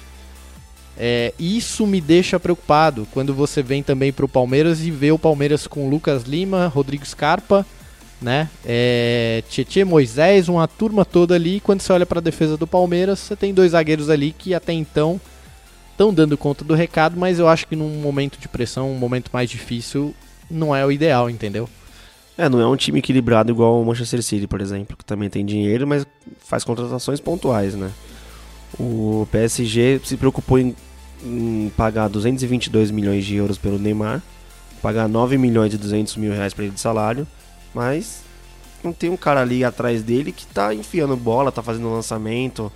É, 0.97 1.35
isso 1.39 1.87
me 1.87 2.01
deixa 2.01 2.41
preocupado 2.41 3.07
quando 3.13 3.35
você 3.35 3.63
vem 3.63 3.83
também 3.83 4.11
para 4.11 4.25
o 4.25 4.29
Palmeiras 4.29 4.81
e 4.81 4.91
vê 4.91 5.13
o 5.13 5.19
Palmeiras 5.19 5.67
com 5.67 5.91
Lucas 5.91 6.23
Lima, 6.23 6.67
Rodrigo 6.67 7.05
Scarpa, 7.05 7.67
né? 8.23 8.49
É, 8.65 9.43
Tietê, 9.51 9.85
Moisés, 9.85 10.49
uma 10.49 10.67
turma 10.67 11.05
toda 11.05 11.35
ali. 11.35 11.61
Quando 11.61 11.83
você 11.83 11.93
olha 11.93 12.07
para 12.07 12.21
a 12.21 12.23
defesa 12.23 12.57
do 12.57 12.67
Palmeiras, 12.67 13.19
você 13.19 13.37
tem 13.37 13.53
dois 13.53 13.73
zagueiros 13.73 14.09
ali 14.09 14.33
que 14.33 14.55
até 14.55 14.73
então 14.73 15.21
estão 15.91 16.15
dando 16.15 16.39
conta 16.39 16.65
do 16.65 16.73
recado, 16.73 17.19
mas 17.19 17.39
eu 17.39 17.49
acho 17.49 17.67
que 17.67 17.77
num 17.77 18.01
momento 18.01 18.39
de 18.39 18.49
pressão, 18.49 18.91
um 18.91 18.99
momento 18.99 19.29
mais 19.31 19.51
difícil, 19.51 20.15
não 20.51 20.75
é 20.75 20.87
o 20.87 20.91
ideal, 20.91 21.29
entendeu? 21.29 21.69
É, 22.37 22.49
não 22.49 22.61
é 22.61 22.67
um 22.67 22.77
time 22.77 22.99
equilibrado 22.99 23.53
igual 23.53 23.81
o 23.81 23.85
Manchester 23.85 24.23
City, 24.23 24.47
por 24.47 24.61
exemplo, 24.61 24.97
que 24.97 25.05
também 25.05 25.31
tem 25.31 25.47
dinheiro, 25.47 25.87
mas 25.87 26.05
faz 26.41 26.65
contratações 26.65 27.21
pontuais, 27.21 27.75
né? 27.75 27.93
O 28.79 29.29
PSG 29.31 30.01
se 30.05 30.17
preocupou 30.17 30.59
em, 30.59 30.75
em 31.23 31.71
pagar 31.77 32.09
222 32.09 32.91
milhões 32.91 33.25
de 33.25 33.37
euros 33.37 33.57
pelo 33.57 33.79
Neymar, 33.79 34.21
pagar 34.83 35.09
9 35.09 35.39
milhões 35.39 35.73
e 35.73 35.79
200 35.79 36.17
mil 36.17 36.33
reais 36.33 36.53
para 36.53 36.65
ele 36.65 36.75
de 36.75 36.81
salário, 36.81 37.27
mas 37.73 38.23
não 38.83 38.93
tem 38.93 39.11
um 39.11 39.17
cara 39.17 39.41
ali 39.41 39.65
atrás 39.65 40.03
dele 40.03 40.33
que 40.33 40.47
tá 40.47 40.75
enfiando 40.75 41.17
bola, 41.17 41.53
tá 41.53 41.63
fazendo 41.63 41.91
lançamento. 41.91 42.71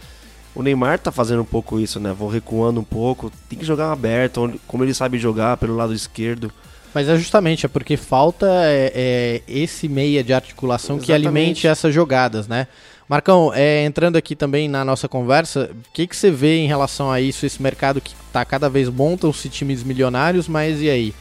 O 0.54 0.62
Neymar 0.62 1.00
tá 1.00 1.10
fazendo 1.10 1.42
um 1.42 1.44
pouco 1.44 1.80
isso, 1.80 1.98
né? 1.98 2.12
Vou 2.12 2.28
recuando 2.28 2.80
um 2.80 2.84
pouco, 2.84 3.30
tem 3.48 3.58
que 3.58 3.64
jogar 3.64 3.92
aberto, 3.92 4.58
como 4.66 4.84
ele 4.84 4.94
sabe 4.94 5.18
jogar 5.18 5.56
pelo 5.56 5.76
lado 5.76 5.92
esquerdo. 5.92 6.52
Mas 6.94 7.08
é 7.08 7.16
justamente, 7.16 7.66
é 7.66 7.68
porque 7.68 7.96
falta 7.96 8.46
é, 8.46 8.92
é 8.94 9.42
esse 9.46 9.88
meia 9.88 10.24
de 10.24 10.32
articulação 10.32 10.96
Exatamente. 10.96 11.06
que 11.06 11.12
alimente 11.12 11.66
essas 11.66 11.94
jogadas, 11.94 12.48
né? 12.48 12.66
Marcão, 13.08 13.52
é, 13.54 13.84
entrando 13.84 14.16
aqui 14.16 14.36
também 14.36 14.68
na 14.68 14.84
nossa 14.84 15.08
conversa, 15.08 15.70
o 15.72 15.92
que, 15.92 16.06
que 16.06 16.14
você 16.14 16.30
vê 16.30 16.58
em 16.58 16.66
relação 16.66 17.10
a 17.10 17.20
isso, 17.20 17.46
esse 17.46 17.62
mercado 17.62 18.00
que 18.00 18.14
está 18.26 18.44
cada 18.44 18.68
vez 18.68 18.88
montam-se 18.90 19.48
times 19.48 19.82
milionários, 19.82 20.46
mas 20.46 20.82
e 20.82 20.90
aí? 20.90 21.14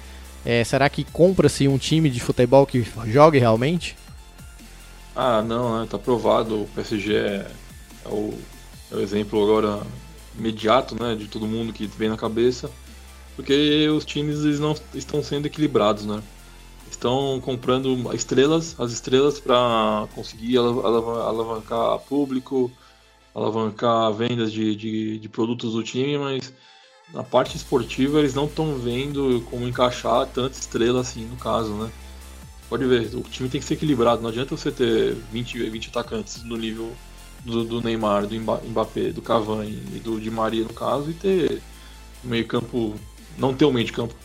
É, 0.45 0.63
será 0.63 0.89
que 0.89 1.03
compra-se 1.03 1.67
um 1.67 1.77
time 1.77 2.09
de 2.09 2.19
futebol 2.19 2.65
que 2.65 2.85
jogue 3.05 3.37
realmente? 3.37 3.97
Ah, 5.15 5.41
não, 5.41 5.79
né? 5.81 5.87
Tá 5.89 5.97
provado. 5.97 6.61
O 6.61 6.69
PSG 6.75 7.15
é, 7.15 7.47
é, 8.05 8.09
o, 8.09 8.33
é 8.91 8.95
o 8.95 9.01
exemplo 9.01 9.41
agora 9.43 9.81
imediato, 10.37 10.95
né? 11.01 11.15
De 11.15 11.27
todo 11.27 11.47
mundo 11.47 11.73
que 11.73 11.87
vem 11.87 12.07
na 12.07 12.17
cabeça 12.17 12.69
porque 13.37 13.87
os 13.89 14.03
times 14.03 14.43
eles 14.43 14.59
não 14.59 14.75
estão 14.95 15.23
sendo 15.23 15.45
equilibrados, 15.45 16.07
né? 16.07 16.23
Estão 16.89 17.39
comprando 17.39 18.11
estrelas, 18.13 18.75
as 18.79 18.91
estrelas 18.91 19.39
para 19.39 20.07
conseguir 20.15 20.57
alavancar 20.57 21.99
público, 21.99 22.71
alavancar 23.35 24.11
vendas 24.11 24.51
de, 24.51 24.75
de, 24.75 25.19
de, 25.19 25.29
produtos 25.29 25.73
do 25.73 25.83
time, 25.83 26.17
mas 26.17 26.51
na 27.13 27.23
parte 27.23 27.55
esportiva 27.55 28.17
eles 28.17 28.33
não 28.33 28.45
estão 28.45 28.75
vendo 28.75 29.45
como 29.51 29.67
encaixar 29.67 30.25
tanta 30.25 30.57
estrela 30.57 31.01
assim 31.01 31.25
no 31.25 31.35
caso, 31.35 31.73
né? 31.75 31.91
Pode 32.67 32.85
ver, 32.85 33.15
o 33.15 33.21
time 33.21 33.47
tem 33.49 33.61
que 33.61 33.67
ser 33.67 33.75
equilibrado, 33.75 34.21
não 34.23 34.29
adianta 34.29 34.57
você 34.57 34.71
ter 34.71 35.13
20, 35.31 35.69
20 35.69 35.89
atacantes 35.89 36.43
no 36.43 36.57
nível 36.57 36.91
do, 37.45 37.63
do 37.63 37.81
Neymar, 37.81 38.25
do 38.25 38.35
Mbappé, 38.35 39.11
do 39.11 39.21
Cavani 39.21 39.83
e 39.95 39.99
do 39.99 40.19
Di 40.19 40.31
Maria 40.31 40.63
no 40.63 40.73
caso, 40.73 41.11
e 41.11 41.13
ter 41.13 41.61
meio 42.23 42.47
campo 42.47 42.95
não 43.37 43.53
ter 43.53 43.65
um 43.65 43.71
meio 43.71 43.85
de 43.85 43.91
campo. 43.91 44.15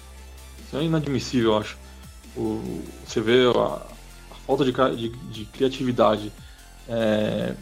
Isso 0.66 0.76
é 0.76 0.82
inadmissível, 0.82 1.52
eu 1.52 1.58
acho. 1.58 1.78
O, 2.36 2.82
você 3.06 3.20
vê 3.20 3.44
a, 3.54 3.74
a 4.30 4.34
falta 4.46 4.64
de, 4.64 4.72
de, 4.96 5.08
de 5.08 5.44
criatividade 5.46 6.32
é, 6.88 7.54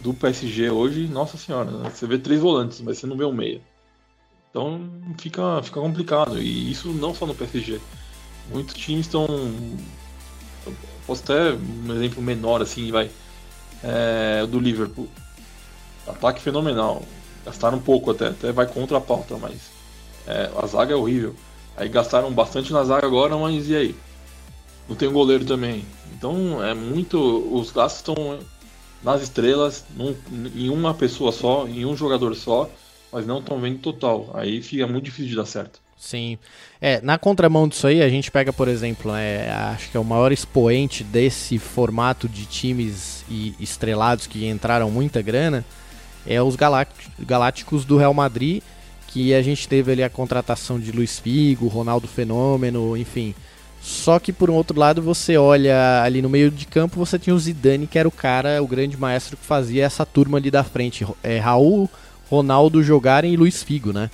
do 0.00 0.12
PSG 0.12 0.70
hoje, 0.70 1.06
nossa 1.06 1.38
senhora, 1.38 1.70
né? 1.70 1.90
você 1.90 2.06
vê 2.06 2.18
três 2.18 2.40
volantes, 2.40 2.80
mas 2.80 2.98
você 2.98 3.06
não 3.06 3.16
vê 3.16 3.24
um 3.24 3.32
meia. 3.32 3.60
Então 4.50 4.90
fica, 5.18 5.62
fica 5.62 5.80
complicado. 5.80 6.38
E 6.38 6.70
isso 6.70 6.88
não 6.88 7.14
só 7.14 7.24
no 7.24 7.34
PSG. 7.34 7.80
Muitos 8.50 8.74
times 8.74 9.06
estão. 9.06 9.26
Posso 11.06 11.22
até 11.22 11.54
um 11.54 11.94
exemplo 11.94 12.22
menor 12.22 12.60
assim, 12.60 12.92
vai. 12.92 13.10
É, 13.82 14.46
do 14.46 14.60
Liverpool. 14.60 15.08
Ataque 16.06 16.42
fenomenal. 16.42 17.02
Gastaram 17.44 17.78
um 17.78 17.80
pouco 17.80 18.10
até, 18.10 18.28
até 18.28 18.52
vai 18.52 18.66
contra 18.66 18.98
a 18.98 19.00
pauta, 19.00 19.36
mas 19.38 19.71
é, 20.26 20.50
a 20.56 20.66
zaga 20.66 20.92
é 20.92 20.96
horrível. 20.96 21.34
Aí 21.76 21.88
gastaram 21.88 22.32
bastante 22.32 22.72
na 22.72 22.84
zaga 22.84 23.06
agora, 23.06 23.36
mas 23.36 23.68
e 23.68 23.76
aí? 23.76 23.94
Não 24.88 24.96
tem 24.96 25.10
goleiro 25.10 25.44
também. 25.44 25.84
Então 26.12 26.62
é 26.62 26.74
muito. 26.74 27.18
Os 27.52 27.70
gastos 27.70 28.00
estão 28.00 28.38
nas 29.02 29.22
estrelas, 29.22 29.84
num, 29.96 30.14
em 30.54 30.68
uma 30.68 30.94
pessoa 30.94 31.32
só, 31.32 31.66
em 31.66 31.84
um 31.84 31.96
jogador 31.96 32.34
só, 32.34 32.70
mas 33.12 33.26
não 33.26 33.38
estão 33.38 33.60
vendo 33.60 33.78
total. 33.78 34.30
Aí 34.34 34.62
fica 34.62 34.86
muito 34.86 35.04
difícil 35.04 35.30
de 35.30 35.36
dar 35.36 35.46
certo. 35.46 35.80
Sim. 36.02 36.36
É, 36.80 37.00
na 37.00 37.16
contramão 37.16 37.68
disso 37.68 37.86
aí, 37.86 38.02
a 38.02 38.08
gente 38.08 38.28
pega, 38.28 38.52
por 38.52 38.66
exemplo, 38.66 39.12
né, 39.12 39.48
acho 39.52 39.88
que 39.88 39.96
é 39.96 40.00
o 40.00 40.04
maior 40.04 40.32
expoente 40.32 41.04
desse 41.04 41.60
formato 41.60 42.28
de 42.28 42.44
times 42.44 43.24
e 43.30 43.54
estrelados 43.60 44.26
que 44.26 44.48
entraram 44.48 44.90
muita 44.90 45.22
grana, 45.22 45.64
é 46.26 46.42
os 46.42 46.56
Galácticos 46.56 47.84
do 47.84 47.96
Real 47.96 48.12
Madrid, 48.12 48.64
que 49.12 49.34
a 49.34 49.42
gente 49.42 49.68
teve 49.68 49.92
ali 49.92 50.02
a 50.02 50.10
contratação 50.10 50.78
de 50.78 50.90
Luiz 50.90 51.18
Figo, 51.18 51.68
Ronaldo 51.68 52.08
Fenômeno, 52.08 52.96
enfim. 52.96 53.34
Só 53.80 54.18
que 54.18 54.32
por 54.32 54.48
um 54.48 54.54
outro 54.54 54.78
lado, 54.78 55.02
você 55.02 55.36
olha 55.36 56.02
ali 56.02 56.22
no 56.22 56.28
meio 56.28 56.50
de 56.50 56.66
campo, 56.66 56.96
você 56.96 57.18
tinha 57.18 57.34
o 57.34 57.38
Zidane, 57.38 57.86
que 57.86 57.98
era 57.98 58.08
o 58.08 58.12
cara, 58.12 58.62
o 58.62 58.66
grande 58.66 58.96
maestro 58.96 59.36
que 59.36 59.44
fazia 59.44 59.84
essa 59.84 60.06
turma 60.06 60.38
ali 60.38 60.50
da 60.50 60.62
frente. 60.62 61.06
É, 61.22 61.38
Raul, 61.38 61.90
Ronaldo 62.30 62.82
jogarem 62.82 63.34
e 63.34 63.36
Luiz 63.36 63.62
Figo, 63.62 63.92
né? 63.92 64.08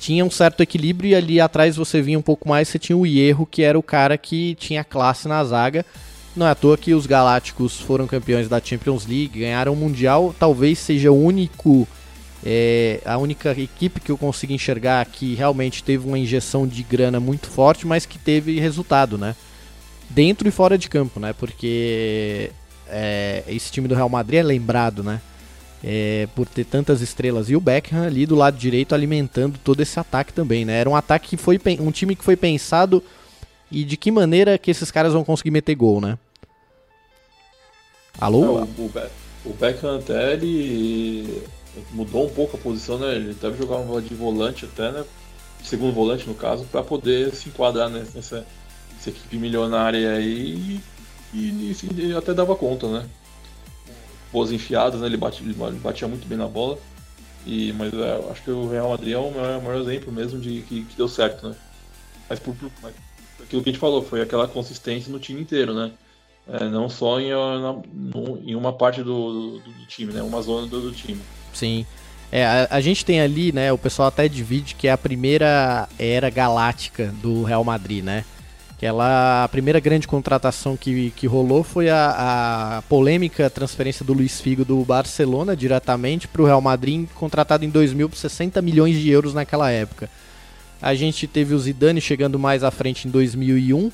tinha 0.00 0.24
um 0.24 0.30
certo 0.30 0.62
equilíbrio 0.62 1.10
e 1.10 1.14
ali 1.14 1.40
atrás 1.40 1.76
você 1.76 2.00
vinha 2.00 2.18
um 2.18 2.22
pouco 2.22 2.48
mais, 2.48 2.68
você 2.68 2.78
tinha 2.78 2.96
o 2.96 3.06
Hierro, 3.06 3.44
que 3.44 3.62
era 3.62 3.78
o 3.78 3.82
cara 3.82 4.16
que 4.16 4.54
tinha 4.54 4.82
classe 4.82 5.28
na 5.28 5.44
zaga. 5.44 5.84
Não 6.34 6.46
é 6.46 6.50
à 6.50 6.54
toa 6.54 6.78
que 6.78 6.94
os 6.94 7.06
Galácticos 7.06 7.78
foram 7.78 8.06
campeões 8.06 8.48
da 8.48 8.60
Champions 8.60 9.06
League, 9.06 9.40
ganharam 9.40 9.74
o 9.74 9.76
Mundial, 9.76 10.34
talvez 10.38 10.78
seja 10.78 11.12
o 11.12 11.22
único 11.22 11.86
é, 12.44 13.00
a 13.04 13.18
única 13.18 13.50
equipe 13.50 14.00
que 14.00 14.10
eu 14.10 14.18
consigo 14.18 14.52
enxergar 14.52 15.04
que 15.06 15.34
realmente 15.34 15.82
teve 15.82 16.06
uma 16.06 16.18
injeção 16.18 16.66
de 16.66 16.82
grana 16.82 17.20
muito 17.20 17.48
forte, 17.48 17.86
mas 17.86 18.06
que 18.06 18.18
teve 18.18 18.58
resultado, 18.58 19.18
né? 19.18 19.34
Dentro 20.08 20.48
e 20.48 20.50
fora 20.50 20.76
de 20.76 20.88
campo, 20.88 21.20
né? 21.20 21.32
Porque 21.32 22.50
é, 22.88 23.44
esse 23.46 23.70
time 23.70 23.86
do 23.86 23.94
Real 23.94 24.08
Madrid 24.08 24.40
é 24.40 24.42
lembrado, 24.42 25.02
né? 25.02 25.20
é, 25.82 26.28
por 26.34 26.46
ter 26.46 26.64
tantas 26.64 27.00
estrelas. 27.00 27.50
E 27.50 27.56
o 27.56 27.60
Beckham 27.60 28.02
ali 28.02 28.26
do 28.26 28.34
lado 28.34 28.56
direito 28.56 28.94
alimentando 28.94 29.58
todo 29.62 29.80
esse 29.80 29.98
ataque 29.98 30.32
também, 30.32 30.64
né? 30.64 30.78
Era 30.78 30.90
um 30.90 30.96
ataque 30.96 31.30
que 31.30 31.36
foi 31.36 31.58
um 31.80 31.90
time 31.90 32.14
que 32.14 32.24
foi 32.24 32.36
pensado 32.36 33.02
e 33.70 33.84
de 33.84 33.96
que 33.96 34.10
maneira 34.10 34.58
que 34.58 34.70
esses 34.70 34.90
caras 34.90 35.12
vão 35.12 35.24
conseguir 35.24 35.50
meter 35.50 35.74
gol, 35.74 36.00
né? 36.00 36.18
Alô? 38.20 38.58
É, 38.58 38.62
o, 38.62 38.64
o, 38.64 38.92
o 39.46 39.54
Beckham 39.54 39.98
até 39.98 40.34
ele 40.34 41.42
mudou 41.92 42.26
um 42.26 42.30
pouco 42.30 42.56
a 42.56 42.60
posição, 42.60 42.98
né? 42.98 43.14
Ele 43.14 43.34
deve 43.34 43.58
jogar 43.58 43.76
uma 43.76 44.00
de 44.00 44.14
volante 44.14 44.64
até, 44.64 44.90
né? 44.90 45.04
Segundo 45.62 45.92
volante 45.92 46.26
no 46.26 46.34
caso, 46.34 46.64
para 46.64 46.82
poder 46.82 47.34
se 47.34 47.48
enquadrar 47.48 47.90
nessa, 47.90 48.46
nessa 48.94 49.10
equipe 49.10 49.36
milionária 49.36 50.12
aí 50.12 50.80
e, 51.34 51.38
e, 51.38 51.76
e 51.98 52.16
até 52.16 52.32
dava 52.32 52.56
conta, 52.56 52.88
né? 52.88 53.08
boas 54.32 54.52
enfiadas, 54.52 55.00
né? 55.00 55.06
Ele, 55.06 55.16
bate, 55.16 55.42
ele 55.42 55.54
batia 55.54 56.08
muito 56.08 56.26
bem 56.26 56.38
na 56.38 56.46
bola. 56.46 56.78
E, 57.46 57.72
mas 57.72 57.92
é, 57.92 58.30
acho 58.30 58.42
que 58.42 58.50
o 58.50 58.68
Real 58.68 58.90
Madrid 58.90 59.14
é 59.14 59.18
o 59.18 59.30
maior, 59.30 59.62
maior 59.62 59.80
exemplo 59.80 60.12
mesmo 60.12 60.38
de 60.38 60.60
que, 60.62 60.84
que, 60.84 60.96
deu 60.96 61.08
certo, 61.08 61.48
né? 61.48 61.56
Mas 62.28 62.38
por, 62.38 62.54
por 62.54 62.70
mas 62.82 62.94
aquilo 63.42 63.62
que 63.62 63.70
a 63.70 63.72
gente 63.72 63.80
falou, 63.80 64.02
foi 64.02 64.20
aquela 64.20 64.46
consistência 64.46 65.10
no 65.10 65.18
time 65.18 65.40
inteiro, 65.40 65.74
né? 65.74 65.92
É, 66.48 66.68
não 66.68 66.88
só 66.88 67.20
em, 67.20 67.30
na, 67.30 67.76
em 68.44 68.54
uma 68.54 68.72
parte 68.72 69.02
do, 69.02 69.58
do, 69.58 69.72
do, 69.72 69.86
time, 69.86 70.12
né? 70.12 70.22
Uma 70.22 70.42
zona 70.42 70.66
do, 70.66 70.80
do 70.80 70.92
time. 70.92 71.20
Sim. 71.52 71.86
É, 72.32 72.44
a, 72.44 72.68
a, 72.70 72.80
gente 72.80 73.04
tem 73.04 73.20
ali, 73.20 73.52
né? 73.52 73.72
O 73.72 73.78
pessoal 73.78 74.08
até 74.08 74.28
divide 74.28 74.74
que 74.74 74.86
é 74.86 74.92
a 74.92 74.98
primeira 74.98 75.88
era 75.98 76.30
galáctica 76.30 77.12
do 77.20 77.42
Real 77.42 77.64
Madrid, 77.64 78.04
né? 78.04 78.24
Que 78.78 78.86
ela, 78.86 79.44
a 79.44 79.48
primeira 79.48 79.78
grande 79.80 80.06
contratação 80.08 80.76
que, 80.76 81.10
que 81.10 81.26
rolou 81.26 81.62
foi 81.62 81.90
a, 81.90 82.78
a 82.78 82.82
polêmica 82.82 83.50
transferência 83.50 84.04
do 84.04 84.14
Luiz 84.14 84.40
Figo 84.40 84.64
do 84.64 84.82
Barcelona 84.84 85.56
diretamente 85.56 86.26
para 86.26 86.40
o 86.40 86.46
Real 86.46 86.60
Madrid, 86.60 87.06
contratado 87.14 87.64
em 87.64 87.68
2000 87.68 88.08
por 88.08 88.16
60 88.16 88.62
milhões 88.62 88.96
de 88.96 89.10
euros 89.10 89.34
naquela 89.34 89.70
época. 89.70 90.08
A 90.80 90.94
gente 90.94 91.26
teve 91.26 91.52
o 91.52 91.58
Zidane 91.58 92.00
chegando 92.00 92.38
mais 92.38 92.64
à 92.64 92.70
frente 92.70 93.06
em 93.06 93.10
2001 93.10 93.90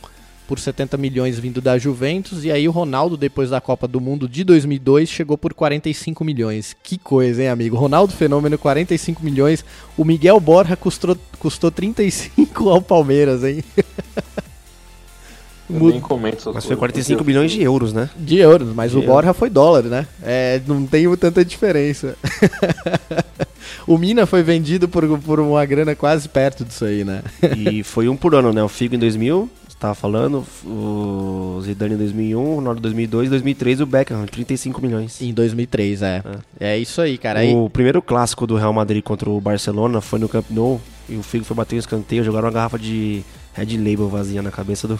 por 0.46 0.58
70 0.58 0.96
milhões 0.96 1.38
vindo 1.38 1.60
da 1.60 1.76
Juventus 1.78 2.44
e 2.44 2.50
aí 2.50 2.68
o 2.68 2.72
Ronaldo 2.72 3.16
depois 3.16 3.50
da 3.50 3.60
Copa 3.60 3.88
do 3.88 4.00
Mundo 4.00 4.28
de 4.28 4.44
2002 4.44 5.08
chegou 5.08 5.36
por 5.36 5.52
45 5.52 6.24
milhões. 6.24 6.76
Que 6.82 6.96
coisa, 6.96 7.42
hein, 7.42 7.48
amigo? 7.48 7.76
Ronaldo 7.76 8.12
Fenômeno 8.12 8.56
45 8.56 9.24
milhões. 9.24 9.64
O 9.96 10.04
Miguel 10.04 10.38
Borja 10.40 10.76
custou 10.76 11.16
custou 11.38 11.70
35 11.70 12.68
ao 12.68 12.80
Palmeiras, 12.80 13.44
hein? 13.44 13.62
nem 15.68 16.00
comento 16.00 16.50
Mas 16.54 16.64
foi 16.64 16.76
45 16.76 17.22
bilhões 17.24 17.50
de 17.50 17.62
euros, 17.62 17.92
né? 17.92 18.08
De 18.16 18.38
euros, 18.38 18.74
mas 18.74 18.92
de 18.92 18.98
o 18.98 19.02
Borja 19.02 19.32
foi 19.32 19.50
dólar, 19.50 19.84
né? 19.84 20.06
É, 20.22 20.60
não 20.66 20.86
tem 20.86 21.14
tanta 21.16 21.44
diferença. 21.44 22.16
o 23.86 23.98
Mina 23.98 24.26
foi 24.26 24.42
vendido 24.42 24.88
por, 24.88 25.18
por 25.20 25.40
uma 25.40 25.64
grana 25.64 25.94
quase 25.94 26.28
perto 26.28 26.64
disso 26.64 26.84
aí, 26.84 27.04
né? 27.04 27.22
e 27.56 27.82
foi 27.82 28.08
um 28.08 28.16
por 28.16 28.34
ano, 28.34 28.52
né? 28.52 28.62
O 28.62 28.68
Figo 28.68 28.94
em 28.94 28.98
2000, 28.98 29.48
você 29.68 29.76
tava 29.78 29.94
falando, 29.94 30.44
o 30.64 31.60
Zidane 31.62 31.94
em 31.94 31.98
2001, 31.98 32.38
o 32.38 32.54
Ronaldo 32.56 32.78
em 32.78 32.82
2002, 32.82 33.30
2003 33.30 33.80
o 33.80 33.86
Beckham, 33.86 34.24
35 34.26 34.80
milhões. 34.80 35.20
Em 35.20 35.32
2003, 35.34 36.02
é. 36.02 36.22
É, 36.58 36.74
é 36.74 36.78
isso 36.78 37.00
aí, 37.00 37.18
cara. 37.18 37.40
O 37.40 37.42
aí... 37.64 37.70
primeiro 37.70 38.00
clássico 38.00 38.46
do 38.46 38.56
Real 38.56 38.72
Madrid 38.72 39.02
contra 39.02 39.28
o 39.28 39.40
Barcelona 39.40 40.00
foi 40.00 40.18
no 40.18 40.28
Camp 40.28 40.46
Nou, 40.50 40.80
e 41.08 41.16
o 41.16 41.22
Figo 41.22 41.44
foi 41.44 41.56
bater 41.56 41.76
um 41.76 41.78
escanteio, 41.78 42.24
jogaram 42.24 42.46
uma 42.46 42.54
garrafa 42.54 42.78
de 42.78 43.22
Red 43.52 43.76
Label 43.76 44.08
vazia 44.08 44.42
na 44.42 44.50
cabeça 44.50 44.88
do, 44.88 44.98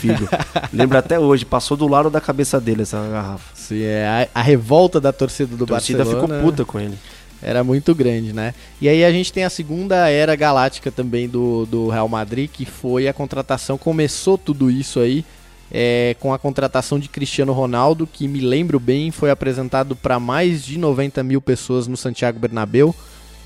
filho. 0.00 0.28
Lembra 0.72 0.98
até 1.00 1.18
hoje, 1.18 1.44
passou 1.44 1.76
do 1.76 1.86
lado 1.86 2.10
da 2.10 2.20
cabeça 2.20 2.60
dele 2.60 2.82
essa 2.82 2.98
garrafa. 3.08 3.54
Sim, 3.54 3.82
é 3.82 4.28
a, 4.34 4.40
a 4.40 4.42
revolta 4.42 5.00
da 5.00 5.12
torcida 5.12 5.56
do 5.56 5.64
a 5.64 5.66
torcida 5.66 6.04
Barcelona. 6.04 6.34
ficou 6.34 6.50
puta 6.50 6.64
com 6.64 6.80
ele. 6.80 6.98
Era 7.42 7.64
muito 7.64 7.94
grande, 7.94 8.32
né? 8.32 8.54
E 8.80 8.88
aí 8.88 9.04
a 9.04 9.10
gente 9.10 9.32
tem 9.32 9.44
a 9.44 9.50
segunda 9.50 10.08
era 10.08 10.36
galáctica 10.36 10.90
também 10.90 11.28
do, 11.28 11.64
do 11.66 11.88
Real 11.88 12.08
Madrid, 12.08 12.50
que 12.50 12.66
foi 12.66 13.08
a 13.08 13.12
contratação, 13.12 13.78
começou 13.78 14.36
tudo 14.36 14.70
isso 14.70 15.00
aí 15.00 15.24
é, 15.70 16.16
com 16.18 16.34
a 16.34 16.38
contratação 16.38 16.98
de 16.98 17.08
Cristiano 17.08 17.52
Ronaldo, 17.52 18.06
que 18.06 18.26
me 18.26 18.40
lembro 18.40 18.80
bem, 18.80 19.10
foi 19.10 19.30
apresentado 19.30 19.94
para 19.94 20.18
mais 20.18 20.64
de 20.64 20.78
90 20.78 21.22
mil 21.22 21.40
pessoas 21.40 21.86
no 21.86 21.96
Santiago 21.96 22.38
Bernabéu. 22.38 22.94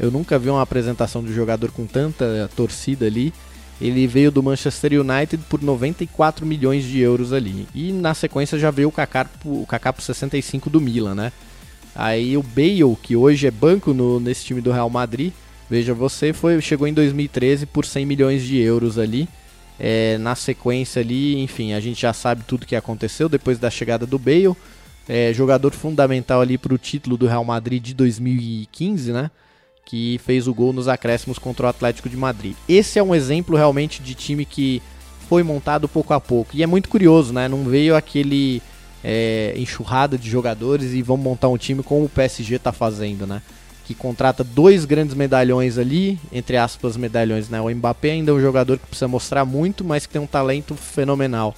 Eu 0.01 0.11
nunca 0.11 0.39
vi 0.39 0.49
uma 0.49 0.63
apresentação 0.63 1.23
de 1.23 1.33
jogador 1.33 1.71
com 1.71 1.87
tanta 1.87 2.51
torcida 2.57 3.07
ali. 3.07 3.33
Ele 3.81 4.07
veio 4.07 4.31
do 4.31 4.43
Manchester 4.43 5.01
United 5.01 5.43
por 5.49 5.63
94 5.63 6.47
milhões 6.47 6.85
de 6.85 7.01
euros 7.01 7.33
ali. 7.33 7.67
E 7.75 7.93
na 7.93 8.15
sequência 8.15 8.59
já 8.59 8.71
veio 8.71 8.89
o 8.89 8.93
Kaká, 8.93 9.27
o 9.45 9.67
Kaká 9.67 9.93
por 9.93 10.03
65 10.03 10.71
do 10.71 10.81
Milan, 10.81 11.15
né? 11.15 11.33
Aí 11.95 12.37
o 12.37 12.43
Bale, 12.43 12.97
que 13.03 13.15
hoje 13.15 13.47
é 13.47 13.51
banco 13.51 13.93
no, 13.93 14.19
nesse 14.19 14.45
time 14.45 14.61
do 14.61 14.73
Real 14.73 14.91
Madrid, 14.91 15.33
veja 15.71 15.95
você, 15.95 16.33
foi, 16.33 16.61
chegou 16.61 16.89
em 16.89 16.93
2013 16.93 17.67
por 17.67 17.85
100 17.85 18.07
milhões 18.07 18.43
de 18.43 18.59
euros 18.59 18.99
ali. 18.99 19.29
É, 19.79 20.19
na 20.19 20.35
sequência 20.35 21.03
ali, 21.03 21.41
enfim, 21.41 21.73
a 21.73 21.81
gente 21.81 22.01
já 22.01 22.13
sabe 22.13 22.45
tudo 22.47 22.67
que 22.67 22.77
aconteceu 22.77 23.29
depois 23.29 23.59
da 23.59 23.71
chegada 23.71 24.07
do 24.07 24.19
Bale. 24.19 24.55
É, 25.09 25.33
jogador 25.35 25.73
fundamental 25.73 26.41
ali 26.41 26.57
para 26.57 26.73
o 26.73 26.79
título 26.79 27.17
do 27.17 27.27
Real 27.27 27.45
Madrid 27.45 27.83
de 27.83 27.93
2015, 27.93 29.13
né? 29.13 29.31
Que 29.85 30.21
fez 30.25 30.49
o 30.49 30.55
gol 30.55 30.73
nos 30.73 30.89
acréscimos 30.89 31.39
contra 31.39 31.67
o 31.67 31.69
Atlético 31.69 32.09
de 32.09 32.17
Madrid. 32.17 32.57
Esse 32.69 32.99
é 32.99 33.03
um 33.03 33.15
exemplo 33.15 33.57
realmente 33.57 34.03
de 34.03 34.15
time 34.15 34.45
que 34.45 34.83
foi 35.29 35.43
montado 35.43 35.89
pouco 35.89 36.13
a 36.15 36.21
pouco. 36.21 36.57
E 36.57 36.63
é 36.63 36.67
muito 36.67 36.89
curioso, 36.89 37.33
né? 37.33 37.49
Não 37.49 37.65
veio 37.65 37.97
aquele 37.97 38.63
é, 39.03 39.55
enxurrada 39.57 40.17
de 40.17 40.31
jogadores 40.31 40.93
e 40.93 41.03
vamos 41.03 41.25
montar 41.25 41.49
um 41.49 41.59
time 41.59 41.83
como 41.83 42.05
o 42.05 42.09
PSG 42.09 42.57
está 42.57 42.73
fazendo, 42.73 43.27
né? 43.27 43.43
Que 43.85 43.95
contrata 43.95 44.43
dois 44.43 44.87
grandes 44.87 45.15
medalhões 45.15 45.77
ali, 45.77 46.19
entre 46.33 46.57
aspas, 46.57 46.97
medalhões, 46.97 47.51
né? 47.51 47.61
O 47.61 47.69
Mbappé 47.69 48.13
ainda 48.13 48.31
é 48.31 48.35
um 48.35 48.41
jogador 48.41 48.79
que 48.79 48.87
precisa 48.87 49.09
mostrar 49.09 49.45
muito, 49.45 49.85
mas 49.85 50.07
que 50.07 50.13
tem 50.13 50.23
um 50.23 50.27
talento 50.27 50.75
fenomenal 50.75 51.55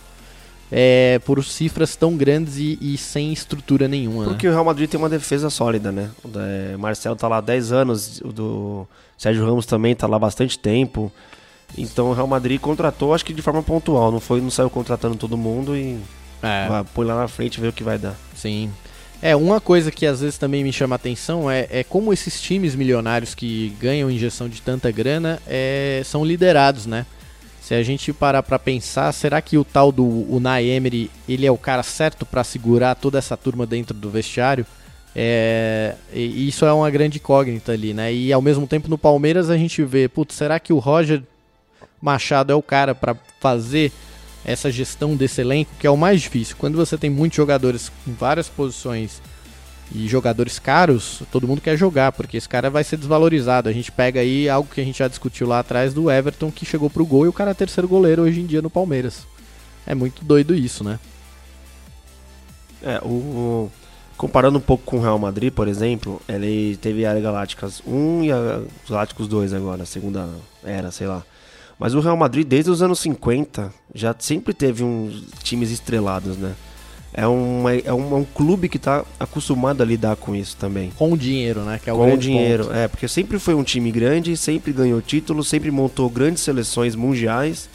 é, 0.71 1.21
por 1.25 1.43
cifras 1.45 1.95
tão 1.95 2.17
grandes 2.17 2.57
e, 2.57 2.79
e 2.81 2.97
sem 2.97 3.33
estrutura 3.33 3.87
nenhuma. 3.87 4.25
Né? 4.25 4.29
Porque 4.31 4.47
né? 4.47 4.51
o 4.51 4.55
Real 4.55 4.65
Madrid 4.65 4.89
tem 4.89 4.99
uma 4.99 5.09
defesa 5.09 5.51
sólida, 5.51 5.93
né? 5.93 6.11
O 6.25 6.31
é, 6.39 6.77
Marcelo 6.77 7.17
tá 7.17 7.29
lá 7.29 7.39
há 7.39 7.41
10 7.41 7.73
anos, 7.73 8.21
o 8.23 8.33
do 8.33 8.87
Sérgio 9.17 9.45
Ramos 9.45 9.67
também 9.67 9.95
tá 9.95 10.07
lá 10.07 10.17
há 10.17 10.21
bastante 10.21 10.59
tempo. 10.59 11.13
Então 11.77 12.11
o 12.11 12.13
Real 12.13 12.27
Madrid 12.27 12.61
contratou, 12.61 13.15
acho 13.15 13.25
que 13.25 13.33
de 13.33 13.43
forma 13.43 13.63
pontual, 13.63 14.11
não 14.11 14.21
foi, 14.21 14.41
não 14.41 14.51
saiu 14.51 14.71
contratando 14.71 15.17
todo 15.17 15.37
mundo 15.37 15.77
e 15.77 15.99
é. 16.43 16.69
vai, 16.69 16.85
põe 16.95 17.07
lá 17.07 17.17
na 17.17 17.29
frente 17.29 17.57
e 17.57 17.61
vê 17.61 17.69
o 17.69 17.73
que 17.73 17.83
vai 17.83 17.99
dar. 17.99 18.15
Sim. 18.35 18.71
É, 19.23 19.35
uma 19.35 19.61
coisa 19.61 19.91
que 19.91 20.07
às 20.07 20.21
vezes 20.21 20.37
também 20.37 20.63
me 20.63 20.73
chama 20.73 20.95
a 20.95 20.97
atenção 20.97 21.51
é, 21.51 21.67
é 21.71 21.83
como 21.83 22.13
esses 22.13 22.41
times 22.41 22.75
milionários 22.75 23.35
que 23.35 23.75
ganham 23.81 24.11
injeção 24.11 24.49
de 24.49 24.61
tanta 24.61 24.91
grana 24.91 25.41
é, 25.47 26.03
são 26.05 26.25
liderados, 26.25 26.87
né? 26.87 27.07
Se 27.67 27.75
a 27.75 27.83
gente 27.83 28.13
parar 28.13 28.45
para 28.45 28.61
pensar, 28.61 29.11
será 29.11 29.43
que 29.43 29.59
o 29.59 29.65
tal 29.65 29.91
do 29.91 30.05
Unai 30.33 30.67
Emery, 30.67 31.11
ele 31.29 31.45
é 31.45 31.51
o 31.51 31.59
cara 31.59 31.83
certo 31.83 32.25
para 32.25 32.45
segurar 32.45 32.95
toda 32.95 33.19
essa 33.19 33.37
turma 33.37 33.67
dentro 33.67 33.93
do 33.93 34.09
vestiário? 34.09 34.65
É, 35.17 35.97
isso 36.15 36.65
é 36.65 36.73
uma 36.73 36.89
grande 36.89 37.19
incógnita 37.19 37.73
ali, 37.73 37.93
né? 37.93 38.15
E 38.15 38.33
ao 38.33 38.41
mesmo 38.41 38.69
tempo 38.69 38.89
no 38.89 38.97
Palmeiras 38.97 39.51
a 39.51 39.57
gente 39.57 39.83
vê, 39.83 40.07
putz, 40.07 40.37
será 40.37 40.61
que 40.61 40.73
o 40.73 40.79
Roger 40.79 41.25
Machado 42.01 42.53
é 42.53 42.55
o 42.55 42.63
cara 42.63 42.95
para 42.95 43.17
fazer 43.41 43.91
essa 44.45 44.71
gestão 44.71 45.17
desse 45.17 45.41
elenco, 45.41 45.73
que 45.81 45.89
é 45.89 45.91
o 45.91 45.97
mais 45.97 46.23
difícil? 46.23 46.55
Quando 46.57 46.77
você 46.77 46.97
tem 46.97 47.11
muitos 47.11 47.37
jogadores 47.37 47.91
em 48.07 48.13
várias 48.13 48.49
posições 48.49 49.21
e 49.95 50.07
jogadores 50.09 50.59
caros, 50.59 51.23
todo 51.31 51.47
mundo 51.47 51.61
quer 51.61 51.77
jogar, 51.77 52.13
porque 52.13 52.37
esse 52.37 52.49
cara 52.49 52.69
vai 52.69 52.83
ser 52.85 52.97
desvalorizado. 52.97 53.69
A 53.69 53.73
gente 53.73 53.91
pega 53.93 54.21
aí 54.21 54.49
algo 54.49 54.69
que 54.73 54.81
a 54.81 54.85
gente 54.85 54.99
já 54.99 55.09
discutiu 55.09 55.47
lá 55.47 55.61
atrás 55.61 55.95
do 55.95 56.11
Everton, 56.11 56.51
que 56.51 56.67
chegou 56.67 56.91
pro 56.91 57.07
gol 57.07 57.25
e 57.25 57.29
o 57.29 57.33
cara 57.33 57.53
é 57.53 57.55
terceiro 57.55 57.87
goleiro 57.89 58.23
hoje 58.23 58.41
em 58.41 58.47
dia 58.47 58.61
no 58.61 58.69
Palmeiras. 58.71 59.27
É 59.87 59.95
muito 59.95 60.25
doido 60.25 60.55
isso, 60.55 60.83
né? 60.83 60.99
É, 62.83 63.01
o, 63.03 63.09
o- 63.09 63.73
comparando 64.17 64.59
um 64.59 64.61
pouco 64.63 64.85
com 64.85 64.99
o 64.99 65.01
Real 65.03 65.19
Madrid, 65.19 65.53
por 65.53 65.69
exemplo, 65.69 66.21
ele 66.29 66.77
teve 66.79 67.05
a 67.07 67.19
Galácticas 67.19 67.83
1 67.87 68.25
e 68.25 68.33
a 68.33 68.63
Galácticos 68.89 69.29
2 69.29 69.53
agora, 69.53 69.83
a 69.83 69.87
segunda 69.87 70.29
era, 70.65 70.91
sei 70.91 71.07
lá. 71.07 71.23
Mas 71.79 71.95
o 71.95 72.01
Real 72.01 72.17
Madrid, 72.17 72.47
desde 72.47 72.71
os 72.71 72.81
anos 72.83 72.99
50, 73.01 73.73
já 73.95 74.15
sempre 74.19 74.55
teve 74.55 74.83
uns 74.83 75.25
times 75.43 75.71
estrelados, 75.71 76.37
né? 76.37 76.55
É, 77.17 77.27
uma, 77.27 77.75
é, 77.75 77.93
um, 77.95 78.13
é 78.13 78.17
um 78.19 78.25
clube 78.25 78.69
que 78.69 78.79
tá 78.79 79.03
acostumado 79.19 79.83
a 79.83 79.87
lidar 79.87 80.17
com 80.17 80.37
isso 80.37 80.55
também. 80.59 80.93
Com 80.99 81.13
o 81.13 81.17
dinheiro, 81.17 81.61
né? 81.63 81.81
É 81.87 81.91
com 81.91 82.13
o 82.13 82.17
dinheiro, 82.19 82.65
ponto. 82.65 82.77
é, 82.77 82.87
porque 82.89 83.09
sempre 83.09 83.39
foi 83.39 83.55
um 83.55 83.63
time 83.63 83.91
grande, 83.91 84.37
sempre 84.37 84.71
ganhou 84.71 85.01
títulos, 85.01 85.49
sempre 85.49 85.71
montou 85.71 86.11
grandes 86.11 86.43
seleções 86.43 86.95
mundiais, 86.95 87.71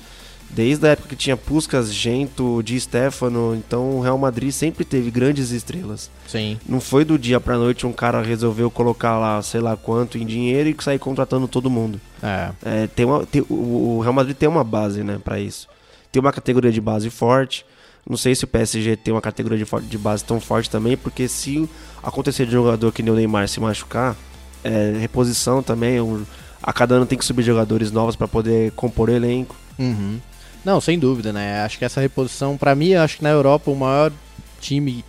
desde 0.48 0.86
a 0.86 0.92
época 0.92 1.10
que 1.10 1.16
tinha 1.16 1.36
Puskas, 1.36 1.92
Gento, 1.92 2.62
Di 2.64 2.80
Stefano, 2.80 3.56
então 3.56 3.98
o 3.98 4.02
Real 4.02 4.18
Madrid 4.18 4.52
sempre 4.52 4.86
teve 4.86 5.10
grandes 5.10 5.50
estrelas. 5.50 6.12
Sim. 6.28 6.60
Não 6.70 6.80
foi 6.80 7.04
do 7.04 7.18
dia 7.18 7.39
pra 7.39 7.58
noite 7.58 7.88
um 7.88 7.94
cara 7.94 8.22
resolveu 8.22 8.70
colocar 8.70 9.18
lá, 9.18 9.42
sei 9.42 9.60
lá 9.60 9.76
quanto 9.76 10.20
em 10.20 10.26
dinheiro 10.26 10.70
e 10.70 10.76
sair 10.84 11.00
contratando 11.00 11.48
todo 11.48 11.68
mundo. 11.70 12.00
É. 12.22 12.50
É, 12.64 12.88
tem 12.88 13.06
uma, 13.08 13.26
tem- 13.26 13.44
o 13.50 13.96
o 13.98 14.00
Real 14.02 14.14
Madrid 14.14 14.36
tem 14.38 14.48
uma 14.50 14.64
base, 14.64 15.04
né, 15.04 15.20
para 15.24 15.39
isso. 15.39 15.68
Tem 16.12 16.20
uma 16.20 16.32
categoria 16.32 16.72
de 16.72 16.80
base 16.82 17.10
forte. 17.10 17.66
Não 18.10 18.18
sei 18.18 18.34
se 18.36 18.43
o 18.43 18.47
PSG 18.47 18.95
tem 18.97 19.14
uma 19.14 19.22
categoria 19.22 19.64
de, 19.64 19.88
de 19.88 19.97
base 19.97 20.24
tão 20.24 20.39
forte 20.39 20.70
também, 20.70 20.97
porque 20.97 21.28
se 21.28 21.70
acontecer 22.02 22.45
de 22.45 22.58
um 22.58 22.64
jogador 22.64 22.91
que 22.91 23.04
nem 23.04 23.14
o 23.14 23.16
Neymar 23.16 23.47
se 23.47 23.60
machucar, 23.60 24.16
é, 24.64 24.95
reposição 24.99 25.62
também. 25.64 25.99
um- 26.02 26.26
a 26.64 26.72
cada 26.72 26.93
ano 26.95 27.06
tem 27.08 27.18
que 27.18 27.26
subir 27.26 27.41
jogadores 27.43 27.91
novos 27.91 28.16
para 28.16 28.28
poder 28.28 28.72
compor 28.74 29.10
o 29.10 29.14
elenco. 29.14 29.56
Uhum. 29.80 30.20
Não, 30.64 30.80
sem 30.80 30.99
dúvida, 30.99 31.34
né? 31.34 31.62
Acho 31.64 31.80
que 31.80 31.86
essa 31.86 31.99
reposição, 31.99 32.56
pra 32.56 32.76
mim, 32.76 32.93
acho 32.93 33.18
que 33.18 33.24
na 33.24 33.30
Europa 33.32 33.72
o 33.72 33.76
maior 33.76 34.12
time 34.60 35.04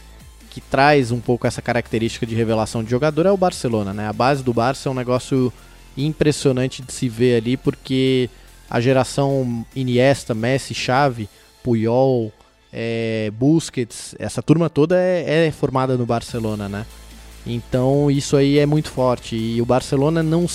que 0.48 0.60
traz 0.62 1.10
um 1.10 1.20
pouco 1.20 1.46
essa 1.46 1.60
característica 1.60 2.24
de 2.24 2.34
revelação 2.34 2.82
de 2.82 2.90
jogador 2.90 3.26
é 3.26 3.30
o 3.30 3.36
Barcelona, 3.36 3.92
né? 3.92 4.08
A 4.08 4.12
base 4.14 4.42
do 4.42 4.52
Barça 4.54 4.88
é 4.88 4.92
um 4.92 4.94
negócio 4.94 5.52
impressionante 5.94 6.82
de 6.82 6.92
se 6.92 7.08
ver 7.08 7.36
ali, 7.36 7.56
porque 7.56 8.30
a 8.70 8.80
geração 8.80 9.64
Iniesta, 9.76 10.32
Messi, 10.34 10.74
Xavi, 10.74 11.28
Puyol, 11.62 12.32
é, 12.72 13.30
Busquets, 13.38 14.14
essa 14.18 14.42
turma 14.42 14.70
toda 14.70 14.96
é, 14.98 15.46
é 15.46 15.50
formada 15.50 15.96
no 15.96 16.06
Barcelona, 16.06 16.68
né? 16.68 16.86
Então 17.46 18.10
isso 18.10 18.36
aí 18.36 18.58
é 18.58 18.66
muito 18.66 18.90
forte. 18.90 19.36
E 19.36 19.60
o 19.60 19.66
Barcelona 19.66 20.22
não 20.22 20.46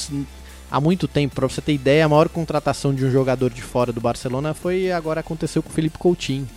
há 0.71 0.81
muito 0.81 1.07
tempo, 1.07 1.35
pra 1.35 1.47
você 1.47 1.61
ter 1.61 1.73
ideia, 1.73 2.05
a 2.05 2.09
maior 2.09 2.29
contratação 2.29 2.93
de 2.93 3.05
um 3.05 3.11
jogador 3.11 3.51
de 3.51 3.61
fora 3.61 3.91
do 3.91 4.01
Barcelona 4.01 4.53
foi 4.53 4.91
agora 4.91 5.19
aconteceu 5.19 5.61
com 5.61 5.69
o 5.69 5.73
Felipe 5.73 5.97
Coutinho. 5.97 6.47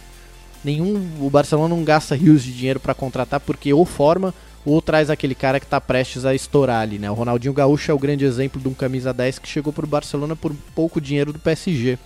Nenhum, 0.65 1.11
o 1.21 1.31
Barcelona 1.31 1.75
não 1.75 1.85
gasta 1.85 2.15
rios 2.15 2.43
de 2.43 2.53
dinheiro 2.53 2.81
pra 2.81 2.95
contratar 2.95 3.41
porque 3.41 3.73
ou 3.73 3.85
forma 3.85 4.35
ou 4.65 4.81
traz 4.83 5.09
aquele 5.09 5.35
cara 5.35 5.59
que 5.59 5.67
tá 5.67 5.81
prestes 5.81 6.27
a 6.27 6.35
estourar 6.35 6.83
ali, 6.83 6.99
né? 6.99 7.11
O 7.11 7.15
Ronaldinho 7.15 7.55
Gaúcho 7.55 7.91
é 7.91 7.95
o 7.95 7.99
grande 7.99 8.27
exemplo 8.27 8.61
de 8.61 8.69
um 8.69 8.75
camisa 8.75 9.13
10 9.13 9.39
que 9.39 9.49
chegou 9.49 9.73
pro 9.73 9.87
Barcelona 9.87 10.37
por 10.37 10.55
pouco 10.75 11.01
dinheiro 11.01 11.33
do 11.33 11.39
PSG. 11.39 11.99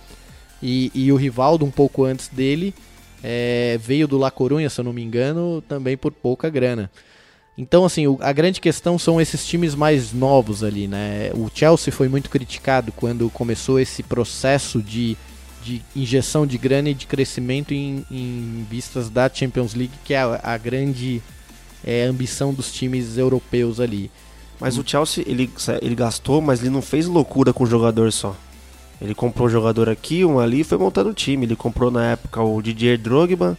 E, 0.63 0.89
e 0.95 1.11
o 1.11 1.17
Rivaldo, 1.17 1.65
um 1.65 1.71
pouco 1.71 2.05
antes 2.05 2.29
dele, 2.29 2.73
é, 3.27 3.79
veio 3.81 4.07
do 4.07 4.19
La 4.19 4.29
Corunha, 4.29 4.69
se 4.69 4.79
eu 4.79 4.85
não 4.85 4.93
me 4.93 5.01
engano, 5.01 5.59
também 5.67 5.97
por 5.97 6.11
pouca 6.11 6.47
grana. 6.47 6.91
Então, 7.57 7.83
assim, 7.85 8.05
o- 8.05 8.19
a 8.21 8.31
grande 8.31 8.61
questão 8.61 8.99
são 8.99 9.19
esses 9.19 9.47
times 9.47 9.73
mais 9.73 10.13
novos 10.13 10.63
ali, 10.63 10.87
né? 10.87 11.31
O 11.33 11.49
Chelsea 11.51 11.91
foi 11.91 12.07
muito 12.07 12.29
criticado 12.29 12.91
quando 12.91 13.27
começou 13.31 13.79
esse 13.79 14.03
processo 14.03 14.79
de, 14.79 15.17
de 15.63 15.81
injeção 15.95 16.45
de 16.45 16.57
grana 16.59 16.89
e 16.89 16.93
de 16.93 17.07
crescimento 17.07 17.73
em, 17.73 18.05
em 18.11 18.65
vistas 18.69 19.09
da 19.09 19.27
Champions 19.33 19.73
League, 19.73 19.93
que 20.03 20.13
é 20.13 20.19
a, 20.19 20.39
a 20.43 20.57
grande 20.57 21.19
é, 21.83 22.03
ambição 22.03 22.53
dos 22.53 22.71
times 22.71 23.17
europeus 23.17 23.79
ali. 23.79 24.11
Mas 24.59 24.77
o 24.77 24.83
Chelsea, 24.85 25.23
ele, 25.27 25.49
ele 25.81 25.95
gastou, 25.95 26.41
mas 26.41 26.59
ele 26.61 26.69
não 26.69 26.81
fez 26.81 27.07
loucura 27.07 27.51
com 27.51 27.63
o 27.63 27.67
jogador 27.67 28.11
só. 28.11 28.35
Ele 29.01 29.13
comprou 29.13 29.47
um 29.47 29.49
jogador 29.51 29.89
aqui, 29.89 30.23
um 30.23 30.39
ali 30.39 30.61
e 30.61 30.63
foi 30.63 30.77
montando 30.77 31.09
o 31.09 31.13
time. 31.13 31.45
Ele 31.45 31.55
comprou 31.55 31.91
na 31.91 32.11
época 32.11 32.41
o 32.41 32.61
Didier 32.61 32.97
Drogba. 32.97 33.57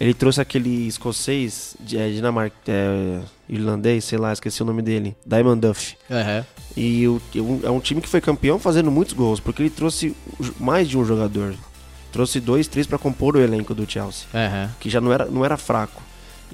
Ele 0.00 0.14
trouxe 0.14 0.40
aquele 0.40 0.86
escocês, 0.86 1.76
é, 1.92 2.08
dinamarca, 2.10 2.54
é, 2.68 3.20
irlandês, 3.48 4.04
sei 4.04 4.16
lá, 4.18 4.32
esqueci 4.32 4.62
o 4.62 4.64
nome 4.66 4.80
dele. 4.80 5.16
Diamond 5.26 5.60
Duff. 5.60 5.96
E 6.76 7.08
o- 7.08 7.20
e 7.34 7.40
um- 7.40 7.60
é 7.64 7.70
um 7.70 7.80
time 7.80 8.00
que 8.00 8.08
foi 8.08 8.20
campeão 8.20 8.60
fazendo 8.60 8.90
muitos 8.92 9.12
gols, 9.14 9.40
porque 9.40 9.62
ele 9.62 9.70
trouxe 9.70 10.14
mais 10.60 10.88
de 10.88 10.96
um 10.96 11.04
jogador. 11.04 11.54
Trouxe 12.12 12.38
dois, 12.38 12.68
três 12.68 12.86
para 12.86 12.96
compor 12.98 13.36
o 13.36 13.40
elenco 13.40 13.74
do 13.74 13.90
Chelsea, 13.90 14.26
que 14.78 14.88
já 14.88 15.00
não 15.00 15.12
era, 15.12 15.24
não 15.26 15.44
era 15.44 15.56
fraco. 15.56 16.00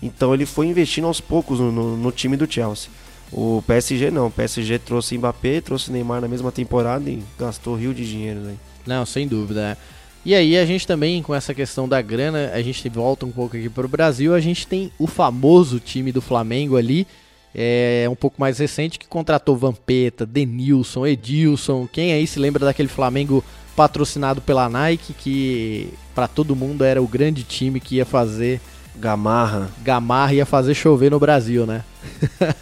Então 0.03 0.33
ele 0.33 0.47
foi 0.47 0.67
investindo 0.67 1.07
aos 1.07 1.21
poucos 1.21 1.61
no, 1.61 1.71
no- 1.71 1.97
no 1.99 2.11
time 2.11 2.37
do 2.39 2.51
Chelsea. 2.51 2.89
O 3.33 3.63
PSG 3.67 4.11
não, 4.11 4.29
o 4.29 4.31
PSG 4.31 4.79
trouxe 4.79 5.19
Mbappé, 5.19 5.61
trouxe 5.61 5.91
Neymar 5.91 6.21
na 6.21 6.29
mesma 6.29 6.53
temporada 6.53 7.09
e 7.11 7.23
gastou 7.39 7.75
rio 7.75 7.93
de 7.93 8.09
dinheiro. 8.09 8.41
Né? 8.41 8.55
Não, 8.87 9.05
sem 9.05 9.27
dúvida. 9.27 9.61
é. 9.73 9.77
E 10.25 10.35
aí 10.35 10.57
a 10.57 10.65
gente 10.65 10.87
também, 10.87 11.23
com 11.23 11.35
essa 11.35 11.53
questão 11.53 11.87
da 11.87 12.01
grana, 12.01 12.51
a 12.55 12.63
gente 12.63 12.89
volta 12.89 13.27
um 13.27 13.31
pouco 13.31 13.57
aqui 13.57 13.69
para 13.69 13.85
o 13.85 13.89
Brasil, 13.89 14.35
a 14.35 14.41
gente 14.41 14.67
tem 14.67 14.91
o 14.99 15.07
famoso 15.07 15.79
time 15.79 16.11
do 16.11 16.23
Flamengo 16.23 16.79
ali, 16.79 17.07
é 17.55 18.07
um 18.11 18.15
pouco 18.17 18.41
mais 18.41 18.59
recente, 18.59 18.99
que 18.99 19.07
contratou 19.07 19.55
Vampeta, 19.55 20.25
Denilson, 20.25 21.07
Edilson. 21.07 21.87
Quem 21.87 22.13
aí 22.13 22.27
se 22.27 22.39
lembra 22.39 22.65
daquele 22.65 22.89
Flamengo 22.89 23.45
patrocinado 23.77 24.41
pela 24.41 24.69
Nike, 24.69 25.13
que 25.13 25.91
para 26.15 26.27
todo 26.27 26.57
mundo 26.57 26.85
era 26.85 27.03
o 27.03 27.07
grande 27.07 27.45
time 27.45 27.79
que 27.79 27.97
ia 27.97 28.07
fazer 28.07 28.61
Gamarra, 28.97 29.71
Gamarra 29.83 30.35
ia 30.35 30.47
fazer 30.47 30.75
chover 30.75 31.11
no 31.11 31.19
Brasil, 31.19 31.67
né? 31.67 31.85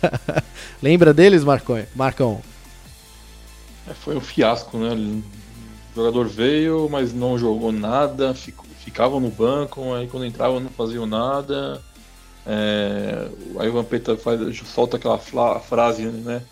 Lembra 0.83 1.13
deles, 1.13 1.45
Marcão? 1.45 1.85
Marcão? 1.95 2.41
É, 3.89 3.93
foi 3.95 4.17
um 4.17 4.21
fiasco, 4.21 4.79
né? 4.79 4.91
O 4.95 5.95
jogador 5.95 6.27
veio, 6.27 6.89
mas 6.91 7.13
não 7.13 7.39
jogou 7.39 7.71
nada, 7.71 8.33
fico- 8.35 8.67
ficava 8.79 9.21
no 9.21 9.29
banco, 9.31 9.93
aí 9.95 10.07
quando 10.09 10.25
entrava 10.25 10.59
não 10.59 10.71
faziam 10.71 11.07
nada. 11.07 11.83
É, 12.47 13.29
aí 13.59 13.69
o 13.69 13.73
Vampeta 13.73 14.17
faz, 14.17 14.41
solta 14.67 14.97
aquela 14.97 15.19
fla- 15.19 15.61
frase, 15.61 16.07
né? 16.07 16.43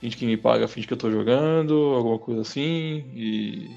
Finge 0.00 0.16
que 0.16 0.26
me 0.26 0.36
paga, 0.36 0.68
finge 0.68 0.86
que 0.86 0.92
eu 0.92 0.98
tô 0.98 1.10
jogando, 1.10 1.74
alguma 1.94 2.18
coisa 2.18 2.42
assim. 2.42 3.04
E. 3.14 3.70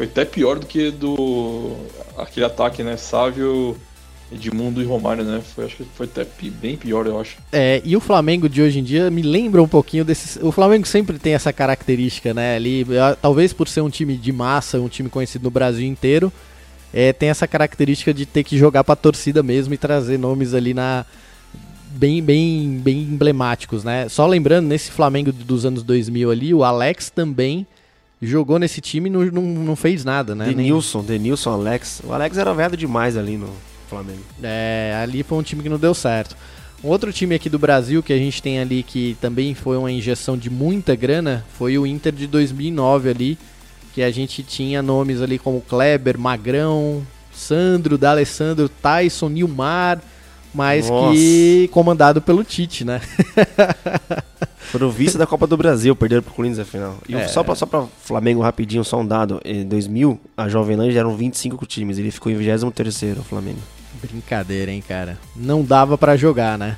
Foi 0.00 0.06
até 0.06 0.24
pior 0.24 0.58
do 0.58 0.64
que 0.64 0.90
do. 0.90 1.76
aquele 2.16 2.46
ataque, 2.46 2.82
né? 2.82 2.96
Sávio, 2.96 3.76
Edmundo 4.32 4.80
e 4.80 4.86
Romário, 4.86 5.22
né? 5.22 5.42
Foi, 5.54 5.66
acho 5.66 5.76
que 5.76 5.84
foi 5.94 6.06
até 6.06 6.26
bem 6.42 6.74
pior, 6.74 7.06
eu 7.06 7.20
acho. 7.20 7.36
É, 7.52 7.82
e 7.84 7.94
o 7.94 8.00
Flamengo 8.00 8.48
de 8.48 8.62
hoje 8.62 8.78
em 8.78 8.82
dia 8.82 9.10
me 9.10 9.20
lembra 9.20 9.62
um 9.62 9.68
pouquinho 9.68 10.02
desses. 10.02 10.38
O 10.42 10.50
Flamengo 10.50 10.86
sempre 10.86 11.18
tem 11.18 11.34
essa 11.34 11.52
característica, 11.52 12.32
né? 12.32 12.56
Ali, 12.56 12.86
talvez 13.20 13.52
por 13.52 13.68
ser 13.68 13.82
um 13.82 13.90
time 13.90 14.16
de 14.16 14.32
massa, 14.32 14.80
um 14.80 14.88
time 14.88 15.10
conhecido 15.10 15.42
no 15.42 15.50
Brasil 15.50 15.86
inteiro, 15.86 16.32
é, 16.94 17.12
tem 17.12 17.28
essa 17.28 17.46
característica 17.46 18.14
de 18.14 18.24
ter 18.24 18.42
que 18.42 18.56
jogar 18.56 18.82
pra 18.82 18.96
torcida 18.96 19.42
mesmo 19.42 19.74
e 19.74 19.76
trazer 19.76 20.18
nomes 20.18 20.54
ali 20.54 20.72
na. 20.72 21.04
Bem, 21.90 22.22
bem, 22.22 22.80
bem 22.82 23.02
emblemáticos, 23.02 23.84
né? 23.84 24.08
Só 24.08 24.26
lembrando, 24.26 24.66
nesse 24.66 24.90
Flamengo 24.90 25.30
dos 25.30 25.66
anos 25.66 25.82
2000 25.82 26.30
ali, 26.30 26.54
o 26.54 26.64
Alex 26.64 27.10
também 27.10 27.66
jogou 28.20 28.58
nesse 28.58 28.80
time 28.80 29.08
e 29.08 29.12
não, 29.12 29.24
não, 29.26 29.42
não 29.42 29.76
fez 29.76 30.04
nada, 30.04 30.34
né? 30.34 30.46
Nem- 30.46 30.56
Denilson, 30.56 31.02
Denilson, 31.02 31.50
Alex. 31.50 32.02
O 32.04 32.12
Alex 32.12 32.36
era 32.36 32.52
velho 32.54 32.76
demais 32.76 33.16
ali 33.16 33.36
no 33.36 33.48
Flamengo. 33.88 34.20
É, 34.42 34.98
ali 35.02 35.22
foi 35.22 35.38
um 35.38 35.42
time 35.42 35.62
que 35.62 35.68
não 35.68 35.78
deu 35.78 35.94
certo. 35.94 36.36
Um 36.82 36.88
outro 36.88 37.12
time 37.12 37.34
aqui 37.34 37.50
do 37.50 37.58
Brasil 37.58 38.02
que 38.02 38.12
a 38.12 38.16
gente 38.16 38.42
tem 38.42 38.58
ali 38.58 38.82
que 38.82 39.16
também 39.20 39.54
foi 39.54 39.76
uma 39.76 39.90
injeção 39.92 40.36
de 40.36 40.48
muita 40.48 40.94
grana 40.94 41.44
foi 41.58 41.76
o 41.78 41.86
Inter 41.86 42.12
de 42.12 42.26
2009 42.26 43.10
ali, 43.10 43.38
que 43.94 44.02
a 44.02 44.10
gente 44.10 44.42
tinha 44.42 44.80
nomes 44.80 45.20
ali 45.20 45.38
como 45.38 45.60
Kleber, 45.60 46.18
Magrão, 46.18 47.06
Sandro, 47.32 47.98
D'Alessandro, 47.98 48.68
Tyson, 48.68 49.28
Nilmar, 49.28 50.00
mas 50.54 50.88
Nossa. 50.88 51.14
que 51.14 51.68
comandado 51.72 52.20
pelo 52.20 52.42
Tite, 52.44 52.84
né? 52.84 53.00
Foram 54.70 54.90
vice 54.90 55.18
da 55.18 55.26
Copa 55.26 55.46
do 55.46 55.56
Brasil, 55.56 55.96
perderam 55.96 56.22
pro 56.22 56.32
Corinthians 56.32 56.58
na 56.58 56.64
final. 56.64 56.98
E 57.08 57.14
É. 57.14 57.26
só, 57.26 57.42
pra, 57.42 57.54
só 57.56 57.66
pra 57.66 57.86
Flamengo 58.04 58.40
rapidinho, 58.40 58.84
só 58.84 59.00
um 59.00 59.06
dado. 59.06 59.40
Em 59.44 59.66
2000, 59.66 60.18
a 60.36 60.48
Jovem 60.48 60.76
Nerd 60.76 60.96
eram 60.96 61.16
25 61.16 61.66
times, 61.66 61.98
ele 61.98 62.10
ficou 62.10 62.30
em 62.30 62.36
23º, 62.38 63.18
o 63.18 63.22
Flamengo. 63.24 63.58
Brincadeira, 64.00 64.70
hein, 64.70 64.82
cara. 64.86 65.18
Não 65.34 65.62
dava 65.64 65.98
pra 65.98 66.16
jogar, 66.16 66.56
né? 66.56 66.76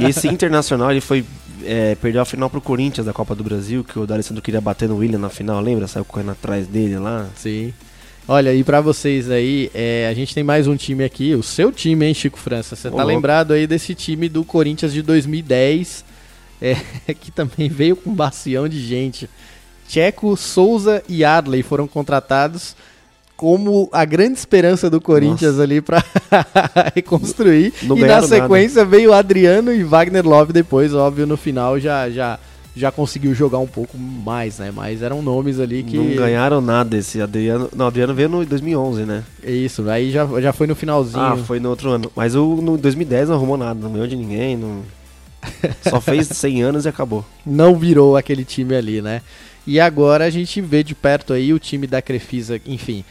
E 0.00 0.06
esse 0.10 0.26
Internacional, 0.26 0.90
ele 0.90 1.00
foi... 1.00 1.24
é, 1.64 1.94
perdeu 1.94 2.20
a 2.20 2.24
final 2.24 2.50
pro 2.50 2.60
Corinthians 2.60 3.06
da 3.06 3.12
Copa 3.12 3.34
do 3.34 3.44
Brasil, 3.44 3.84
que 3.84 3.96
o 3.98 4.06
D'Alessandro 4.06 4.42
queria 4.42 4.60
bater 4.60 4.88
no 4.88 4.96
William 4.96 5.18
na 5.18 5.28
final, 5.30 5.60
lembra? 5.60 5.86
Saiu 5.86 6.04
correndo 6.04 6.32
atrás 6.32 6.66
dele 6.66 6.98
lá. 6.98 7.26
Sim. 7.36 7.72
Olha, 8.26 8.54
e 8.54 8.64
pra 8.64 8.80
vocês 8.80 9.30
aí, 9.30 9.70
é, 9.74 10.08
a 10.10 10.14
gente 10.14 10.34
tem 10.34 10.42
mais 10.42 10.66
um 10.66 10.76
time 10.76 11.04
aqui, 11.04 11.34
o 11.34 11.42
seu 11.42 11.70
time, 11.70 12.06
hein, 12.06 12.14
Chico 12.14 12.38
França? 12.38 12.74
Você 12.74 12.88
tá 12.88 12.96
louco. 12.96 13.06
lembrado 13.08 13.52
aí 13.52 13.66
desse 13.66 13.94
time 13.94 14.30
do 14.30 14.42
Corinthians 14.44 14.94
de 14.94 15.02
2010, 15.02 16.04
é, 16.62 16.74
que 17.20 17.30
também 17.30 17.68
veio 17.68 17.94
com 17.94 18.10
um 18.10 18.14
bacião 18.14 18.66
de 18.66 18.80
gente. 18.80 19.28
Tcheco, 19.86 20.34
Souza 20.38 21.02
e 21.06 21.22
Adley 21.22 21.62
foram 21.62 21.86
contratados 21.86 22.74
como 23.36 23.90
a 23.92 24.06
grande 24.06 24.38
esperança 24.38 24.88
do 24.88 25.02
Corinthians 25.02 25.60
ali 25.60 25.82
pra 25.82 26.02
reconstruir. 26.94 27.74
Não 27.82 27.98
e 27.98 28.04
na 28.06 28.22
sequência 28.22 28.86
veio 28.86 29.12
Adriano 29.12 29.70
e 29.70 29.84
Wagner 29.84 30.26
Love 30.26 30.52
depois, 30.52 30.94
óbvio, 30.94 31.26
no 31.26 31.36
final 31.36 31.78
já 31.78 32.08
já 32.08 32.38
já 32.76 32.90
conseguiu 32.90 33.34
jogar 33.34 33.58
um 33.58 33.66
pouco 33.66 33.96
mais, 33.96 34.58
né? 34.58 34.72
Mas 34.74 35.00
eram 35.00 35.22
nomes 35.22 35.60
ali 35.60 35.82
que 35.82 35.96
Não 35.96 36.16
ganharam 36.16 36.60
nada 36.60 36.96
esse 36.96 37.20
Adriano. 37.20 37.68
Não, 37.74 37.86
Adriano 37.86 38.14
veio 38.14 38.28
no 38.28 38.44
2011, 38.44 39.04
né? 39.04 39.22
Isso, 39.44 39.88
aí 39.88 40.10
já, 40.10 40.26
já 40.40 40.52
foi 40.52 40.66
no 40.66 40.74
finalzinho. 40.74 41.22
Ah, 41.22 41.36
foi 41.36 41.60
no 41.60 41.70
outro 41.70 41.90
ano. 41.90 42.10
Mas 42.16 42.34
o 42.34 42.56
no 42.56 42.76
2010 42.76 43.28
não 43.28 43.36
arrumou 43.36 43.56
nada, 43.56 43.78
não 43.78 43.92
ganhou 43.92 44.06
de 44.06 44.16
ninguém, 44.16 44.56
não... 44.56 44.82
Só 45.88 46.00
fez 46.00 46.26
100 46.28 46.62
anos 46.62 46.84
e 46.84 46.88
acabou. 46.88 47.24
Não 47.44 47.76
virou 47.76 48.16
aquele 48.16 48.44
time 48.44 48.74
ali, 48.74 49.02
né? 49.02 49.22
E 49.66 49.78
agora 49.78 50.24
a 50.24 50.30
gente 50.30 50.60
vê 50.60 50.82
de 50.82 50.94
perto 50.94 51.32
aí 51.32 51.52
o 51.52 51.58
time 51.58 51.86
da 51.86 52.02
Crefisa, 52.02 52.60
enfim. 52.66 53.04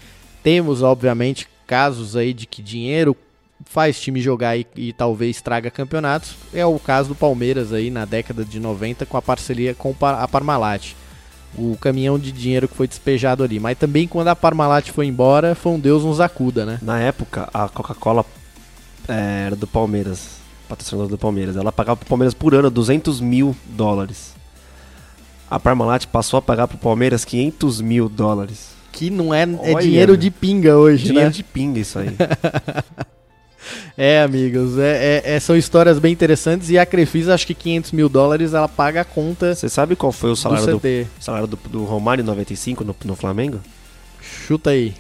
Temos, 0.44 0.82
obviamente, 0.82 1.48
casos 1.66 2.16
aí 2.16 2.34
de 2.34 2.46
que 2.46 2.62
dinheiro 2.62 3.16
faz 3.66 4.00
time 4.00 4.22
jogar 4.22 4.58
e, 4.58 4.66
e 4.76 4.94
talvez 4.94 5.42
traga 5.42 5.72
campeonatos. 5.72 6.36
É 6.54 6.66
o 6.66 6.80
caso 6.80 7.10
do 7.10 7.16
Palmeiras 7.16 7.74
aí 7.74 7.90
na 7.90 8.06
década 8.06 8.44
de 8.44 8.60
90 8.60 9.06
com 9.06 9.18
a 9.18 9.22
parceria 9.22 9.74
com 9.74 9.96
a 10.02 10.28
Parmalat. 10.28 10.94
O 11.56 11.78
caminhão 11.78 12.18
de 12.18 12.32
dinheiro 12.32 12.68
que 12.68 12.76
foi 12.76 12.88
despejado 12.88 13.44
ali. 13.44 13.60
Mas 13.60 13.78
também 13.78 14.08
quando 14.08 14.28
a 14.30 14.36
Parmalat 14.36 14.90
foi 14.92 15.06
embora, 15.06 15.54
foi 15.54 15.72
um 15.74 15.80
Deus 15.80 16.04
nos 16.04 16.20
acuda, 16.20 16.66
né? 16.66 16.80
Na 16.82 17.00
época, 17.00 17.50
a 17.54 17.70
Coca-Cola 17.70 18.26
é, 19.08 19.46
era 19.48 19.56
do 19.56 19.68
Palmeiras, 19.68 20.38
patrocinador 20.68 21.10
do 21.10 21.18
Palmeiras. 21.18 21.56
Ela 21.56 21.72
pagava 21.72 21.98
pro 21.98 22.10
Palmeiras 22.10 22.34
por 22.34 22.56
ano 22.56 22.70
200 22.72 23.22
mil 23.22 23.56
dólares. 23.66 24.34
A 25.50 25.60
Parmalat 25.60 26.08
passou 26.08 26.40
a 26.40 26.42
pagar 26.42 26.68
pro 26.68 26.78
Palmeiras 26.78 27.24
500 27.24 27.82
mil 27.82 28.10
dólares. 28.10 28.74
Que 28.92 29.10
não 29.10 29.34
é, 29.34 29.44
é 29.44 29.74
Olha, 29.74 29.82
dinheiro 29.82 30.18
de 30.18 30.32
pinga 30.32 30.78
hoje, 30.78 31.06
Dinheiro 31.06 31.30
né? 31.30 31.34
de 31.34 31.44
pinga 31.44 31.80
isso 31.80 32.00
aí. 32.00 32.16
É, 33.98 34.22
amigos, 34.22 34.78
é, 34.78 35.22
é- 35.26 35.36
é- 35.36 35.40
são 35.40 35.56
histórias 35.56 36.00
bem 36.00 36.12
interessantes 36.14 36.70
e 36.70 36.78
a 36.78 36.86
Crefisa, 36.86 37.34
acho 37.34 37.46
que 37.48 37.54
500 37.54 37.92
mil 37.92 38.10
dólares, 38.10 38.54
ela 38.54 38.68
paga 38.68 39.02
a 39.02 39.06
conta 39.06 39.56
Você 39.56 39.70
sabe 39.70 39.96
qual 39.96 40.12
foi 40.12 40.30
o 40.32 40.34
do 40.34 40.38
salário 40.38 40.66
do, 40.68 40.80
CT. 40.80 41.08
salário 41.20 41.48
do, 41.48 41.56
do 41.70 41.84
Romário 41.84 42.22
em 42.22 42.26
95 42.26 42.84
no, 42.84 42.96
no 43.06 43.16
Flamengo? 43.16 43.60
Chuta 44.22 44.72
aí. 44.72 44.94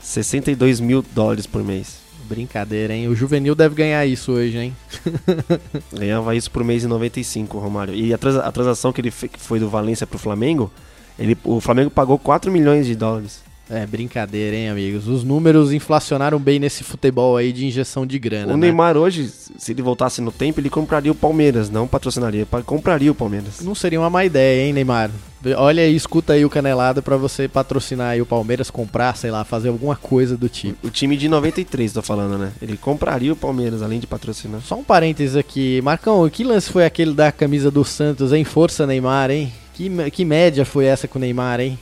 62 0.00 0.80
mil 0.80 1.02
dólares 1.14 1.46
por 1.46 1.62
mês. 1.62 2.00
Brincadeira, 2.28 2.94
hein? 2.94 3.08
O 3.08 3.14
Juvenil 3.14 3.54
deve 3.54 3.74
ganhar 3.74 4.04
isso 4.06 4.32
hoje, 4.32 4.56
hein? 4.58 4.76
Ganhava 5.92 6.34
isso 6.34 6.50
por 6.50 6.64
mês 6.64 6.84
em 6.84 6.86
95, 6.88 7.56
o 7.56 7.60
Romário. 7.60 7.94
E 7.94 8.12
a, 8.12 8.18
transa- 8.18 8.42
a 8.42 8.52
transação 8.52 8.92
que 8.92 9.00
ele 9.00 9.10
fe- 9.10 9.28
que 9.28 9.38
foi 9.38 9.58
do 9.58 9.68
Valência 9.68 10.06
pro 10.06 10.18
Flamengo, 10.18 10.70
ele, 11.18 11.36
o 11.44 11.60
Flamengo 11.60 11.90
pagou 11.90 12.18
4 12.18 12.50
milhões 12.50 12.86
de 12.86 12.94
dólares. 12.94 13.40
É 13.74 13.86
brincadeira, 13.86 14.54
hein, 14.54 14.68
amigos? 14.68 15.08
Os 15.08 15.24
números 15.24 15.72
inflacionaram 15.72 16.38
bem 16.38 16.58
nesse 16.58 16.84
futebol 16.84 17.36
aí 17.38 17.52
de 17.52 17.64
injeção 17.66 18.06
de 18.06 18.18
grana. 18.18 18.52
o 18.52 18.56
né? 18.56 18.66
Neymar 18.66 18.96
hoje, 18.98 19.28
se 19.56 19.72
ele 19.72 19.80
voltasse 19.80 20.20
no 20.20 20.30
tempo, 20.30 20.60
ele 20.60 20.68
compraria 20.68 21.10
o 21.10 21.14
Palmeiras, 21.14 21.70
não 21.70 21.88
patrocinaria, 21.88 22.44
pa- 22.44 22.62
compraria 22.62 23.10
o 23.10 23.14
Palmeiras. 23.14 23.60
Não 23.62 23.74
seria 23.74 23.98
uma 23.98 24.10
má 24.10 24.24
ideia, 24.26 24.66
hein, 24.66 24.74
Neymar? 24.74 25.10
Olha 25.56 25.82
aí, 25.82 25.96
escuta 25.96 26.34
aí 26.34 26.44
o 26.44 26.50
Canelada 26.50 27.00
pra 27.02 27.16
você 27.16 27.48
patrocinar 27.48 28.10
aí 28.10 28.20
o 28.22 28.26
Palmeiras, 28.26 28.70
comprar, 28.70 29.16
sei 29.16 29.30
lá, 29.30 29.42
fazer 29.42 29.70
alguma 29.70 29.96
coisa 29.96 30.36
do 30.36 30.48
tipo. 30.48 30.86
O 30.86 30.90
time 30.90 31.16
de 31.16 31.28
93, 31.28 31.92
tô 31.94 32.02
falando, 32.02 32.38
né? 32.38 32.52
Ele 32.60 32.76
compraria 32.76 33.32
o 33.32 33.36
Palmeiras, 33.36 33.82
além 33.82 33.98
de 33.98 34.06
patrocinar. 34.06 34.60
Só 34.60 34.76
um 34.76 34.84
parênteses 34.84 35.34
aqui. 35.34 35.80
Marcão, 35.82 36.28
que 36.28 36.44
lance 36.44 36.70
foi 36.70 36.84
aquele 36.84 37.12
da 37.14 37.32
camisa 37.32 37.70
do 37.70 37.84
Santos, 37.84 38.32
hein? 38.32 38.44
Força, 38.44 38.86
Neymar, 38.86 39.30
hein? 39.32 39.52
Que, 39.74 39.90
que 40.12 40.24
média 40.24 40.64
foi 40.64 40.84
essa 40.84 41.08
com 41.08 41.18
o 41.18 41.20
Neymar, 41.20 41.58
hein? 41.58 41.76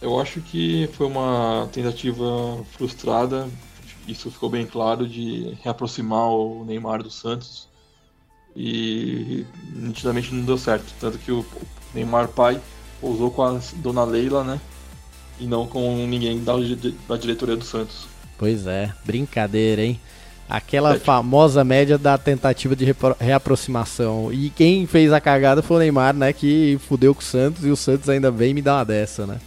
Eu 0.00 0.20
acho 0.20 0.40
que 0.40 0.88
foi 0.92 1.06
uma 1.06 1.68
tentativa 1.72 2.24
frustrada, 2.76 3.48
isso 4.06 4.30
ficou 4.30 4.48
bem 4.48 4.64
claro, 4.64 5.06
de 5.08 5.56
reaproximar 5.62 6.28
o 6.28 6.64
Neymar 6.64 7.02
do 7.02 7.10
Santos. 7.10 7.68
E 8.56 9.44
nitidamente 9.74 10.34
não 10.34 10.44
deu 10.44 10.56
certo. 10.58 10.92
Tanto 11.00 11.18
que 11.18 11.30
o 11.30 11.44
Neymar 11.94 12.28
pai 12.28 12.60
pousou 13.00 13.30
com 13.30 13.42
a 13.42 13.60
dona 13.76 14.04
Leila, 14.04 14.42
né? 14.42 14.60
E 15.38 15.46
não 15.46 15.66
com 15.66 16.06
ninguém 16.06 16.42
da, 16.42 16.54
da 17.08 17.16
diretoria 17.16 17.56
do 17.56 17.64
Santos. 17.64 18.06
Pois 18.36 18.66
é, 18.66 18.92
brincadeira, 19.04 19.82
hein? 19.82 20.00
Aquela 20.48 20.94
É. 20.94 20.98
famosa 20.98 21.62
média 21.62 21.98
da 21.98 22.16
tentativa 22.16 22.74
de 22.74 22.86
reaproximação. 23.20 24.32
E 24.32 24.48
quem 24.50 24.86
fez 24.86 25.12
a 25.12 25.20
cagada 25.20 25.62
foi 25.62 25.76
o 25.76 25.80
Neymar, 25.80 26.14
né? 26.14 26.32
Que 26.32 26.78
fudeu 26.88 27.14
com 27.14 27.20
o 27.20 27.24
Santos 27.24 27.64
e 27.64 27.68
o 27.70 27.76
Santos 27.76 28.08
ainda 28.08 28.30
vem 28.30 28.54
me 28.54 28.62
dar 28.62 28.76
uma 28.78 28.84
dessa, 28.84 29.26
né? 29.26 29.38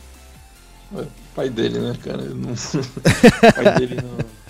É, 0.97 1.03
pai 1.35 1.49
dele, 1.49 1.79
né, 1.79 1.95
cara? 2.03 2.23
Não... 2.23 2.53
pai 3.63 3.75
dele 3.79 3.97
não. 4.01 4.41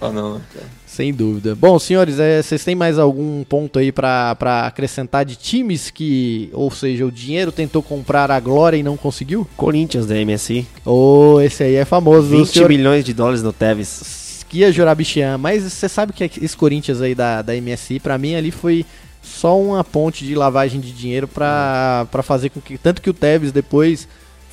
Ah, 0.00 0.10
não, 0.10 0.34
né, 0.34 0.40
cara? 0.52 0.66
Sem 0.86 1.12
dúvida. 1.12 1.54
Bom, 1.54 1.78
senhores, 1.78 2.18
é, 2.18 2.42
vocês 2.42 2.64
têm 2.64 2.74
mais 2.74 2.98
algum 2.98 3.44
ponto 3.44 3.78
aí 3.78 3.92
pra 3.92 4.34
pra 4.34 4.66
acrescentar 4.66 5.24
de 5.24 5.36
times 5.36 5.90
que, 5.90 6.50
ou 6.52 6.70
seja, 6.70 7.06
o 7.06 7.12
dinheiro 7.12 7.52
tentou 7.52 7.82
comprar 7.82 8.30
a 8.30 8.40
glória 8.40 8.76
e 8.76 8.82
não 8.82 8.96
conseguiu? 8.96 9.48
Corinthians 9.56 10.06
da 10.06 10.14
MSI, 10.14 10.66
Ou 10.84 11.40
esse 11.40 11.62
aí 11.62 11.76
é 11.76 11.84
famoso, 11.84 12.26
o 12.26 12.38
20 12.38 12.46
senhor 12.48 12.68
milhões 12.68 13.04
de 13.04 13.14
dólares 13.14 13.42
no 13.42 13.52
Tevez. 13.52 14.44
Kia 14.48 14.72
Jorabichian, 14.72 15.38
mas 15.38 15.62
você 15.62 15.88
sabe 15.88 16.12
que 16.12 16.24
esse 16.24 16.56
Corinthians 16.56 17.00
aí 17.00 17.14
da, 17.14 17.40
da 17.40 17.54
MSI, 17.54 18.00
pra 18.00 18.18
mim 18.18 18.34
ali 18.34 18.50
foi 18.50 18.84
só 19.22 19.58
uma 19.60 19.84
ponte 19.84 20.24
de 20.24 20.34
lavagem 20.34 20.80
de 20.80 20.90
dinheiro 20.90 21.28
pra, 21.28 22.06
pra 22.10 22.22
fazer 22.22 22.50
com 22.50 22.60
que. 22.60 22.76
Tanto 22.76 23.00
que 23.00 23.08
o 23.08 23.14
Tevez 23.14 23.52
depois 23.52 24.08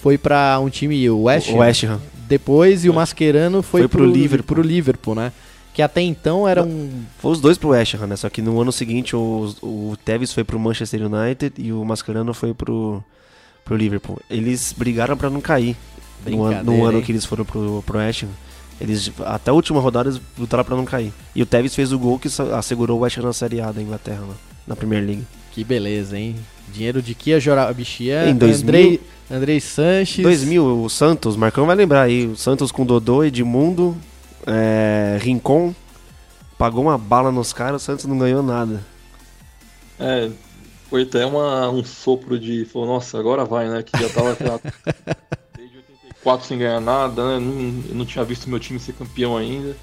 foi 0.08 0.18
pra 0.18 0.58
um 0.62 0.70
time, 0.70 1.10
o 1.10 1.24
West, 1.24 1.50
O 1.50 1.58
West 1.58 1.84
Ham. 1.84 2.00
depois 2.30 2.86
e 2.86 2.90
o 2.90 2.94
Mascherano 2.94 3.62
foi, 3.62 3.82
Foi 3.82 3.88
pro 3.90 4.06
Liverpool. 4.06 4.56
pro 4.56 4.62
Liverpool, 4.66 5.16
né? 5.16 5.34
Que 5.74 5.82
até 5.82 6.02
então 6.02 6.48
era 6.48 6.64
um. 6.64 6.90
Foi 7.20 7.32
os 7.34 7.42
dois 7.42 7.58
pro 7.58 7.70
West 7.70 7.94
Ham, 7.96 8.08
né? 8.08 8.16
Só 8.16 8.30
que 8.30 8.42
no 8.42 8.60
ano 8.62 8.72
seguinte 8.72 9.16
o, 9.18 9.54
o 9.62 9.98
Tevez 10.06 10.32
foi 10.34 10.46
pro 10.46 10.58
Manchester 10.58 11.02
United 11.06 11.54
e 11.62 11.74
o 11.74 11.84
Mascherano 11.84 12.34
foi 12.34 12.54
pro, 12.54 13.04
pro 13.66 13.76
Liverpool. 13.76 14.18
Eles 14.30 14.74
brigaram 14.76 15.18
pra 15.18 15.30
não 15.30 15.42
cair. 15.42 15.76
No, 16.26 16.46
an- 16.46 16.64
no 16.64 16.86
ano 16.86 17.00
hein? 17.00 17.04
que 17.04 17.12
eles 17.12 17.26
foram 17.26 17.44
pro, 17.44 17.84
pro 17.86 17.98
West 18.00 18.24
Ham. 18.24 18.30
Eles, 18.80 19.12
até 19.26 19.52
a 19.52 19.54
última 19.54 19.82
rodada 19.82 20.10
eles 20.10 20.22
lutaram 20.40 20.64
pra 20.64 20.76
não 20.78 20.86
cair. 20.86 21.12
E 21.36 21.42
o 21.44 21.46
Tevez 21.46 21.76
fez 21.76 21.92
o 21.92 22.00
gol 22.00 22.18
que 22.18 22.30
assegurou 22.56 22.98
o 23.00 23.02
West 23.02 23.18
Ham 23.18 23.24
na 23.24 23.34
Série 23.34 23.60
A 23.60 23.72
da 23.74 23.82
Inglaterra, 23.82 24.22
lá, 24.22 24.36
na 24.66 24.76
Premier 24.76 25.04
League. 25.04 25.24
Que 25.52 25.64
beleza, 25.66 26.18
hein? 26.18 26.36
Dinheiro 26.74 27.02
de 27.02 27.14
Kia 27.16 27.40
Jorabichian, 27.40 28.30
Em 28.30 28.36
2000? 28.36 28.64
Andrei, 28.68 29.02
Andrei 29.30 29.60
Sanches. 29.60 30.24
2000, 30.24 30.84
o 30.84 30.90
Santos, 30.90 31.36
o 31.36 31.40
Marcão 31.40 31.66
vai 31.66 31.76
lembrar 31.76 32.04
aí. 32.04 32.26
O 32.26 32.36
Santos 32.36 32.72
com 32.72 32.86
Dodô, 32.86 33.24
Edmundo, 33.24 33.96
é, 34.46 35.18
Rincon. 35.22 35.76
Pagou 36.58 36.84
uma 36.84 36.98
bala 36.98 37.32
nos 37.32 37.54
caras, 37.54 37.82
o 37.82 37.86
Santos 37.86 38.06
não 38.06 38.18
ganhou 38.18 38.42
nada. 38.42 38.84
É, 40.00 40.30
foi 40.90 41.04
até 41.04 41.26
uma, 41.26 41.70
um 41.70 41.84
sopro 41.84 42.40
de. 42.40 42.66
Falou, 42.66 42.88
nossa, 42.88 43.20
agora 43.20 43.44
vai, 43.44 43.70
né? 43.70 43.84
Que 43.84 44.02
já 44.02 44.10
tava 44.10 44.36
já, 44.36 44.60
desde 45.56 45.78
84 45.78 46.48
sem 46.48 46.58
ganhar 46.58 46.80
nada, 46.80 47.24
né? 47.24 47.46
Não, 47.46 47.84
eu 47.90 47.96
não 47.96 48.06
tinha 48.06 48.24
visto 48.24 48.50
meu 48.50 48.60
time 48.60 48.80
ser 48.80 48.94
campeão 48.94 49.36
ainda. 49.36 49.76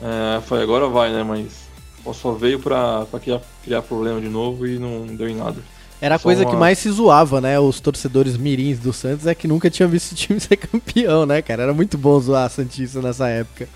É, 0.00 0.40
falei, 0.42 0.62
agora 0.62 0.86
vai, 0.86 1.10
né? 1.10 1.22
Mas 1.22 1.68
só 2.14 2.32
veio 2.32 2.60
pra, 2.60 3.06
pra 3.06 3.18
criar, 3.18 3.40
criar 3.64 3.82
problema 3.82 4.20
de 4.20 4.28
novo 4.28 4.66
e 4.66 4.78
não 4.78 5.06
deu 5.06 5.28
em 5.28 5.36
nada. 5.36 5.60
Era 6.00 6.14
a 6.14 6.18
coisa 6.18 6.42
uma- 6.44 6.50
que 6.50 6.56
mais 6.56 6.78
se 6.78 6.90
zoava, 6.90 7.40
né? 7.40 7.58
Os 7.58 7.80
torcedores 7.80 8.36
mirins 8.36 8.78
do 8.78 8.92
Santos 8.92 9.26
é 9.26 9.34
que 9.34 9.48
nunca 9.48 9.68
tinham 9.68 9.88
visto 9.90 10.12
o 10.12 10.14
time 10.14 10.38
ser 10.40 10.56
campeão, 10.56 11.26
né, 11.26 11.42
cara? 11.42 11.64
Era 11.64 11.74
muito 11.74 11.98
bom 11.98 12.18
zoar 12.20 12.44
a 12.46 12.48
Santista 12.48 13.00
nessa 13.02 13.28
época. 13.28 13.68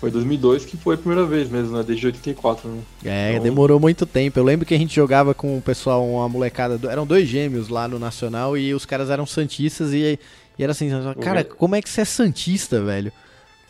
Foi 0.00 0.10
2002 0.12 0.64
que 0.64 0.76
foi 0.76 0.94
a 0.94 0.98
primeira 0.98 1.24
vez 1.26 1.48
mesmo, 1.50 1.76
né? 1.76 1.82
Desde 1.82 2.06
84, 2.06 2.68
né? 2.68 2.80
É, 3.04 3.30
Então- 3.32 3.42
demorou 3.42 3.80
muito 3.80 4.06
tempo. 4.06 4.38
Eu 4.38 4.44
lembro 4.44 4.64
que 4.64 4.74
a 4.74 4.78
gente 4.78 4.94
jogava 4.94 5.34
com 5.34 5.58
o 5.58 5.60
pessoal, 5.62 6.06
uma 6.06 6.28
molecada. 6.28 6.78
do- 6.78 6.88
Eram 6.88 7.04
dois 7.06 7.26
gêmeos 7.28 7.68
lá 7.68 7.88
no 7.88 7.98
Nacional 7.98 8.56
e 8.56 8.72
os 8.74 8.84
caras 8.84 9.10
eram 9.10 9.26
Santistas 9.26 9.92
e, 9.92 10.18
e 10.58 10.62
era 10.62 10.70
assim, 10.72 10.88
cara, 11.20 11.42
como 11.42 11.74
é 11.74 11.82
que 11.82 11.88
você 11.88 12.02
é 12.02 12.04
Santista, 12.04 12.80
velho? 12.80 13.10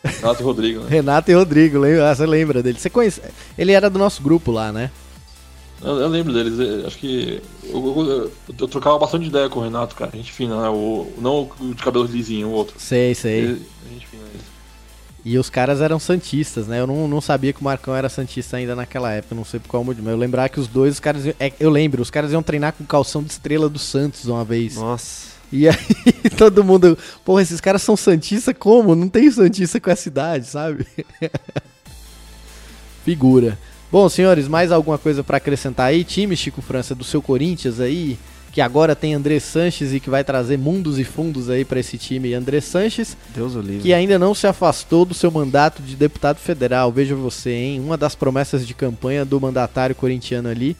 Renato 0.03 0.41
e 0.41 0.45
Rodrigo, 0.45 0.79
né? 0.81 0.87
Renato 0.91 1.31
e 1.31 1.33
Rodrigo, 1.33 1.79
lembra? 1.79 2.11
Ah, 2.11 2.15
você 2.15 2.25
lembra 2.27 2.61
dele? 2.61 2.77
Você 2.79 2.89
conhece? 2.91 3.21
Ele 3.57 3.71
era 3.71 3.89
do 3.89 3.97
nosso 3.97 4.21
grupo 4.21 4.51
lá, 4.51 4.71
né? 4.71 4.91
Eu, 5.81 5.97
eu 6.01 6.07
lembro 6.09 6.33
deles, 6.33 6.59
eu 6.59 6.87
acho 6.87 6.97
que 6.97 7.41
eu, 7.63 7.71
eu- 7.85 8.09
eu- 8.09 8.31
eu 8.59 8.67
trocava 8.67 8.99
bastante 8.99 9.27
ideia 9.27 9.47
com 9.49 9.59
o 9.59 9.63
Renato, 9.63 9.95
cara. 9.95 10.11
Gente 10.13 10.31
fina, 10.31 10.61
né? 10.61 10.69
O, 10.69 11.07
não 11.17 11.49
o 11.59 11.73
de 11.73 11.81
cabelo 11.81 12.05
lisinho, 12.05 12.47
o 12.49 12.51
outro. 12.51 12.75
Sei, 12.77 13.15
sei. 13.15 13.39
Ele- 13.39 13.65
Gente 13.91 14.07
fina, 14.07 14.23
ele. 14.33 14.43
E 15.23 15.37
os 15.37 15.49
caras 15.49 15.81
eram 15.81 15.99
santistas, 15.99 16.67
né? 16.67 16.79
Eu 16.79 16.87
não, 16.87 17.07
não 17.07 17.21
sabia 17.21 17.51
que 17.53 17.61
o 17.61 17.63
Marcão 17.63 17.95
era 17.95 18.07
santista 18.09 18.57
ainda 18.57 18.73
naquela 18.75 19.11
época, 19.11 19.35
não 19.35 19.43
sei 19.45 19.59
por 19.59 19.67
qual 19.67 19.83
motivo. 19.83 20.03
Mas 20.05 20.13
eu 20.13 20.17
lembrava 20.19 20.49
que 20.49 20.59
os 20.59 20.67
dois, 20.67 20.93
os 20.95 20.99
caras. 20.99 21.25
iam- 21.25 21.35
é, 21.39 21.51
eu 21.59 21.69
lembro, 21.69 22.01
os 22.01 22.09
caras 22.09 22.31
iam 22.31 22.41
treinar 22.43 22.73
com 22.73 22.85
calção 22.85 23.21
de 23.23 23.31
estrela 23.31 23.69
do 23.69 23.79
Santos 23.79 24.25
uma 24.25 24.43
vez. 24.45 24.75
Nossa. 24.75 25.29
E 25.51 25.67
aí 25.67 25.75
todo 26.37 26.63
mundo, 26.63 26.97
porra, 27.25 27.41
esses 27.41 27.59
caras 27.59 27.81
são 27.81 27.97
Santista 27.97 28.53
como? 28.53 28.95
Não 28.95 29.09
tem 29.09 29.29
Santista 29.31 29.79
com 29.79 29.89
essa 29.89 30.07
idade, 30.07 30.45
sabe? 30.45 30.85
Figura. 33.03 33.57
Bom, 33.91 34.07
senhores, 34.07 34.47
mais 34.47 34.71
alguma 34.71 34.99
coisa 34.99 35.23
para 35.23 35.37
acrescentar 35.37 35.87
aí? 35.87 36.03
Time 36.03 36.35
Chico 36.35 36.61
França 36.61 36.93
do 36.93 37.03
seu 37.03 37.23
Corinthians 37.23 37.79
aí, 37.79 38.19
que 38.51 38.61
agora 38.61 38.95
tem 38.95 39.15
André 39.15 39.39
Sanches 39.39 39.91
e 39.93 39.99
que 39.99 40.11
vai 40.11 40.23
trazer 40.23 40.59
mundos 40.59 40.99
e 40.99 41.03
fundos 41.03 41.49
aí 41.49 41.65
para 41.65 41.79
esse 41.79 41.97
time. 41.97 42.35
André 42.35 42.61
Sanches, 42.61 43.17
Deus 43.33 43.55
o 43.55 43.61
livre. 43.61 43.81
que 43.81 43.91
ainda 43.91 44.19
não 44.19 44.35
se 44.35 44.45
afastou 44.45 45.05
do 45.05 45.15
seu 45.15 45.31
mandato 45.31 45.81
de 45.81 45.95
deputado 45.95 46.37
federal. 46.37 46.91
Veja 46.91 47.15
você, 47.15 47.49
hein? 47.49 47.79
Uma 47.79 47.97
das 47.97 48.13
promessas 48.13 48.67
de 48.67 48.75
campanha 48.75 49.25
do 49.25 49.41
mandatário 49.41 49.95
corintiano 49.95 50.49
ali, 50.49 50.77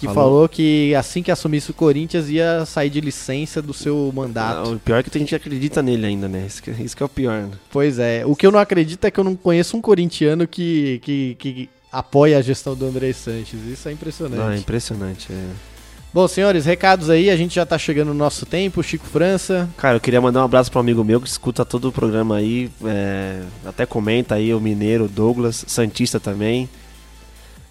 que 0.00 0.06
falou, 0.06 0.14
Falou. 0.14 0.48
que 0.48 0.92
assim 0.96 1.22
que 1.22 1.30
assumisse 1.30 1.70
o 1.70 1.74
Corinthians 1.74 2.28
ia 2.28 2.64
sair 2.66 2.90
de 2.90 3.00
licença 3.00 3.62
do 3.62 3.72
seu 3.72 4.10
mandato. 4.12 4.70
Ah, 4.70 4.72
o 4.72 4.78
pior 4.80 4.98
é 4.98 5.02
que 5.04 5.10
tem 5.10 5.20
gente 5.20 5.28
que 5.28 5.34
acredita 5.36 5.82
nele 5.82 6.06
ainda, 6.06 6.26
né? 6.26 6.46
Isso 6.48 6.60
que, 6.60 6.70
isso 6.70 6.96
que 6.96 7.02
é 7.02 7.06
o 7.06 7.08
pior. 7.08 7.42
Né? 7.42 7.50
Pois 7.70 8.00
é. 8.00 8.26
O 8.26 8.34
que 8.34 8.44
eu 8.44 8.50
não 8.50 8.58
acredito 8.58 9.04
é 9.04 9.10
que 9.10 9.20
eu 9.20 9.24
não 9.24 9.36
conheço 9.36 9.76
um 9.76 9.80
corintiano 9.80 10.48
que, 10.48 10.98
que, 11.04 11.36
que 11.38 11.70
apoia 11.90 12.38
a 12.38 12.42
gestão 12.42 12.74
do 12.74 12.86
André 12.86 13.12
Sanches. 13.12 13.60
Isso 13.66 13.88
é 13.88 13.92
impressionante. 13.92 14.38
Não, 14.38 14.50
é 14.50 14.56
impressionante. 14.56 15.32
é. 15.32 15.70
Bom, 16.12 16.26
senhores, 16.26 16.64
recados 16.64 17.08
aí. 17.08 17.30
A 17.30 17.36
gente 17.36 17.54
já 17.54 17.64
tá 17.64 17.78
chegando 17.78 18.08
no 18.08 18.14
nosso 18.14 18.44
tempo. 18.44 18.82
Chico 18.82 19.06
França. 19.06 19.68
Cara, 19.76 19.96
eu 19.96 20.00
queria 20.00 20.20
mandar 20.20 20.40
um 20.40 20.44
abraço 20.44 20.68
para 20.70 20.78
um 20.78 20.82
amigo 20.82 21.04
meu 21.04 21.20
que 21.20 21.28
escuta 21.28 21.64
todo 21.64 21.88
o 21.88 21.92
programa 21.92 22.36
aí, 22.36 22.68
é, 22.84 23.42
até 23.64 23.86
comenta 23.86 24.34
aí, 24.34 24.52
o 24.52 24.60
Mineiro, 24.60 25.06
Douglas, 25.06 25.64
Santista 25.68 26.18
também. 26.18 26.68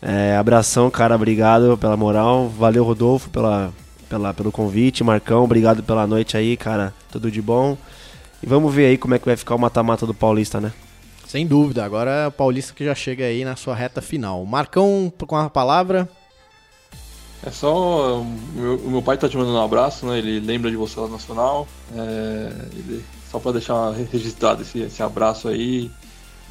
É, 0.02 0.38
abração, 0.38 0.90
cara, 0.90 1.16
obrigado 1.16 1.78
pela 1.78 1.98
moral. 1.98 2.48
Valeu, 2.48 2.86
Rodolfo, 2.86 3.30
pela, 3.30 3.74
pela, 4.08 4.34
pelo 4.34 4.54
convite. 4.54 5.04
Marcão, 5.04 5.44
obrigado 5.44 5.84
pela 5.84 6.08
noite 6.08 6.38
aí, 6.38 6.56
cara. 6.56 6.94
Tudo 7.12 7.30
de 7.30 7.42
bom. 7.42 7.78
E 8.42 8.48
vamos 8.48 8.74
ver 8.74 8.86
aí 8.86 8.98
como 8.98 9.16
é 9.16 9.20
que 9.20 9.26
vai 9.26 9.36
ficar 9.36 9.56
o 9.56 9.60
mata-mata 9.60 10.06
do 10.06 10.14
Paulista, 10.14 10.62
né? 10.62 10.72
Sem 11.30 11.46
dúvida. 11.46 11.86
Agora 11.86 12.10
é 12.10 12.28
o 12.28 12.32
Paulista 12.32 12.74
que 12.74 12.84
já 12.84 12.96
chega 12.96 13.24
aí 13.24 13.46
na 13.46 13.56
sua 13.56 13.76
reta 13.76 14.02
final. 14.02 14.44
Marcão 14.48 15.14
com 15.28 15.36
a 15.36 15.48
palavra. 15.48 16.10
É 17.46 17.52
só. 17.52 18.20
O 18.20 18.90
meu, 18.90 19.02
pai 19.04 19.16
tá 19.16 19.30
te 19.30 19.38
mandando 19.38 19.56
um 19.58 19.64
abraço, 19.64 20.08
né? 20.08 20.18
Ele 20.18 20.40
lembra 20.40 20.72
de 20.72 20.76
você 20.76 21.00
lá 21.00 21.06
no 21.06 21.14
Nacional. 21.14 21.68
É, 21.96 22.52
ele- 22.74 23.06
só 23.32 23.38
pra 23.38 23.52
deixar 23.52 23.92
registrado 24.12 24.64
esse, 24.64 24.80
esse 24.80 25.04
abraço 25.04 25.48
aí. 25.48 25.92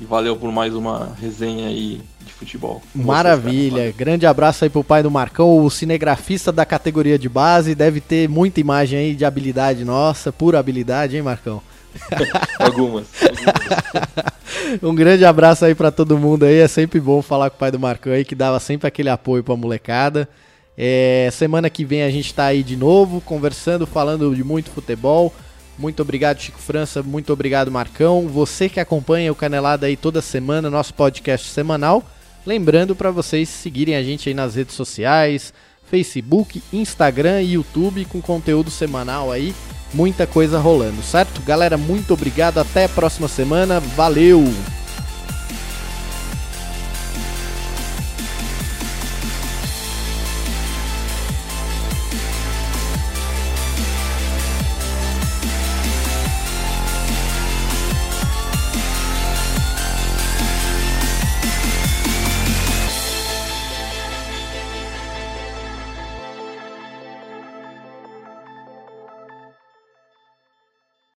E 0.00 0.04
valeu 0.04 0.36
por 0.36 0.52
mais 0.52 0.72
uma 0.76 1.12
resenha 1.20 1.66
aí 1.66 2.00
de 2.24 2.32
futebol. 2.32 2.80
Vocês, 2.94 3.04
Maravilha. 3.04 3.78
cara. 3.82 3.94
Grande 3.96 4.26
abraço 4.26 4.62
aí 4.62 4.70
pro 4.70 4.84
pai 4.84 5.02
do 5.02 5.10
Marcão, 5.10 5.58
o 5.58 5.68
cinegrafista 5.68 6.52
da 6.52 6.64
categoria 6.64 7.18
de 7.18 7.28
base. 7.28 7.74
Deve 7.74 8.00
ter 8.00 8.28
muita 8.28 8.60
imagem 8.60 8.96
aí 8.96 9.14
de 9.16 9.24
habilidade 9.24 9.84
nossa, 9.84 10.30
pura 10.30 10.56
habilidade, 10.60 11.16
hein, 11.16 11.22
Marcão? 11.22 11.60
Algumas. 12.58 13.06
Um 14.82 14.94
grande 14.94 15.24
abraço 15.24 15.64
aí 15.64 15.74
pra 15.74 15.90
todo 15.90 16.18
mundo 16.18 16.44
aí. 16.44 16.58
É 16.58 16.68
sempre 16.68 17.00
bom 17.00 17.22
falar 17.22 17.48
com 17.50 17.56
o 17.56 17.58
pai 17.58 17.70
do 17.70 17.78
Marcão 17.78 18.12
aí, 18.12 18.24
que 18.24 18.34
dava 18.34 18.58
sempre 18.60 18.86
aquele 18.86 19.08
apoio 19.08 19.42
pra 19.42 19.56
molecada. 19.56 20.28
É, 20.76 21.28
semana 21.32 21.68
que 21.70 21.84
vem 21.84 22.02
a 22.02 22.10
gente 22.10 22.32
tá 22.32 22.44
aí 22.44 22.62
de 22.62 22.76
novo, 22.76 23.20
conversando, 23.20 23.86
falando 23.86 24.34
de 24.34 24.44
muito 24.44 24.70
futebol. 24.70 25.32
Muito 25.78 26.02
obrigado, 26.02 26.40
Chico 26.40 26.58
França. 26.58 27.02
Muito 27.02 27.32
obrigado, 27.32 27.70
Marcão. 27.70 28.26
Você 28.28 28.68
que 28.68 28.80
acompanha 28.80 29.30
o 29.32 29.34
Canelada 29.34 29.86
aí 29.86 29.96
toda 29.96 30.20
semana, 30.20 30.68
nosso 30.68 30.92
podcast 30.94 31.48
semanal. 31.48 32.04
Lembrando 32.44 32.96
pra 32.96 33.10
vocês 33.10 33.48
seguirem 33.48 33.94
a 33.94 34.02
gente 34.02 34.28
aí 34.28 34.34
nas 34.34 34.54
redes 34.54 34.74
sociais, 34.74 35.52
Facebook, 35.88 36.62
Instagram 36.72 37.42
e 37.42 37.52
YouTube 37.52 38.04
com 38.06 38.20
conteúdo 38.20 38.70
semanal 38.70 39.30
aí. 39.30 39.54
Muita 39.92 40.26
coisa 40.26 40.58
rolando, 40.58 41.02
certo? 41.02 41.40
Galera, 41.42 41.76
muito 41.76 42.12
obrigado. 42.14 42.58
Até 42.58 42.84
a 42.84 42.88
próxima 42.88 43.28
semana. 43.28 43.80
Valeu! 43.80 44.44